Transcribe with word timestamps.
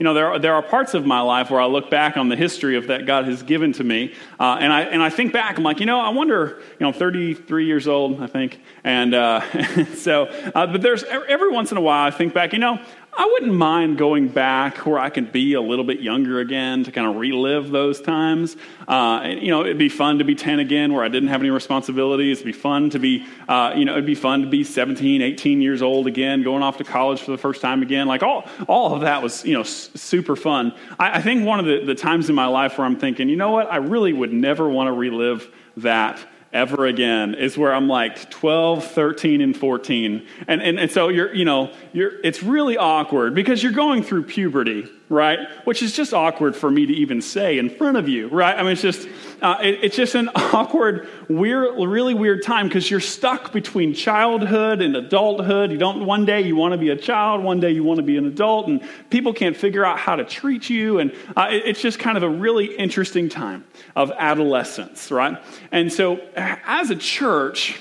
you 0.00 0.04
know, 0.04 0.14
there 0.14 0.28
are, 0.28 0.38
there 0.38 0.54
are 0.54 0.62
parts 0.62 0.94
of 0.94 1.04
my 1.04 1.20
life 1.20 1.50
where 1.50 1.60
I 1.60 1.66
look 1.66 1.90
back 1.90 2.16
on 2.16 2.30
the 2.30 2.34
history 2.34 2.78
of 2.78 2.86
that 2.86 3.04
God 3.04 3.26
has 3.26 3.42
given 3.42 3.74
to 3.74 3.84
me, 3.84 4.14
uh, 4.40 4.56
and, 4.58 4.72
I, 4.72 4.80
and 4.84 5.02
I 5.02 5.10
think 5.10 5.30
back, 5.30 5.58
I'm 5.58 5.62
like, 5.62 5.78
you 5.78 5.84
know, 5.84 6.00
I 6.00 6.08
wonder, 6.08 6.62
you 6.78 6.86
know, 6.86 6.90
33 6.90 7.66
years 7.66 7.86
old, 7.86 8.22
I 8.22 8.26
think, 8.26 8.62
and 8.82 9.12
uh, 9.12 9.42
so, 9.96 10.24
uh, 10.24 10.66
but 10.68 10.80
there's 10.80 11.04
every 11.04 11.50
once 11.50 11.70
in 11.70 11.76
a 11.76 11.82
while 11.82 12.06
I 12.06 12.10
think 12.10 12.32
back, 12.32 12.54
you 12.54 12.58
know, 12.58 12.80
I 13.12 13.28
wouldn't 13.32 13.52
mind 13.54 13.98
going 13.98 14.28
back 14.28 14.86
where 14.86 14.98
I 14.98 15.10
could 15.10 15.32
be 15.32 15.54
a 15.54 15.60
little 15.60 15.84
bit 15.84 16.00
younger 16.00 16.38
again 16.38 16.84
to 16.84 16.92
kind 16.92 17.06
of 17.08 17.16
relive 17.16 17.70
those 17.70 18.00
times. 18.00 18.56
Uh, 18.86 19.34
you 19.40 19.50
know, 19.50 19.62
it'd 19.62 19.78
be 19.78 19.88
fun 19.88 20.18
to 20.18 20.24
be 20.24 20.34
10 20.34 20.60
again 20.60 20.92
where 20.92 21.04
I 21.04 21.08
didn't 21.08 21.28
have 21.28 21.40
any 21.40 21.50
responsibilities. 21.50 22.38
It'd 22.38 22.46
be 22.46 22.52
fun 22.52 22.88
to 22.90 22.98
be, 22.98 23.26
uh, 23.48 23.72
you 23.76 23.84
know, 23.84 23.92
it'd 23.92 24.06
be 24.06 24.14
fun 24.14 24.42
to 24.42 24.46
be 24.46 24.62
17, 24.62 25.22
18 25.22 25.60
years 25.60 25.82
old 25.82 26.06
again, 26.06 26.42
going 26.42 26.62
off 26.62 26.78
to 26.78 26.84
college 26.84 27.20
for 27.20 27.32
the 27.32 27.38
first 27.38 27.60
time 27.60 27.82
again. 27.82 28.06
Like 28.06 28.22
all, 28.22 28.48
all 28.68 28.94
of 28.94 29.00
that 29.00 29.22
was, 29.22 29.44
you 29.44 29.54
know, 29.54 29.62
s- 29.62 29.90
super 29.96 30.36
fun. 30.36 30.72
I, 30.98 31.18
I 31.18 31.22
think 31.22 31.44
one 31.44 31.58
of 31.58 31.66
the, 31.66 31.84
the 31.84 31.96
times 31.96 32.28
in 32.28 32.36
my 32.36 32.46
life 32.46 32.78
where 32.78 32.86
I'm 32.86 32.96
thinking, 32.96 33.28
you 33.28 33.36
know 33.36 33.50
what, 33.50 33.70
I 33.70 33.76
really 33.76 34.12
would 34.12 34.32
never 34.32 34.68
want 34.68 34.86
to 34.86 34.92
relive 34.92 35.52
that 35.78 36.18
ever 36.52 36.86
again 36.86 37.34
is 37.34 37.56
where 37.56 37.72
I'm 37.72 37.88
like 37.88 38.30
12, 38.30 38.84
13, 38.84 39.40
and 39.40 39.56
14. 39.56 40.26
And, 40.48 40.62
and, 40.62 40.80
and 40.80 40.90
so 40.90 41.08
you're, 41.08 41.32
you 41.34 41.44
know, 41.44 41.72
you're, 41.92 42.20
it's 42.24 42.42
really 42.42 42.76
awkward 42.76 43.34
because 43.34 43.62
you're 43.62 43.72
going 43.72 44.02
through 44.02 44.24
puberty, 44.24 44.88
right? 45.10 45.40
Which 45.64 45.82
is 45.82 45.92
just 45.92 46.14
awkward 46.14 46.54
for 46.54 46.70
me 46.70 46.86
to 46.86 46.92
even 46.92 47.20
say 47.20 47.58
in 47.58 47.68
front 47.68 47.96
of 47.96 48.08
you, 48.08 48.28
right? 48.28 48.56
I 48.56 48.62
mean, 48.62 48.72
it's 48.72 48.80
just, 48.80 49.08
uh, 49.42 49.58
it, 49.60 49.80
it's 49.82 49.96
just 49.96 50.14
an 50.14 50.30
awkward, 50.36 51.08
weird, 51.28 51.76
really 51.76 52.14
weird 52.14 52.44
time 52.44 52.68
because 52.68 52.88
you're 52.88 53.00
stuck 53.00 53.52
between 53.52 53.92
childhood 53.92 54.80
and 54.80 54.94
adulthood. 54.94 55.72
You 55.72 55.78
don't, 55.78 56.06
one 56.06 56.24
day 56.24 56.42
you 56.42 56.54
want 56.54 56.72
to 56.72 56.78
be 56.78 56.90
a 56.90 56.96
child, 56.96 57.42
one 57.42 57.58
day 57.58 57.72
you 57.72 57.82
want 57.82 57.96
to 57.98 58.04
be 58.04 58.16
an 58.18 58.26
adult, 58.26 58.68
and 58.68 58.80
people 59.10 59.32
can't 59.32 59.56
figure 59.56 59.84
out 59.84 59.98
how 59.98 60.14
to 60.14 60.24
treat 60.24 60.70
you. 60.70 61.00
And 61.00 61.12
uh, 61.36 61.48
it, 61.50 61.64
it's 61.66 61.82
just 61.82 61.98
kind 61.98 62.16
of 62.16 62.22
a 62.22 62.30
really 62.30 62.66
interesting 62.76 63.28
time 63.28 63.64
of 63.96 64.12
adolescence, 64.16 65.10
right? 65.10 65.42
And 65.72 65.92
so 65.92 66.20
as 66.36 66.90
a 66.90 66.96
church, 66.96 67.80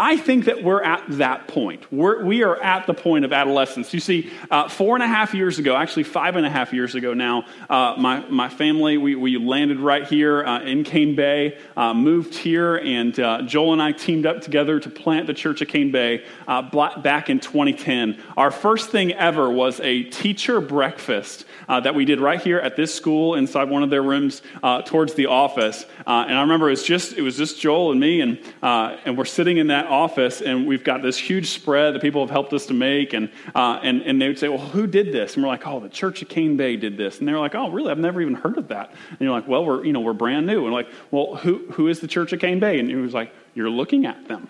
I 0.00 0.16
think 0.16 0.44
that 0.44 0.62
we're 0.62 0.80
at 0.80 1.02
that 1.18 1.48
point. 1.48 1.90
We're, 1.92 2.24
we 2.24 2.44
are 2.44 2.56
at 2.62 2.86
the 2.86 2.94
point 2.94 3.24
of 3.24 3.32
adolescence. 3.32 3.92
You 3.92 3.98
see, 3.98 4.30
uh, 4.48 4.68
four 4.68 4.94
and 4.94 5.02
a 5.02 5.08
half 5.08 5.34
years 5.34 5.58
ago, 5.58 5.74
actually 5.74 6.04
five 6.04 6.36
and 6.36 6.46
a 6.46 6.50
half 6.50 6.72
years 6.72 6.94
ago 6.94 7.14
now, 7.14 7.46
uh, 7.68 7.96
my, 7.98 8.20
my 8.28 8.48
family, 8.48 8.96
we, 8.96 9.16
we 9.16 9.36
landed 9.38 9.80
right 9.80 10.06
here 10.06 10.44
uh, 10.44 10.60
in 10.60 10.84
Cane 10.84 11.16
Bay, 11.16 11.58
uh, 11.76 11.94
moved 11.94 12.36
here, 12.36 12.76
and 12.76 13.18
uh, 13.18 13.42
Joel 13.42 13.72
and 13.72 13.82
I 13.82 13.90
teamed 13.90 14.24
up 14.24 14.40
together 14.40 14.78
to 14.78 14.88
plant 14.88 15.26
the 15.26 15.34
Church 15.34 15.62
of 15.62 15.68
Cane 15.68 15.90
Bay 15.90 16.24
uh, 16.46 16.62
back 17.00 17.28
in 17.28 17.40
2010. 17.40 18.22
Our 18.36 18.52
first 18.52 18.90
thing 18.90 19.12
ever 19.14 19.50
was 19.50 19.80
a 19.80 20.04
teacher 20.04 20.60
breakfast 20.60 21.44
that 21.66 21.94
we 21.94 22.04
did 22.04 22.20
right 22.20 22.40
here 22.40 22.58
at 22.58 22.76
this 22.76 22.94
school 22.94 23.34
inside 23.34 23.68
one 23.68 23.82
of 23.82 23.90
their 23.90 24.02
rooms 24.02 24.42
towards 24.86 25.14
the 25.14 25.26
office. 25.26 25.84
and 26.06 26.38
I 26.38 26.40
remember 26.42 26.68
it 26.68 26.72
was 26.72 26.84
just, 26.84 27.14
it 27.14 27.22
was 27.22 27.36
just 27.36 27.60
Joel 27.60 27.90
and 27.90 28.00
me, 28.00 28.20
and, 28.20 28.38
and 28.62 29.18
we're 29.18 29.24
sitting 29.24 29.58
in 29.58 29.66
that 29.66 29.87
office 29.88 30.40
and 30.40 30.66
we've 30.66 30.84
got 30.84 31.02
this 31.02 31.16
huge 31.16 31.50
spread 31.50 31.94
that 31.94 32.02
people 32.02 32.20
have 32.22 32.30
helped 32.30 32.52
us 32.52 32.66
to 32.66 32.74
make. 32.74 33.12
And, 33.12 33.30
uh, 33.54 33.80
and, 33.82 34.02
and 34.02 34.20
they 34.20 34.28
would 34.28 34.38
say, 34.38 34.48
Well, 34.48 34.58
who 34.58 34.86
did 34.86 35.12
this? 35.12 35.34
And 35.34 35.42
we're 35.42 35.48
like, 35.48 35.66
Oh, 35.66 35.80
the 35.80 35.88
Church 35.88 36.22
of 36.22 36.28
Cane 36.28 36.56
Bay 36.56 36.76
did 36.76 36.96
this. 36.96 37.18
And 37.18 37.28
they're 37.28 37.38
like, 37.38 37.54
Oh, 37.54 37.70
really? 37.70 37.90
I've 37.90 37.98
never 37.98 38.20
even 38.20 38.34
heard 38.34 38.58
of 38.58 38.68
that. 38.68 38.90
And 39.10 39.20
you're 39.20 39.32
like, 39.32 39.48
Well, 39.48 39.64
we're, 39.64 39.84
you 39.84 39.92
know, 39.92 40.00
we're 40.00 40.12
brand 40.12 40.46
new. 40.46 40.64
And 40.64 40.72
like, 40.72 40.88
Well, 41.10 41.36
who, 41.36 41.66
who 41.72 41.88
is 41.88 42.00
the 42.00 42.08
Church 42.08 42.32
of 42.32 42.40
Cane 42.40 42.60
Bay? 42.60 42.78
And 42.78 42.88
he 42.88 42.96
was 42.96 43.14
like, 43.14 43.32
You're 43.54 43.70
looking 43.70 44.06
at 44.06 44.28
them. 44.28 44.48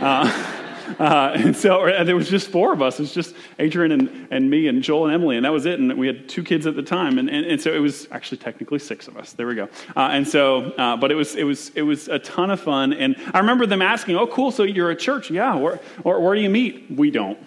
Uh, 0.00 0.60
uh, 0.98 1.32
and 1.34 1.56
so 1.56 1.86
and 1.86 2.06
there 2.08 2.16
was 2.16 2.28
just 2.28 2.48
four 2.48 2.72
of 2.72 2.82
us. 2.82 2.98
It 2.98 3.02
was 3.02 3.14
just 3.14 3.34
Adrian 3.58 3.92
and, 3.92 4.28
and 4.30 4.50
me 4.50 4.68
and 4.68 4.82
Joel 4.82 5.06
and 5.06 5.14
Emily, 5.14 5.36
and 5.36 5.44
that 5.44 5.52
was 5.52 5.66
it. 5.66 5.78
And 5.78 5.96
we 5.98 6.06
had 6.06 6.28
two 6.28 6.42
kids 6.42 6.66
at 6.66 6.76
the 6.76 6.82
time, 6.82 7.18
and, 7.18 7.28
and, 7.28 7.46
and 7.46 7.60
so 7.60 7.72
it 7.72 7.78
was 7.78 8.08
actually 8.10 8.38
technically 8.38 8.78
six 8.78 9.08
of 9.08 9.16
us. 9.16 9.32
There 9.32 9.46
we 9.46 9.54
go. 9.54 9.68
Uh, 9.96 10.08
and 10.12 10.26
so, 10.26 10.72
uh, 10.72 10.96
but 10.96 11.10
it 11.10 11.14
was 11.14 11.34
it 11.34 11.44
was 11.44 11.70
it 11.70 11.82
was 11.82 12.08
a 12.08 12.18
ton 12.18 12.50
of 12.50 12.60
fun. 12.60 12.92
And 12.92 13.16
I 13.32 13.38
remember 13.38 13.66
them 13.66 13.82
asking, 13.82 14.16
"Oh, 14.16 14.26
cool! 14.26 14.50
So 14.50 14.62
you're 14.62 14.90
a 14.90 14.96
church? 14.96 15.30
Yeah. 15.30 15.54
Where 15.56 15.76
where, 16.02 16.20
where 16.20 16.34
do 16.34 16.40
you 16.40 16.50
meet? 16.50 16.90
We 16.90 17.10
don't. 17.10 17.38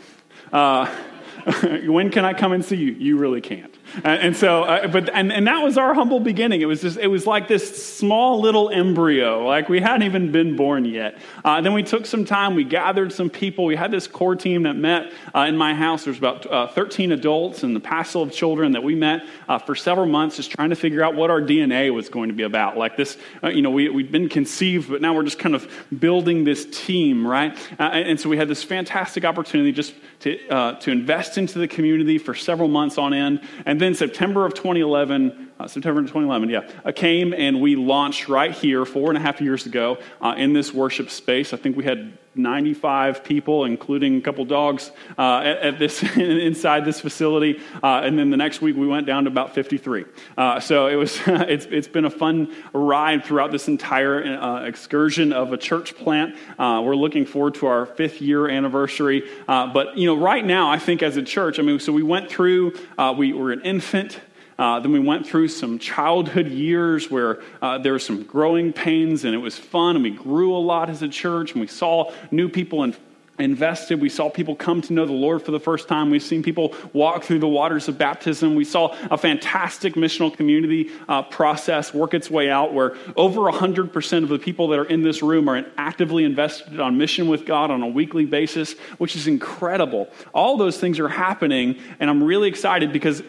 Uh, 0.51 0.87
when 1.85 2.09
can 2.09 2.25
I 2.25 2.33
come 2.33 2.53
and 2.53 2.63
see 2.63 2.77
you? 2.77 2.93
You 2.93 3.17
really 3.17 3.41
can't." 3.41 3.76
And, 4.03 4.35
so, 4.35 4.63
uh, 4.63 4.87
but, 4.87 5.09
and, 5.13 5.31
and 5.31 5.47
that 5.47 5.63
was 5.63 5.77
our 5.77 5.93
humble 5.93 6.19
beginning. 6.19 6.61
It 6.61 6.65
was 6.65 6.81
just, 6.81 6.97
it 6.97 7.07
was 7.07 7.25
like 7.25 7.47
this 7.47 7.95
small 7.97 8.39
little 8.39 8.69
embryo, 8.69 9.45
like 9.45 9.69
we 9.69 9.79
hadn't 9.79 10.03
even 10.03 10.31
been 10.31 10.55
born 10.55 10.85
yet. 10.85 11.17
Uh, 11.43 11.61
then 11.61 11.73
we 11.73 11.83
took 11.83 12.05
some 12.05 12.25
time, 12.25 12.55
we 12.55 12.63
gathered 12.63 13.11
some 13.11 13.29
people. 13.29 13.65
We 13.65 13.75
had 13.75 13.91
this 13.91 14.07
core 14.07 14.35
team 14.35 14.63
that 14.63 14.75
met 14.75 15.13
uh, 15.33 15.41
in 15.41 15.57
my 15.57 15.73
house. 15.73 16.05
There's 16.05 16.17
about 16.17 16.45
uh, 16.45 16.67
13 16.67 17.11
adults 17.11 17.63
and 17.63 17.75
the 17.75 17.79
pastoral 17.79 18.23
of 18.23 18.31
children 18.31 18.73
that 18.73 18.83
we 18.83 18.95
met 18.95 19.25
uh, 19.47 19.57
for 19.57 19.75
several 19.75 20.07
months, 20.07 20.35
just 20.35 20.51
trying 20.51 20.69
to 20.69 20.75
figure 20.75 21.03
out 21.03 21.15
what 21.15 21.29
our 21.29 21.41
DNA 21.41 21.93
was 21.93 22.09
going 22.09 22.29
to 22.29 22.35
be 22.35 22.43
about. 22.43 22.77
Like 22.77 22.97
this, 22.97 23.17
uh, 23.43 23.49
you 23.49 23.61
know, 23.61 23.71
we, 23.71 23.89
we'd 23.89 24.11
been 24.11 24.29
conceived, 24.29 24.89
but 24.89 25.01
now 25.01 25.13
we're 25.13 25.23
just 25.23 25.39
kind 25.39 25.55
of 25.55 25.69
building 25.99 26.43
this 26.43 26.65
team, 26.71 27.25
right? 27.25 27.57
and, 27.79 28.09
and 28.09 28.19
so 28.19 28.29
we 28.29 28.37
had 28.37 28.47
this 28.47 28.63
fantastic 28.63 29.25
opportunity 29.25 29.71
just 29.71 29.93
to, 30.19 30.37
to 30.81 30.91
invest 30.91 31.37
into 31.37 31.59
the 31.59 31.67
community 31.67 32.17
for 32.17 32.33
several 32.33 32.67
months 32.67 32.97
on 32.97 33.13
end. 33.13 33.41
And 33.65 33.76
and 33.77 33.81
then 33.83 33.93
September 33.93 34.43
of 34.43 34.55
2011, 34.55 35.46
uh, 35.59 35.67
September 35.67 36.01
2011, 36.01 36.49
yeah, 36.49 36.69
uh, 36.85 36.91
came 36.91 37.33
and 37.33 37.59
we 37.59 37.75
launched 37.75 38.29
right 38.29 38.51
here 38.51 38.85
four 38.85 39.09
and 39.09 39.17
a 39.17 39.21
half 39.21 39.41
years 39.41 39.65
ago 39.65 39.97
uh, 40.21 40.35
in 40.37 40.53
this 40.53 40.73
worship 40.73 41.09
space. 41.09 41.53
I 41.53 41.57
think 41.57 41.75
we 41.75 41.83
had 41.83 42.17
95 42.35 43.23
people, 43.23 43.65
including 43.65 44.17
a 44.17 44.21
couple 44.21 44.45
dogs, 44.45 44.91
uh, 45.17 45.39
at, 45.39 45.57
at, 45.57 45.79
this 45.79 46.03
inside 46.17 46.85
this 46.85 47.01
facility. 47.01 47.59
Uh, 47.81 48.01
and 48.03 48.19
then 48.19 48.29
the 48.29 48.37
next 48.37 48.61
week 48.61 48.75
we 48.75 48.85
went 48.85 49.07
down 49.07 49.23
to 49.23 49.31
about 49.31 49.55
53. 49.55 50.05
Uh, 50.37 50.59
so 50.59 50.85
it 50.85 50.95
was 50.95 51.19
it's, 51.27 51.65
it's 51.65 51.87
been 51.87 52.05
a 52.05 52.11
fun 52.11 52.53
ride 52.73 53.25
throughout 53.25 53.51
this 53.51 53.67
entire 53.67 54.63
excursion 54.63 55.33
of 55.33 55.53
a 55.53 55.57
church 55.57 55.95
plant. 55.95 56.35
We're 56.59 56.95
looking 56.95 57.25
forward 57.25 57.55
to 57.55 57.65
our 57.65 57.87
fifth 57.87 58.21
year 58.21 58.47
anniversary. 58.47 59.27
But 59.47 59.97
you 59.97 60.05
know, 60.05 60.15
right 60.15 60.45
now 60.45 60.69
I 60.69 60.77
think 60.77 61.01
as 61.01 61.17
a 61.17 61.23
church, 61.23 61.57
I 61.57 61.63
mean, 61.63 61.79
so 61.79 61.91
we 61.91 62.03
went 62.03 62.29
through. 62.29 62.73
we 63.17 63.33
were 63.33 63.51
an 63.51 63.61
infant. 63.61 64.19
Uh, 64.59 64.79
then 64.79 64.91
we 64.91 64.99
went 64.99 65.27
through 65.27 65.47
some 65.47 65.77
childhood 65.77 66.47
years 66.47 67.11
where 67.11 67.41
uh, 67.61 67.77
there 67.77 67.91
were 67.91 67.99
some 67.99 68.23
growing 68.23 68.73
pains 68.73 69.23
and 69.23 69.35
it 69.35 69.37
was 69.37 69.57
fun 69.57 69.95
and 69.95 70.03
we 70.03 70.09
grew 70.09 70.55
a 70.55 70.57
lot 70.57 70.89
as 70.89 71.03
a 71.03 71.07
church 71.07 71.51
and 71.51 71.61
we 71.61 71.67
saw 71.67 72.11
new 72.31 72.49
people 72.49 72.83
and 72.83 72.97
invested. 73.39 74.01
We 74.01 74.09
saw 74.09 74.29
people 74.29 74.55
come 74.55 74.81
to 74.83 74.93
know 74.93 75.05
the 75.05 75.13
Lord 75.13 75.43
for 75.43 75.51
the 75.51 75.59
first 75.59 75.87
time. 75.87 76.09
We've 76.09 76.23
seen 76.23 76.41
people 76.41 76.73
walk 76.93 77.23
through 77.23 77.39
the 77.39 77.47
waters 77.47 77.87
of 77.87 77.97
baptism. 77.97 78.55
We 78.55 78.65
saw 78.65 78.95
a 79.11 79.17
fantastic 79.17 79.93
missional 79.93 80.35
community 80.35 80.89
uh, 81.07 81.23
process 81.23 81.93
work 81.93 82.13
its 82.13 82.29
way 82.31 82.49
out 82.49 82.73
where 82.73 82.95
over 83.15 83.41
100% 83.41 84.23
of 84.23 84.29
the 84.29 84.39
people 84.39 84.67
that 84.69 84.79
are 84.79 84.85
in 84.85 85.03
this 85.03 85.21
room 85.21 85.47
are 85.49 85.65
actively 85.77 86.23
invested 86.23 86.79
on 86.79 86.97
mission 86.97 87.27
with 87.27 87.45
God 87.45 87.69
on 87.69 87.83
a 87.83 87.87
weekly 87.87 88.25
basis, 88.25 88.73
which 88.97 89.15
is 89.15 89.27
incredible. 89.27 90.09
All 90.33 90.57
those 90.57 90.79
things 90.79 90.99
are 90.99 91.09
happening, 91.09 91.77
and 91.99 92.09
I'm 92.09 92.23
really 92.23 92.49
excited 92.49 92.91
because 92.91 93.21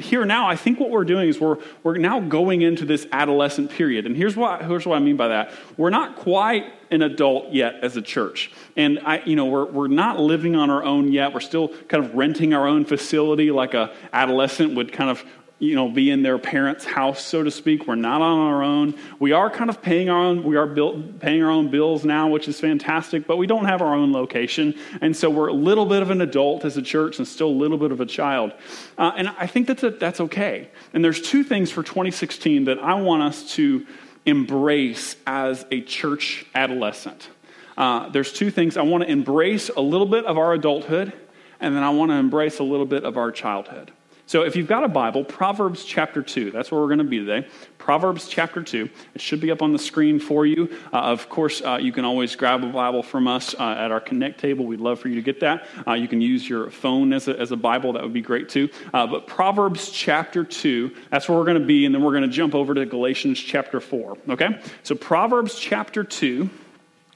here 0.00 0.24
now, 0.24 0.48
I 0.48 0.56
think 0.56 0.80
what 0.80 0.90
we're 0.90 1.04
doing 1.04 1.28
is 1.28 1.40
we're, 1.40 1.58
we're 1.82 1.98
now 1.98 2.20
going 2.20 2.62
into 2.62 2.84
this 2.84 3.06
adolescent 3.12 3.70
period. 3.70 4.06
And 4.06 4.16
here's 4.16 4.36
what, 4.36 4.62
here's 4.62 4.86
what 4.86 4.96
I 4.96 5.00
mean 5.00 5.16
by 5.16 5.28
that. 5.28 5.52
We're 5.76 5.90
not 5.90 6.16
quite 6.16 6.64
an 6.90 7.02
adult 7.02 7.52
yet 7.52 7.76
as 7.82 7.96
a 7.96 8.02
church. 8.02 8.50
And 8.76 8.98
I, 9.04 9.22
you 9.24 9.36
know, 9.36 9.46
we're, 9.46 9.66
we're 9.66 9.88
not 9.88 10.18
living 10.18 10.56
on 10.56 10.70
our 10.70 10.82
own 10.82 11.12
yet. 11.12 11.32
We're 11.32 11.40
still 11.40 11.68
kind 11.88 12.04
of 12.04 12.14
renting 12.14 12.52
our 12.52 12.66
own 12.66 12.84
facility 12.84 13.50
like 13.50 13.74
a 13.74 13.94
adolescent 14.12 14.74
would 14.74 14.92
kind 14.92 15.10
of 15.10 15.24
you 15.60 15.74
know, 15.74 15.90
be 15.90 16.10
in 16.10 16.22
their 16.22 16.38
parents' 16.38 16.86
house, 16.86 17.22
so 17.22 17.44
to 17.44 17.50
speak. 17.50 17.86
We're 17.86 17.94
not 17.94 18.22
on 18.22 18.38
our 18.38 18.62
own. 18.62 18.94
We 19.18 19.32
are 19.32 19.50
kind 19.50 19.68
of 19.68 19.82
paying 19.82 20.08
our 20.08 20.18
own, 20.18 20.42
we 20.42 20.56
are 20.56 20.66
built, 20.66 21.20
paying 21.20 21.42
our 21.42 21.50
own 21.50 21.70
bills 21.70 22.02
now, 22.02 22.28
which 22.28 22.48
is 22.48 22.58
fantastic, 22.58 23.26
but 23.26 23.36
we 23.36 23.46
don't 23.46 23.66
have 23.66 23.82
our 23.82 23.94
own 23.94 24.10
location. 24.10 24.74
And 25.02 25.14
so 25.14 25.28
we're 25.28 25.48
a 25.48 25.52
little 25.52 25.84
bit 25.84 26.00
of 26.00 26.10
an 26.10 26.22
adult 26.22 26.64
as 26.64 26.78
a 26.78 26.82
church 26.82 27.18
and 27.18 27.28
still 27.28 27.48
a 27.48 27.50
little 27.50 27.76
bit 27.76 27.92
of 27.92 28.00
a 28.00 28.06
child. 28.06 28.54
Uh, 28.96 29.12
and 29.18 29.28
I 29.28 29.46
think 29.46 29.66
that's, 29.66 29.82
a, 29.82 29.90
that's 29.90 30.20
okay. 30.20 30.70
And 30.94 31.04
there's 31.04 31.20
two 31.20 31.44
things 31.44 31.70
for 31.70 31.82
2016 31.82 32.64
that 32.64 32.78
I 32.78 32.94
want 32.94 33.22
us 33.22 33.54
to 33.56 33.86
embrace 34.26 35.16
as 35.26 35.64
a 35.70 35.80
church 35.80 36.46
adolescent. 36.54 37.28
Uh, 37.76 38.08
there's 38.10 38.32
two 38.32 38.50
things. 38.50 38.76
I 38.76 38.82
want 38.82 39.04
to 39.04 39.10
embrace 39.10 39.68
a 39.70 39.80
little 39.80 40.06
bit 40.06 40.24
of 40.26 40.36
our 40.36 40.52
adulthood, 40.52 41.12
and 41.60 41.74
then 41.74 41.82
I 41.82 41.90
want 41.90 42.10
to 42.10 42.16
embrace 42.16 42.58
a 42.58 42.64
little 42.64 42.86
bit 42.86 43.04
of 43.04 43.16
our 43.16 43.32
childhood. 43.32 43.92
So 44.30 44.42
if 44.42 44.54
you've 44.54 44.68
got 44.68 44.84
a 44.84 44.88
Bible, 44.88 45.24
Proverbs 45.24 45.82
chapter 45.82 46.22
2, 46.22 46.52
that's 46.52 46.70
where 46.70 46.80
we're 46.80 46.86
going 46.86 46.98
to 46.98 47.04
be 47.04 47.18
today. 47.18 47.48
Proverbs 47.78 48.28
chapter 48.28 48.62
2. 48.62 48.88
It 49.16 49.20
should 49.20 49.40
be 49.40 49.50
up 49.50 49.60
on 49.60 49.72
the 49.72 49.78
screen 49.80 50.20
for 50.20 50.46
you. 50.46 50.72
Uh, 50.92 50.98
of 50.98 51.28
course, 51.28 51.60
uh, 51.62 51.80
you 51.82 51.90
can 51.90 52.04
always 52.04 52.36
grab 52.36 52.62
a 52.62 52.68
Bible 52.68 53.02
from 53.02 53.26
us 53.26 53.56
uh, 53.58 53.74
at 53.76 53.90
our 53.90 53.98
Connect 53.98 54.38
table. 54.38 54.66
We'd 54.66 54.78
love 54.78 55.00
for 55.00 55.08
you 55.08 55.16
to 55.16 55.20
get 55.20 55.40
that. 55.40 55.66
Uh, 55.84 55.94
you 55.94 56.06
can 56.06 56.20
use 56.20 56.48
your 56.48 56.70
phone 56.70 57.12
as 57.12 57.26
a, 57.26 57.36
as 57.40 57.50
a 57.50 57.56
Bible, 57.56 57.92
that 57.94 58.04
would 58.04 58.12
be 58.12 58.20
great 58.20 58.48
too. 58.48 58.68
Uh, 58.94 59.04
but 59.04 59.26
Proverbs 59.26 59.90
chapter 59.90 60.44
2, 60.44 60.94
that's 61.10 61.28
where 61.28 61.36
we're 61.36 61.44
going 61.44 61.58
to 61.58 61.66
be, 61.66 61.84
and 61.84 61.92
then 61.92 62.00
we're 62.00 62.12
going 62.12 62.22
to 62.22 62.28
jump 62.28 62.54
over 62.54 62.72
to 62.72 62.86
Galatians 62.86 63.40
chapter 63.40 63.80
4. 63.80 64.16
Okay? 64.28 64.60
So 64.84 64.94
Proverbs 64.94 65.58
chapter 65.58 66.04
2. 66.04 66.48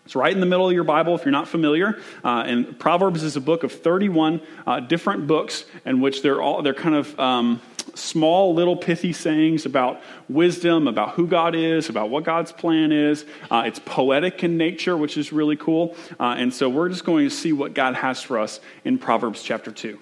It's 0.04 0.14
right 0.14 0.32
in 0.32 0.40
the 0.40 0.46
middle 0.46 0.68
of 0.68 0.74
your 0.74 0.84
Bible 0.84 1.14
if 1.14 1.24
you're 1.24 1.32
not 1.32 1.48
familiar. 1.48 1.98
Uh, 2.22 2.44
and 2.46 2.78
Proverbs 2.78 3.22
is 3.22 3.36
a 3.36 3.40
book 3.40 3.64
of 3.64 3.72
31 3.72 4.42
uh, 4.66 4.80
different 4.80 5.26
books 5.26 5.64
in 5.86 6.00
which 6.00 6.20
they're 6.20 6.42
all 6.42 6.60
they're 6.62 6.74
kind 6.74 6.94
of 6.94 7.18
um, 7.18 7.62
small, 7.94 8.54
little, 8.54 8.76
pithy 8.76 9.12
sayings 9.12 9.66
about 9.66 10.02
wisdom, 10.28 10.88
about 10.88 11.10
who 11.10 11.26
God 11.26 11.54
is, 11.54 11.88
about 11.88 12.10
what 12.10 12.24
God's 12.24 12.52
plan 12.52 12.92
is. 12.92 13.24
Uh, 13.50 13.64
it's 13.66 13.78
poetic 13.78 14.44
in 14.44 14.56
nature, 14.56 14.96
which 14.96 15.16
is 15.16 15.32
really 15.32 15.56
cool. 15.56 15.96
Uh, 16.18 16.34
and 16.36 16.52
so 16.52 16.68
we're 16.68 16.88
just 16.88 17.04
going 17.04 17.28
to 17.28 17.34
see 17.34 17.52
what 17.52 17.74
God 17.74 17.94
has 17.94 18.22
for 18.22 18.38
us 18.38 18.60
in 18.84 18.98
Proverbs 18.98 19.42
chapter 19.42 19.70
2. 19.70 19.98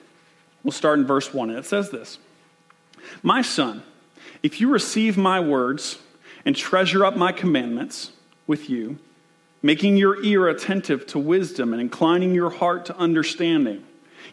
We'll 0.64 0.72
start 0.72 0.98
in 0.98 1.06
verse 1.06 1.32
1, 1.32 1.50
and 1.50 1.58
it 1.58 1.66
says 1.66 1.90
this 1.90 2.18
My 3.22 3.42
son, 3.42 3.82
if 4.42 4.60
you 4.60 4.68
receive 4.68 5.16
my 5.16 5.40
words 5.40 5.98
and 6.44 6.56
treasure 6.56 7.04
up 7.04 7.16
my 7.16 7.32
commandments 7.32 8.12
with 8.46 8.68
you, 8.68 8.98
making 9.62 9.96
your 9.96 10.22
ear 10.22 10.48
attentive 10.48 11.06
to 11.06 11.18
wisdom 11.18 11.72
and 11.72 11.80
inclining 11.80 12.34
your 12.34 12.50
heart 12.50 12.86
to 12.86 12.96
understanding, 12.96 13.84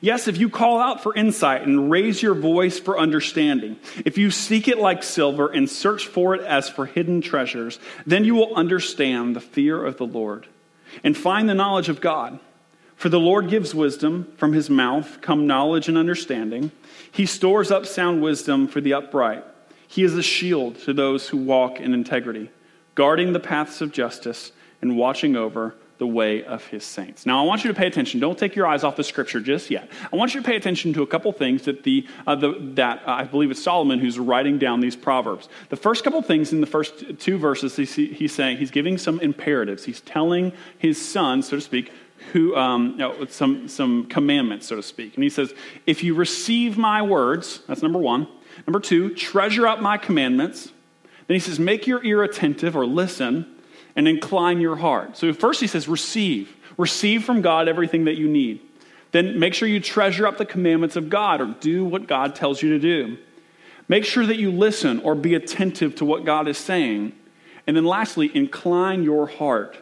Yes, 0.01 0.29
if 0.29 0.37
you 0.37 0.49
call 0.49 0.79
out 0.79 1.03
for 1.03 1.13
insight 1.13 1.63
and 1.67 1.91
raise 1.91 2.21
your 2.21 2.33
voice 2.33 2.79
for 2.79 2.97
understanding, 2.97 3.77
if 4.05 4.17
you 4.17 4.31
seek 4.31 4.67
it 4.67 4.77
like 4.77 5.03
silver 5.03 5.49
and 5.49 5.69
search 5.69 6.07
for 6.07 6.35
it 6.35 6.41
as 6.41 6.69
for 6.69 6.85
hidden 6.85 7.21
treasures, 7.21 7.79
then 8.05 8.23
you 8.23 8.33
will 8.33 8.55
understand 8.55 9.35
the 9.35 9.41
fear 9.41 9.83
of 9.83 9.97
the 9.97 10.05
Lord 10.05 10.47
and 11.03 11.17
find 11.17 11.49
the 11.49 11.53
knowledge 11.53 11.89
of 11.89 11.99
God. 11.99 12.39
For 12.95 13.09
the 13.09 13.19
Lord 13.19 13.49
gives 13.49 13.75
wisdom, 13.75 14.31
from 14.37 14.53
his 14.53 14.69
mouth 14.69 15.21
come 15.21 15.47
knowledge 15.47 15.87
and 15.87 15.97
understanding. 15.97 16.71
He 17.11 17.25
stores 17.25 17.71
up 17.71 17.85
sound 17.85 18.21
wisdom 18.21 18.67
for 18.67 18.81
the 18.81 18.93
upright. 18.93 19.43
He 19.87 20.03
is 20.03 20.15
a 20.15 20.23
shield 20.23 20.79
to 20.79 20.93
those 20.93 21.29
who 21.29 21.37
walk 21.37 21.79
in 21.79 21.93
integrity, 21.93 22.51
guarding 22.95 23.33
the 23.33 23.39
paths 23.39 23.81
of 23.81 23.91
justice 23.91 24.51
and 24.81 24.97
watching 24.97 25.35
over 25.35 25.75
the 25.99 26.07
way 26.07 26.43
of 26.45 26.65
his 26.67 26.85
saints. 26.85 27.25
Now, 27.25 27.43
I 27.43 27.45
want 27.45 27.63
you 27.63 27.67
to 27.67 27.77
pay 27.77 27.85
attention. 27.85 28.21
Don't 28.21 28.37
take 28.37 28.55
your 28.55 28.65
eyes 28.65 28.85
off 28.85 28.95
the 28.95 29.03
scripture 29.03 29.41
just 29.41 29.69
yet. 29.69 29.89
I 30.11 30.15
want 30.15 30.33
you 30.33 30.41
to 30.41 30.45
pay 30.45 30.55
attention 30.55 30.93
to 30.93 31.03
a 31.03 31.07
couple 31.07 31.31
things 31.33 31.63
that, 31.63 31.83
the, 31.83 32.07
uh, 32.25 32.35
the 32.35 32.55
that 32.75 33.03
uh, 33.05 33.11
I 33.11 33.23
believe 33.25 33.51
it's 33.51 33.61
Solomon 33.61 33.99
who's 33.99 34.17
writing 34.17 34.57
down 34.57 34.79
these 34.79 34.95
proverbs. 34.95 35.49
The 35.67 35.75
first 35.75 36.05
couple 36.05 36.21
things 36.21 36.53
in 36.53 36.61
the 36.61 36.67
first 36.67 37.19
two 37.19 37.37
verses, 37.37 37.75
he's, 37.75 37.93
he's 37.93 38.33
saying, 38.33 38.57
he's 38.57 38.71
giving 38.71 38.97
some 38.97 39.19
imperatives. 39.19 39.83
He's 39.83 39.99
telling 40.01 40.53
his 40.77 40.99
son, 40.99 41.41
so 41.43 41.57
to 41.57 41.61
speak, 41.61 41.91
who, 42.31 42.55
um, 42.55 42.91
you 42.91 42.97
know, 42.97 43.25
some, 43.25 43.67
some 43.67 44.05
commandments, 44.05 44.67
so 44.67 44.77
to 44.77 44.83
speak. 44.83 45.15
And 45.15 45.23
he 45.23 45.29
says, 45.29 45.53
If 45.85 46.01
you 46.01 46.15
receive 46.15 46.77
my 46.77 47.01
words, 47.01 47.59
that's 47.67 47.81
number 47.81 47.99
one. 47.99 48.27
Number 48.65 48.79
two, 48.79 49.13
treasure 49.15 49.67
up 49.67 49.81
my 49.81 49.97
commandments. 49.97 50.71
Then 51.27 51.35
he 51.35 51.39
says, 51.39 51.59
Make 51.59 51.87
your 51.87 52.03
ear 52.05 52.23
attentive 52.23 52.75
or 52.75 52.85
listen 52.85 53.58
and 53.99 54.07
incline 54.07 54.61
your 54.61 54.77
heart. 54.77 55.17
So 55.17 55.33
first 55.33 55.59
he 55.59 55.67
says, 55.67 55.89
receive. 55.89 56.55
Receive 56.77 57.25
from 57.25 57.41
God 57.41 57.67
everything 57.67 58.05
that 58.05 58.15
you 58.15 58.29
need. 58.29 58.61
Then 59.11 59.39
make 59.39 59.53
sure 59.53 59.67
you 59.67 59.81
treasure 59.81 60.25
up 60.25 60.37
the 60.37 60.45
commandments 60.45 60.95
of 60.95 61.09
God 61.09 61.41
or 61.41 61.53
do 61.59 61.83
what 61.83 62.07
God 62.07 62.33
tells 62.33 62.61
you 62.61 62.69
to 62.69 62.79
do. 62.79 63.17
Make 63.89 64.05
sure 64.05 64.25
that 64.25 64.37
you 64.37 64.51
listen 64.51 65.01
or 65.01 65.15
be 65.15 65.35
attentive 65.35 65.95
to 65.95 66.05
what 66.05 66.23
God 66.23 66.47
is 66.47 66.57
saying. 66.57 67.11
And 67.67 67.75
then 67.75 67.83
lastly, 67.83 68.31
incline 68.33 69.03
your 69.03 69.27
heart 69.27 69.75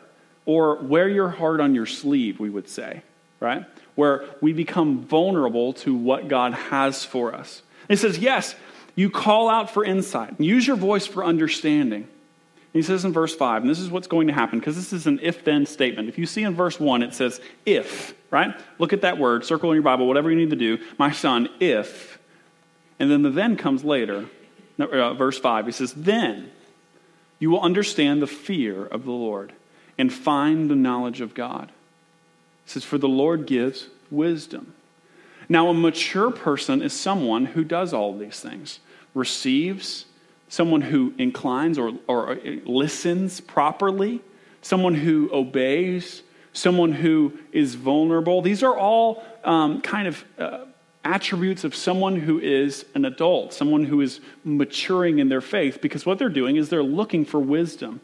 or 0.47 0.77
wear 0.77 1.07
your 1.07 1.29
heart 1.29 1.59
on 1.59 1.75
your 1.75 1.85
sleeve, 1.85 2.39
we 2.39 2.49
would 2.49 2.69
say, 2.69 3.03
right? 3.39 3.65
Where 3.93 4.25
we 4.41 4.51
become 4.51 5.01
vulnerable 5.01 5.73
to 5.73 5.93
what 5.93 6.27
God 6.27 6.55
has 6.55 7.05
for 7.05 7.35
us. 7.35 7.61
It 7.87 7.97
says, 7.97 8.17
yes, 8.17 8.55
you 8.95 9.11
call 9.11 9.47
out 9.47 9.69
for 9.69 9.85
insight, 9.85 10.41
use 10.41 10.65
your 10.65 10.75
voice 10.75 11.05
for 11.05 11.23
understanding. 11.23 12.07
He 12.77 12.83
says 12.83 13.05
in 13.05 13.11
verse 13.11 13.35
5, 13.35 13.63
and 13.63 13.69
this 13.69 13.79
is 13.79 13.89
what's 13.89 14.05
going 14.05 14.27
to 14.27 14.33
happen 14.33 14.59
because 14.59 14.75
this 14.75 14.93
is 14.93 15.07
an 15.07 15.19
if 15.23 15.43
then 15.43 15.65
statement. 15.65 16.09
If 16.09 16.19
you 16.19 16.27
see 16.27 16.43
in 16.43 16.53
verse 16.53 16.79
1, 16.79 17.01
it 17.01 17.11
says 17.11 17.41
if, 17.65 18.13
right? 18.29 18.53
Look 18.77 18.93
at 18.93 19.01
that 19.01 19.17
word, 19.17 19.45
circle 19.45 19.71
in 19.71 19.75
your 19.75 19.83
Bible, 19.83 20.07
whatever 20.07 20.29
you 20.29 20.37
need 20.37 20.51
to 20.51 20.55
do. 20.55 20.77
My 20.99 21.11
son, 21.11 21.49
if. 21.59 22.19
And 22.99 23.09
then 23.09 23.23
the 23.23 23.31
then 23.31 23.57
comes 23.57 23.83
later. 23.83 24.27
Uh, 24.77 25.15
verse 25.15 25.39
5, 25.39 25.65
he 25.65 25.71
says, 25.71 25.91
Then 25.93 26.51
you 27.39 27.49
will 27.49 27.61
understand 27.61 28.21
the 28.21 28.27
fear 28.27 28.85
of 28.85 29.05
the 29.05 29.11
Lord 29.11 29.53
and 29.97 30.13
find 30.13 30.69
the 30.69 30.75
knowledge 30.75 31.19
of 31.19 31.33
God. 31.33 31.71
Says, 32.67 32.83
For 32.83 32.99
the 32.99 33.07
Lord 33.07 33.47
gives 33.47 33.87
wisdom. 34.11 34.75
Now, 35.49 35.69
a 35.69 35.73
mature 35.73 36.29
person 36.29 36.83
is 36.83 36.93
someone 36.93 37.45
who 37.45 37.63
does 37.63 37.91
all 37.91 38.15
these 38.15 38.39
things 38.39 38.81
receives, 39.15 40.05
someone 40.49 40.81
who 40.81 41.13
inclines 41.17 41.77
or, 41.77 41.93
or 42.07 42.37
listens 42.65 43.41
properly, 43.41 44.21
someone 44.61 44.95
who 44.95 45.29
obeys, 45.31 46.23
someone 46.53 46.91
who 46.91 47.33
is 47.51 47.75
vulnerable. 47.75 48.41
These 48.41 48.63
are 48.63 48.75
all 48.75 49.23
um, 49.43 49.81
kind 49.81 50.07
of 50.07 50.25
uh, 50.39 50.65
attributes 51.03 51.63
of 51.63 51.75
someone 51.75 52.19
who 52.19 52.39
is 52.39 52.85
an 52.95 53.05
adult, 53.05 53.53
someone 53.53 53.85
who 53.85 54.01
is 54.01 54.19
maturing 54.43 55.19
in 55.19 55.29
their 55.29 55.41
faith, 55.41 55.79
because 55.81 56.05
what 56.05 56.19
they're 56.19 56.29
doing 56.29 56.55
is 56.55 56.69
they're 56.69 56.83
looking 56.83 57.25
for 57.25 57.39
wisdom. 57.39 58.01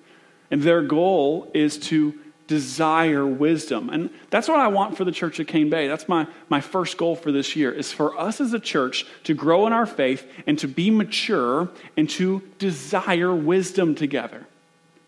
And 0.51 0.61
their 0.61 0.81
goal 0.81 1.49
is 1.53 1.77
to 1.79 2.13
desire 2.47 3.25
wisdom. 3.25 3.89
And 3.89 4.09
that's 4.29 4.47
what 4.47 4.59
I 4.59 4.67
want 4.67 4.97
for 4.97 5.05
the 5.05 5.11
church 5.11 5.39
of 5.39 5.47
Cane 5.47 5.69
Bay. 5.69 5.87
That's 5.87 6.07
my, 6.07 6.27
my 6.49 6.61
first 6.61 6.97
goal 6.97 7.15
for 7.15 7.31
this 7.31 7.55
year 7.55 7.71
is 7.71 7.91
for 7.91 8.19
us 8.19 8.41
as 8.41 8.53
a 8.53 8.59
church 8.59 9.05
to 9.23 9.33
grow 9.33 9.65
in 9.67 9.73
our 9.73 9.85
faith 9.85 10.29
and 10.45 10.59
to 10.59 10.67
be 10.67 10.91
mature 10.91 11.69
and 11.95 12.09
to 12.11 12.41
desire 12.59 13.33
wisdom 13.33 13.95
together. 13.95 14.45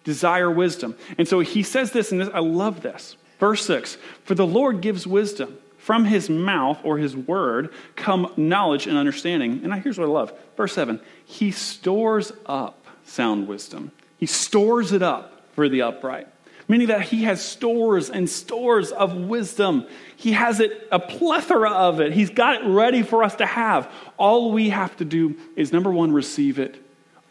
Desire 0.04 0.50
wisdom. 0.50 0.96
And 1.18 1.28
so 1.28 1.40
he 1.40 1.64
says 1.64 1.92
this, 1.92 2.12
and 2.12 2.22
this, 2.22 2.30
I 2.34 2.40
love 2.40 2.82
this. 2.82 3.18
Verse 3.40 3.66
6 3.66 3.98
For 4.24 4.36
the 4.36 4.48
Lord 4.48 4.82
gives 4.82 5.06
wisdom. 5.06 5.58
From 5.78 6.06
his 6.06 6.32
mouth 6.32 6.80
or 6.84 6.98
his 6.98 7.16
word 7.16 7.72
come 7.96 8.34
knowledge 8.38 8.88
and 8.88 8.98
understanding. 8.98 9.62
And 9.64 9.72
here's 9.84 10.00
what 10.00 10.06
I 10.06 10.12
love. 10.12 10.34
Verse 10.58 10.74
7 10.74 11.00
He 11.26 11.52
stores 11.52 12.32
up 12.48 12.88
sound 13.04 13.48
wisdom, 13.48 13.92
he 14.18 14.26
stores 14.26 14.92
it 14.94 15.04
up 15.04 15.44
for 15.54 15.70
the 15.70 15.84
upright 15.84 16.28
meaning 16.68 16.88
that 16.88 17.02
he 17.02 17.24
has 17.24 17.44
stores 17.44 18.10
and 18.10 18.30
stores 18.30 18.92
of 18.92 19.16
wisdom. 19.16 19.86
He 20.16 20.32
has 20.32 20.60
it, 20.60 20.88
a 20.92 21.00
plethora 21.00 21.72
of 21.72 22.00
it. 22.00 22.14
He's 22.14 22.30
got 22.30 22.62
it 22.62 22.68
ready 22.68 23.04
for 23.04 23.24
us 23.24 23.36
to 23.36 23.46
have. 23.46 23.92
All 24.18 24.52
we 24.52 24.70
have 24.70 24.96
to 24.98 25.06
do 25.06 25.36
is 25.56 25.72
number 25.72 25.92
one, 25.92 26.12
receive 26.12 26.60
it, 26.60 26.82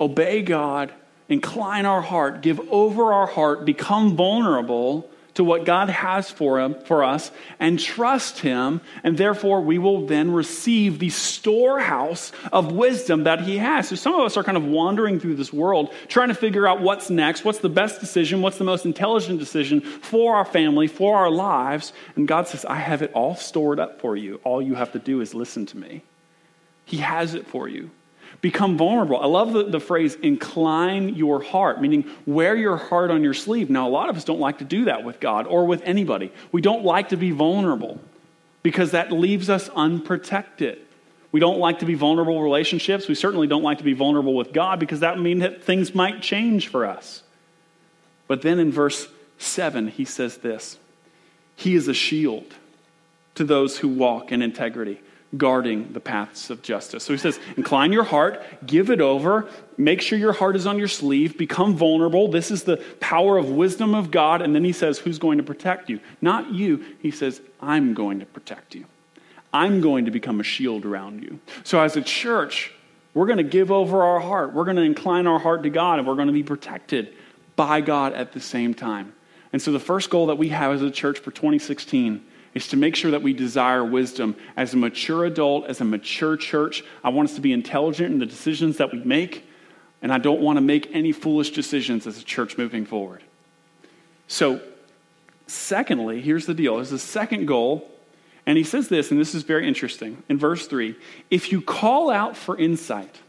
obey 0.00 0.42
God, 0.42 0.92
incline 1.28 1.86
our 1.86 2.02
heart, 2.02 2.42
give 2.42 2.60
over 2.70 3.12
our 3.12 3.26
heart, 3.26 3.64
become 3.64 4.16
vulnerable 4.16 5.10
to 5.34 5.44
what 5.44 5.64
God 5.64 5.90
has 5.90 6.30
for, 6.30 6.60
him, 6.60 6.74
for 6.84 7.04
us 7.04 7.30
and 7.58 7.78
trust 7.78 8.40
Him, 8.40 8.80
and 9.02 9.18
therefore 9.18 9.60
we 9.60 9.78
will 9.78 10.06
then 10.06 10.32
receive 10.32 10.98
the 10.98 11.10
storehouse 11.10 12.32
of 12.52 12.72
wisdom 12.72 13.24
that 13.24 13.40
He 13.40 13.58
has. 13.58 13.88
So 13.88 13.96
some 13.96 14.14
of 14.14 14.20
us 14.20 14.36
are 14.36 14.44
kind 14.44 14.56
of 14.56 14.64
wandering 14.64 15.20
through 15.20 15.36
this 15.36 15.52
world 15.52 15.92
trying 16.08 16.28
to 16.28 16.34
figure 16.34 16.66
out 16.66 16.80
what's 16.80 17.10
next, 17.10 17.44
what's 17.44 17.58
the 17.58 17.68
best 17.68 18.00
decision, 18.00 18.42
what's 18.42 18.58
the 18.58 18.64
most 18.64 18.84
intelligent 18.84 19.38
decision 19.38 19.80
for 19.80 20.36
our 20.36 20.44
family, 20.44 20.86
for 20.86 21.16
our 21.16 21.30
lives. 21.30 21.92
And 22.16 22.28
God 22.28 22.48
says, 22.48 22.64
I 22.64 22.76
have 22.76 23.02
it 23.02 23.12
all 23.12 23.34
stored 23.34 23.80
up 23.80 24.00
for 24.00 24.16
you. 24.16 24.40
All 24.44 24.62
you 24.62 24.74
have 24.74 24.92
to 24.92 24.98
do 24.98 25.20
is 25.20 25.34
listen 25.34 25.66
to 25.66 25.76
me. 25.76 26.02
He 26.84 26.98
has 26.98 27.34
it 27.34 27.46
for 27.46 27.68
you 27.68 27.90
become 28.44 28.76
vulnerable. 28.76 29.18
I 29.18 29.24
love 29.24 29.54
the, 29.54 29.64
the 29.64 29.80
phrase 29.80 30.16
incline 30.16 31.14
your 31.14 31.42
heart, 31.42 31.80
meaning 31.80 32.04
wear 32.26 32.54
your 32.54 32.76
heart 32.76 33.10
on 33.10 33.24
your 33.24 33.32
sleeve. 33.32 33.70
Now, 33.70 33.88
a 33.88 33.90
lot 33.90 34.10
of 34.10 34.18
us 34.18 34.24
don't 34.24 34.38
like 34.38 34.58
to 34.58 34.66
do 34.66 34.84
that 34.84 35.02
with 35.02 35.18
God 35.18 35.46
or 35.46 35.64
with 35.64 35.80
anybody. 35.82 36.30
We 36.52 36.60
don't 36.60 36.84
like 36.84 37.08
to 37.08 37.16
be 37.16 37.30
vulnerable 37.30 37.98
because 38.62 38.90
that 38.90 39.10
leaves 39.10 39.48
us 39.48 39.70
unprotected. 39.70 40.78
We 41.32 41.40
don't 41.40 41.58
like 41.58 41.78
to 41.78 41.86
be 41.86 41.94
vulnerable 41.94 42.42
relationships. 42.42 43.08
We 43.08 43.14
certainly 43.14 43.46
don't 43.46 43.62
like 43.62 43.78
to 43.78 43.84
be 43.84 43.94
vulnerable 43.94 44.34
with 44.34 44.52
God 44.52 44.78
because 44.78 45.00
that 45.00 45.18
means 45.18 45.40
that 45.40 45.64
things 45.64 45.94
might 45.94 46.20
change 46.20 46.68
for 46.68 46.84
us. 46.84 47.22
But 48.28 48.42
then 48.42 48.58
in 48.58 48.70
verse 48.70 49.08
7, 49.38 49.88
he 49.88 50.04
says 50.04 50.36
this 50.36 50.76
He 51.56 51.74
is 51.74 51.88
a 51.88 51.94
shield 51.94 52.52
to 53.36 53.44
those 53.44 53.78
who 53.78 53.88
walk 53.88 54.32
in 54.32 54.42
integrity 54.42 55.00
guarding 55.36 55.92
the 55.92 56.00
paths 56.00 56.50
of 56.50 56.62
justice. 56.62 57.04
So 57.04 57.12
he 57.12 57.18
says, 57.18 57.38
incline 57.56 57.92
your 57.92 58.04
heart, 58.04 58.42
give 58.66 58.90
it 58.90 59.00
over, 59.00 59.48
make 59.76 60.00
sure 60.00 60.18
your 60.18 60.32
heart 60.32 60.56
is 60.56 60.66
on 60.66 60.78
your 60.78 60.88
sleeve, 60.88 61.38
become 61.38 61.74
vulnerable. 61.74 62.28
This 62.28 62.50
is 62.50 62.64
the 62.64 62.76
power 63.00 63.36
of 63.38 63.50
wisdom 63.50 63.94
of 63.94 64.10
God. 64.10 64.42
And 64.42 64.54
then 64.54 64.64
he 64.64 64.72
says, 64.72 64.98
Who's 64.98 65.18
going 65.18 65.38
to 65.38 65.44
protect 65.44 65.88
you? 65.88 66.00
Not 66.20 66.52
you. 66.52 66.84
He 67.00 67.10
says, 67.10 67.40
I'm 67.60 67.94
going 67.94 68.20
to 68.20 68.26
protect 68.26 68.74
you. 68.74 68.84
I'm 69.52 69.80
going 69.80 70.04
to 70.06 70.10
become 70.10 70.40
a 70.40 70.44
shield 70.44 70.84
around 70.84 71.22
you. 71.22 71.38
So 71.62 71.80
as 71.80 71.96
a 71.96 72.02
church, 72.02 72.72
we're 73.14 73.26
going 73.26 73.38
to 73.38 73.44
give 73.44 73.70
over 73.70 74.02
our 74.02 74.20
heart. 74.20 74.52
We're 74.52 74.64
going 74.64 74.76
to 74.76 74.82
incline 74.82 75.26
our 75.26 75.38
heart 75.38 75.62
to 75.62 75.70
God, 75.70 76.00
and 76.00 76.08
we're 76.08 76.16
going 76.16 76.26
to 76.26 76.32
be 76.32 76.42
protected 76.42 77.14
by 77.54 77.80
God 77.80 78.12
at 78.12 78.32
the 78.32 78.40
same 78.40 78.74
time. 78.74 79.14
And 79.52 79.62
so 79.62 79.70
the 79.70 79.78
first 79.78 80.10
goal 80.10 80.26
that 80.26 80.34
we 80.36 80.48
have 80.48 80.72
as 80.72 80.82
a 80.82 80.90
church 80.90 81.20
for 81.20 81.30
2016 81.30 82.24
is 82.54 82.68
to 82.68 82.76
make 82.76 82.94
sure 82.94 83.10
that 83.10 83.22
we 83.22 83.32
desire 83.32 83.84
wisdom 83.84 84.36
as 84.56 84.74
a 84.74 84.76
mature 84.76 85.24
adult, 85.24 85.66
as 85.66 85.80
a 85.80 85.84
mature 85.84 86.36
church. 86.36 86.84
I 87.02 87.10
want 87.10 87.28
us 87.28 87.34
to 87.34 87.40
be 87.40 87.52
intelligent 87.52 88.12
in 88.12 88.18
the 88.20 88.26
decisions 88.26 88.76
that 88.78 88.92
we 88.92 89.00
make, 89.00 89.44
and 90.00 90.12
I 90.12 90.18
don't 90.18 90.40
want 90.40 90.56
to 90.56 90.60
make 90.60 90.88
any 90.94 91.12
foolish 91.12 91.50
decisions 91.50 92.06
as 92.06 92.20
a 92.20 92.24
church 92.24 92.56
moving 92.56 92.86
forward. 92.86 93.22
So, 94.28 94.60
secondly, 95.46 96.20
here's 96.20 96.46
the 96.46 96.54
deal. 96.54 96.76
There's 96.76 96.92
a 96.92 96.98
second 96.98 97.46
goal, 97.46 97.90
And 98.46 98.58
he 98.58 98.64
says 98.64 98.88
this, 98.88 99.10
and 99.10 99.18
this 99.18 99.34
is 99.34 99.42
very 99.42 99.66
interesting. 99.66 100.22
In 100.28 100.38
verse 100.38 100.66
3 100.66 100.96
if 101.30 101.50
you 101.50 101.60
call 101.60 102.10
out 102.10 102.36
for 102.36 102.56
insight, 102.56 103.20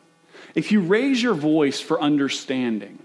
if 0.53 0.71
you 0.71 0.81
raise 0.81 1.21
your 1.21 1.33
voice 1.33 1.79
for 1.79 1.99
understanding, 1.99 2.99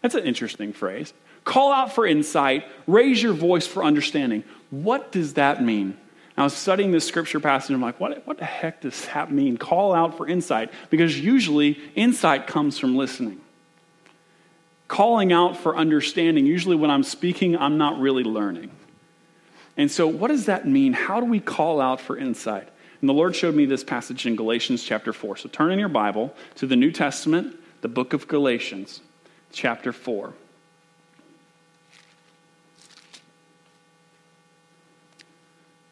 that's 0.00 0.14
an 0.14 0.24
interesting 0.24 0.72
phrase. 0.72 1.12
Call 1.44 1.72
out 1.72 1.92
for 1.92 2.06
insight, 2.06 2.64
raise 2.86 3.22
your 3.22 3.32
voice 3.32 3.66
for 3.66 3.84
understanding. 3.84 4.44
What 4.72 5.12
does 5.12 5.34
that 5.34 5.62
mean? 5.62 5.98
I 6.34 6.44
was 6.44 6.54
studying 6.54 6.92
this 6.92 7.06
scripture 7.06 7.40
passage 7.40 7.68
and 7.68 7.76
I'm 7.76 7.82
like, 7.82 8.00
what, 8.00 8.26
what 8.26 8.38
the 8.38 8.46
heck 8.46 8.80
does 8.80 9.04
that 9.08 9.30
mean? 9.30 9.58
Call 9.58 9.94
out 9.94 10.16
for 10.16 10.26
insight. 10.26 10.72
Because 10.88 11.20
usually 11.20 11.78
insight 11.94 12.46
comes 12.46 12.78
from 12.78 12.96
listening. 12.96 13.42
Calling 14.88 15.30
out 15.30 15.58
for 15.58 15.76
understanding, 15.76 16.46
usually 16.46 16.74
when 16.74 16.90
I'm 16.90 17.02
speaking, 17.02 17.54
I'm 17.54 17.76
not 17.76 18.00
really 18.00 18.24
learning. 18.24 18.70
And 19.76 19.90
so, 19.90 20.06
what 20.06 20.28
does 20.28 20.46
that 20.46 20.66
mean? 20.66 20.94
How 20.94 21.20
do 21.20 21.26
we 21.26 21.38
call 21.38 21.78
out 21.78 22.00
for 22.00 22.16
insight? 22.16 22.66
And 23.00 23.08
the 23.08 23.14
Lord 23.14 23.36
showed 23.36 23.54
me 23.54 23.66
this 23.66 23.84
passage 23.84 24.26
in 24.26 24.36
Galatians 24.36 24.82
chapter 24.82 25.12
4. 25.12 25.36
So, 25.36 25.48
turn 25.50 25.70
in 25.70 25.78
your 25.78 25.88
Bible 25.88 26.34
to 26.56 26.66
the 26.66 26.76
New 26.76 26.92
Testament, 26.92 27.56
the 27.82 27.88
book 27.88 28.12
of 28.14 28.26
Galatians, 28.26 29.00
chapter 29.50 29.92
4. 29.92 30.34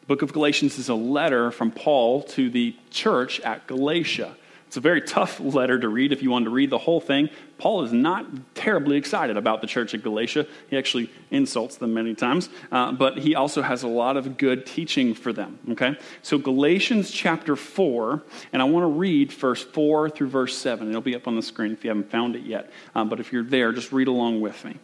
book 0.11 0.21
of 0.21 0.33
Galatians 0.33 0.77
is 0.77 0.89
a 0.89 0.93
letter 0.93 1.51
from 1.51 1.71
Paul 1.71 2.23
to 2.23 2.49
the 2.49 2.75
church 2.89 3.39
at 3.39 3.65
Galatia. 3.65 4.35
It's 4.67 4.75
a 4.75 4.81
very 4.81 4.99
tough 4.99 5.39
letter 5.39 5.79
to 5.79 5.87
read 5.87 6.11
if 6.11 6.21
you 6.21 6.29
want 6.29 6.43
to 6.43 6.51
read 6.51 6.69
the 6.69 6.77
whole 6.77 6.99
thing. 6.99 7.29
Paul 7.57 7.83
is 7.83 7.93
not 7.93 8.25
terribly 8.53 8.97
excited 8.97 9.37
about 9.37 9.61
the 9.61 9.67
church 9.67 9.93
at 9.93 10.03
Galatia. 10.03 10.47
He 10.69 10.77
actually 10.77 11.09
insults 11.29 11.77
them 11.77 11.93
many 11.93 12.13
times, 12.13 12.49
uh, 12.73 12.91
but 12.91 13.19
he 13.19 13.35
also 13.35 13.61
has 13.61 13.83
a 13.83 13.87
lot 13.87 14.17
of 14.17 14.35
good 14.35 14.65
teaching 14.65 15.13
for 15.13 15.31
them. 15.31 15.57
Okay? 15.69 15.95
So, 16.23 16.37
Galatians 16.37 17.09
chapter 17.09 17.55
4, 17.55 18.21
and 18.51 18.61
I 18.61 18.65
want 18.65 18.83
to 18.83 18.87
read 18.87 19.31
verse 19.31 19.63
4 19.63 20.09
through 20.09 20.27
verse 20.27 20.57
7. 20.57 20.89
It'll 20.89 20.99
be 20.99 21.15
up 21.15 21.25
on 21.25 21.37
the 21.37 21.41
screen 21.41 21.71
if 21.71 21.85
you 21.85 21.89
haven't 21.89 22.11
found 22.11 22.35
it 22.35 22.43
yet. 22.43 22.69
Um, 22.95 23.07
but 23.07 23.21
if 23.21 23.31
you're 23.31 23.45
there, 23.45 23.71
just 23.71 23.93
read 23.93 24.09
along 24.09 24.41
with 24.41 24.65
me. 24.65 24.75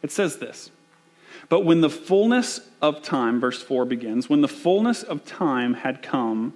It 0.00 0.10
says 0.10 0.38
this. 0.38 0.70
But 1.48 1.64
when 1.64 1.80
the 1.80 1.90
fullness 1.90 2.60
of 2.82 3.02
time, 3.02 3.40
verse 3.40 3.62
4 3.62 3.84
begins, 3.84 4.28
when 4.28 4.42
the 4.42 4.48
fullness 4.48 5.02
of 5.02 5.24
time 5.24 5.74
had 5.74 6.02
come, 6.02 6.54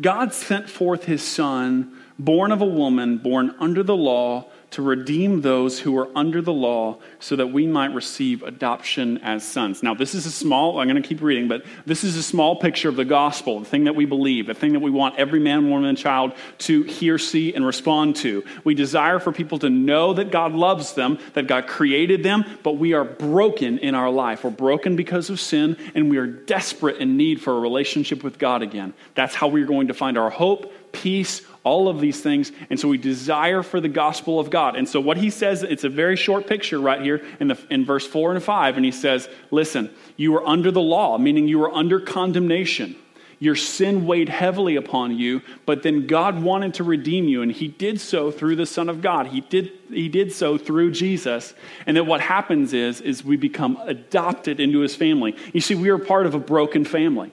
God 0.00 0.32
sent 0.32 0.68
forth 0.68 1.04
his 1.04 1.22
son, 1.22 1.96
born 2.18 2.52
of 2.52 2.60
a 2.60 2.66
woman, 2.66 3.18
born 3.18 3.54
under 3.58 3.82
the 3.82 3.96
law, 3.96 4.46
to 4.74 4.82
redeem 4.82 5.40
those 5.40 5.78
who 5.78 5.92
were 5.92 6.08
under 6.16 6.42
the 6.42 6.52
law 6.52 6.98
so 7.20 7.36
that 7.36 7.46
we 7.46 7.64
might 7.64 7.94
receive 7.94 8.42
adoption 8.42 9.18
as 9.18 9.46
sons. 9.46 9.84
Now, 9.84 9.94
this 9.94 10.16
is 10.16 10.26
a 10.26 10.32
small, 10.32 10.80
I'm 10.80 10.88
going 10.88 11.00
to 11.00 11.08
keep 11.08 11.22
reading, 11.22 11.46
but 11.46 11.64
this 11.86 12.02
is 12.02 12.16
a 12.16 12.24
small 12.24 12.56
picture 12.56 12.88
of 12.88 12.96
the 12.96 13.04
gospel, 13.04 13.60
the 13.60 13.66
thing 13.66 13.84
that 13.84 13.94
we 13.94 14.04
believe, 14.04 14.48
the 14.48 14.54
thing 14.54 14.72
that 14.72 14.80
we 14.80 14.90
want 14.90 15.16
every 15.16 15.38
man, 15.38 15.70
woman, 15.70 15.88
and 15.88 15.96
child 15.96 16.32
to 16.58 16.82
hear, 16.82 17.18
see, 17.18 17.54
and 17.54 17.64
respond 17.64 18.16
to. 18.16 18.42
We 18.64 18.74
desire 18.74 19.20
for 19.20 19.30
people 19.30 19.60
to 19.60 19.70
know 19.70 20.14
that 20.14 20.32
God 20.32 20.54
loves 20.54 20.94
them, 20.94 21.20
that 21.34 21.46
God 21.46 21.68
created 21.68 22.24
them, 22.24 22.44
but 22.64 22.72
we 22.72 22.94
are 22.94 23.04
broken 23.04 23.78
in 23.78 23.94
our 23.94 24.10
life. 24.10 24.42
We're 24.42 24.50
broken 24.50 24.96
because 24.96 25.30
of 25.30 25.38
sin, 25.38 25.76
and 25.94 26.10
we 26.10 26.16
are 26.16 26.26
desperate 26.26 26.96
in 26.96 27.16
need 27.16 27.40
for 27.40 27.56
a 27.56 27.60
relationship 27.60 28.24
with 28.24 28.40
God 28.40 28.60
again. 28.62 28.92
That's 29.14 29.36
how 29.36 29.46
we're 29.46 29.66
going 29.66 29.86
to 29.86 29.94
find 29.94 30.18
our 30.18 30.30
hope, 30.30 30.72
peace, 30.90 31.42
all 31.64 31.88
of 31.88 31.98
these 31.98 32.20
things. 32.20 32.52
And 32.70 32.78
so 32.78 32.88
we 32.88 32.98
desire 32.98 33.62
for 33.62 33.80
the 33.80 33.88
gospel 33.88 34.38
of 34.38 34.50
God. 34.50 34.76
And 34.76 34.88
so 34.88 35.00
what 35.00 35.16
he 35.16 35.30
says, 35.30 35.62
it's 35.62 35.84
a 35.84 35.88
very 35.88 36.14
short 36.14 36.46
picture 36.46 36.78
right 36.78 37.00
here 37.00 37.24
in, 37.40 37.48
the, 37.48 37.58
in 37.70 37.84
verse 37.84 38.06
4 38.06 38.34
and 38.34 38.42
5. 38.42 38.76
And 38.76 38.84
he 38.84 38.92
says, 38.92 39.28
Listen, 39.50 39.90
you 40.16 40.32
were 40.32 40.46
under 40.46 40.70
the 40.70 40.82
law, 40.82 41.18
meaning 41.18 41.48
you 41.48 41.58
were 41.58 41.72
under 41.72 41.98
condemnation. 41.98 42.96
Your 43.38 43.56
sin 43.56 44.06
weighed 44.06 44.28
heavily 44.28 44.76
upon 44.76 45.18
you, 45.18 45.42
but 45.66 45.82
then 45.82 46.06
God 46.06 46.42
wanted 46.42 46.74
to 46.74 46.84
redeem 46.84 47.26
you, 47.28 47.42
and 47.42 47.50
He 47.50 47.68
did 47.68 48.00
so 48.00 48.30
through 48.30 48.56
the 48.56 48.66
Son 48.66 48.88
of 48.88 49.02
God. 49.02 49.26
He 49.26 49.40
did, 49.40 49.72
he 49.90 50.08
did 50.08 50.32
so 50.32 50.56
through 50.56 50.92
Jesus. 50.92 51.52
And 51.84 51.96
then 51.96 52.06
what 52.06 52.20
happens 52.20 52.72
is, 52.72 53.00
is 53.00 53.24
we 53.24 53.36
become 53.36 53.76
adopted 53.82 54.60
into 54.60 54.80
His 54.80 54.94
family. 54.94 55.36
You 55.52 55.60
see, 55.60 55.74
we 55.74 55.90
are 55.90 55.98
part 55.98 56.26
of 56.26 56.34
a 56.34 56.38
broken 56.38 56.84
family. 56.84 57.32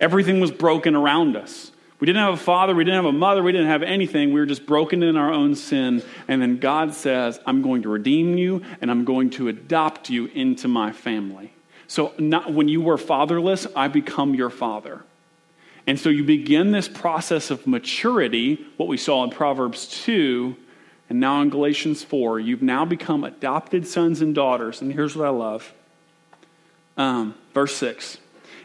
Everything 0.00 0.40
was 0.40 0.50
broken 0.50 0.94
around 0.94 1.36
us. 1.36 1.71
We 2.02 2.06
didn't 2.06 2.22
have 2.22 2.34
a 2.34 2.36
father, 2.36 2.74
we 2.74 2.82
didn't 2.82 2.96
have 2.96 3.14
a 3.14 3.16
mother, 3.16 3.44
we 3.44 3.52
didn't 3.52 3.68
have 3.68 3.84
anything. 3.84 4.32
We 4.32 4.40
were 4.40 4.46
just 4.46 4.66
broken 4.66 5.04
in 5.04 5.16
our 5.16 5.32
own 5.32 5.54
sin. 5.54 6.02
And 6.26 6.42
then 6.42 6.58
God 6.58 6.94
says, 6.94 7.38
I'm 7.46 7.62
going 7.62 7.82
to 7.82 7.88
redeem 7.88 8.36
you 8.36 8.62
and 8.80 8.90
I'm 8.90 9.04
going 9.04 9.30
to 9.30 9.46
adopt 9.46 10.10
you 10.10 10.26
into 10.26 10.66
my 10.66 10.90
family. 10.90 11.52
So 11.86 12.12
not, 12.18 12.52
when 12.52 12.66
you 12.66 12.80
were 12.80 12.98
fatherless, 12.98 13.68
I 13.76 13.86
become 13.86 14.34
your 14.34 14.50
father. 14.50 15.04
And 15.86 15.96
so 15.96 16.08
you 16.08 16.24
begin 16.24 16.72
this 16.72 16.88
process 16.88 17.52
of 17.52 17.68
maturity, 17.68 18.66
what 18.78 18.88
we 18.88 18.96
saw 18.96 19.22
in 19.22 19.30
Proverbs 19.30 19.86
2, 20.02 20.56
and 21.08 21.20
now 21.20 21.40
in 21.40 21.50
Galatians 21.50 22.02
4. 22.02 22.40
You've 22.40 22.62
now 22.62 22.84
become 22.84 23.22
adopted 23.22 23.86
sons 23.86 24.20
and 24.20 24.34
daughters. 24.34 24.80
And 24.80 24.92
here's 24.92 25.14
what 25.14 25.24
I 25.24 25.30
love 25.30 25.72
um, 26.96 27.36
verse 27.54 27.76
6. 27.76 28.18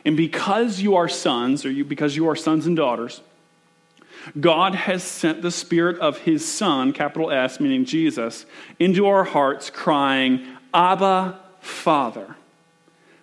And 0.06 0.16
because 0.18 0.80
you 0.80 0.96
are 0.96 1.10
sons, 1.10 1.66
or 1.66 1.70
you, 1.70 1.84
because 1.86 2.16
you 2.16 2.30
are 2.30 2.36
sons 2.36 2.66
and 2.66 2.76
daughters, 2.76 3.22
God 4.40 4.76
has 4.76 5.04
sent 5.04 5.42
the 5.42 5.52
Spirit 5.52 6.00
of 6.00 6.20
His 6.20 6.50
Son, 6.50 6.94
capital 6.94 7.32
S, 7.32 7.60
meaning 7.60 7.86
Jesus, 7.86 8.46
into 8.80 9.08
our 9.08 9.24
hearts, 9.24 9.70
crying, 9.70 10.46
Abba, 10.74 11.40
Father, 11.60 12.36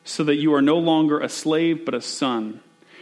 so 0.05 0.25
that 0.25 0.37
you 0.37 0.55
are 0.55 0.63
no 0.63 0.79
longer 0.79 1.21
a 1.21 1.29
slave, 1.29 1.85
but 1.85 1.95
a 1.95 2.01
son, 2.01 2.61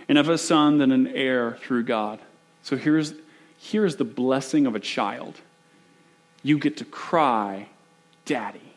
and 0.08 0.18
of 0.18 0.28
a 0.28 0.38
son, 0.38 0.78
then 0.78 0.92
an 0.92 1.08
heir 1.08 1.58
through 1.62 1.84
God. 1.84 2.20
So 2.62 2.76
here's, 2.76 3.14
here's 3.58 3.96
the 3.96 4.04
blessing 4.04 4.66
of 4.66 4.74
a 4.74 4.80
child 4.80 5.40
you 6.44 6.58
get 6.58 6.76
to 6.78 6.84
cry, 6.84 7.68
Daddy. 8.24 8.74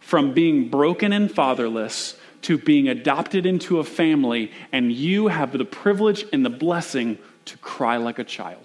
From 0.00 0.34
being 0.34 0.68
broken 0.68 1.12
and 1.12 1.30
fatherless 1.30 2.16
to 2.42 2.58
being 2.58 2.88
adopted 2.88 3.46
into 3.46 3.78
a 3.78 3.84
family, 3.84 4.50
and 4.72 4.90
you 4.92 5.28
have 5.28 5.52
the 5.52 5.64
privilege 5.64 6.24
and 6.32 6.44
the 6.44 6.50
blessing 6.50 7.18
to 7.46 7.58
cry 7.58 7.96
like 7.96 8.18
a 8.18 8.24
child 8.24 8.64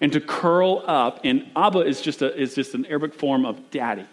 and 0.00 0.12
to 0.12 0.20
curl 0.20 0.82
up. 0.86 1.20
And 1.24 1.50
Abba 1.56 1.80
is 1.80 2.00
just, 2.00 2.22
a, 2.22 2.34
is 2.38 2.54
just 2.54 2.74
an 2.74 2.86
Arabic 2.86 3.14
form 3.14 3.44
of 3.44 3.70
daddy. 3.70 4.06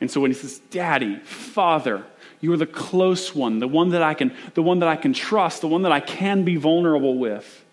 And 0.00 0.10
so 0.10 0.20
when 0.20 0.30
he 0.30 0.34
says, 0.34 0.60
Daddy, 0.70 1.16
Father, 1.18 2.04
you 2.40 2.52
are 2.52 2.56
the 2.56 2.66
close 2.66 3.34
one, 3.34 3.58
the 3.58 3.68
one 3.68 3.90
that 3.90 4.02
I 4.02 4.14
can, 4.14 4.34
the 4.54 4.62
one 4.62 4.78
that 4.78 4.88
I 4.88 4.96
can 4.96 5.12
trust, 5.12 5.60
the 5.60 5.68
one 5.68 5.82
that 5.82 5.92
I 5.92 6.00
can 6.00 6.44
be 6.44 6.56
vulnerable 6.56 7.18
with. 7.18 7.64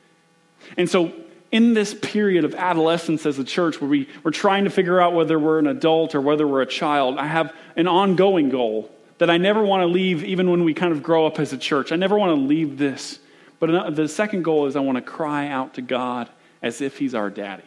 And 0.76 0.90
so 0.90 1.14
in 1.52 1.74
this 1.74 1.94
period 1.94 2.44
of 2.44 2.54
adolescence 2.56 3.26
as 3.26 3.40
a 3.40 3.44
church 3.44 3.80
where 3.80 3.90
we, 3.90 4.10
we're 4.24 4.32
trying 4.32 4.66
to 4.66 4.70
figure 4.70 5.00
out 5.00 5.14
whether 5.14 5.40
we're 5.40 5.60
an 5.60 5.68
adult 5.68 6.16
or 6.16 6.22
whether 6.22 6.46
we're 6.46 6.62
a 6.62 6.68
child, 6.68 7.18
I 7.18 7.28
have 7.28 7.54
an 7.78 7.88
ongoing 7.88 8.50
goal 8.50 8.92
that 9.20 9.30
I 9.30 9.38
never 9.38 9.64
want 9.64 9.82
to 9.82 9.88
leave 9.88 10.24
even 10.26 10.52
when 10.52 10.66
we 10.66 10.74
kind 10.74 10.92
of 10.92 11.02
grow 11.02 11.26
up 11.26 11.40
as 11.40 11.54
a 11.54 11.58
church. 11.58 11.94
I 11.94 11.96
never 11.96 12.18
want 12.18 12.38
to 12.38 12.46
leave 12.46 12.78
this. 12.78 13.20
But 13.60 13.96
the 13.96 14.08
second 14.08 14.44
goal 14.44 14.68
is 14.68 14.76
I 14.76 14.82
want 14.82 14.98
to 14.98 15.02
cry 15.02 15.48
out 15.48 15.74
to 15.76 15.82
God 15.82 16.30
as 16.62 16.82
if 16.82 16.98
He's 16.98 17.16
our 17.16 17.30
daddy, 17.30 17.64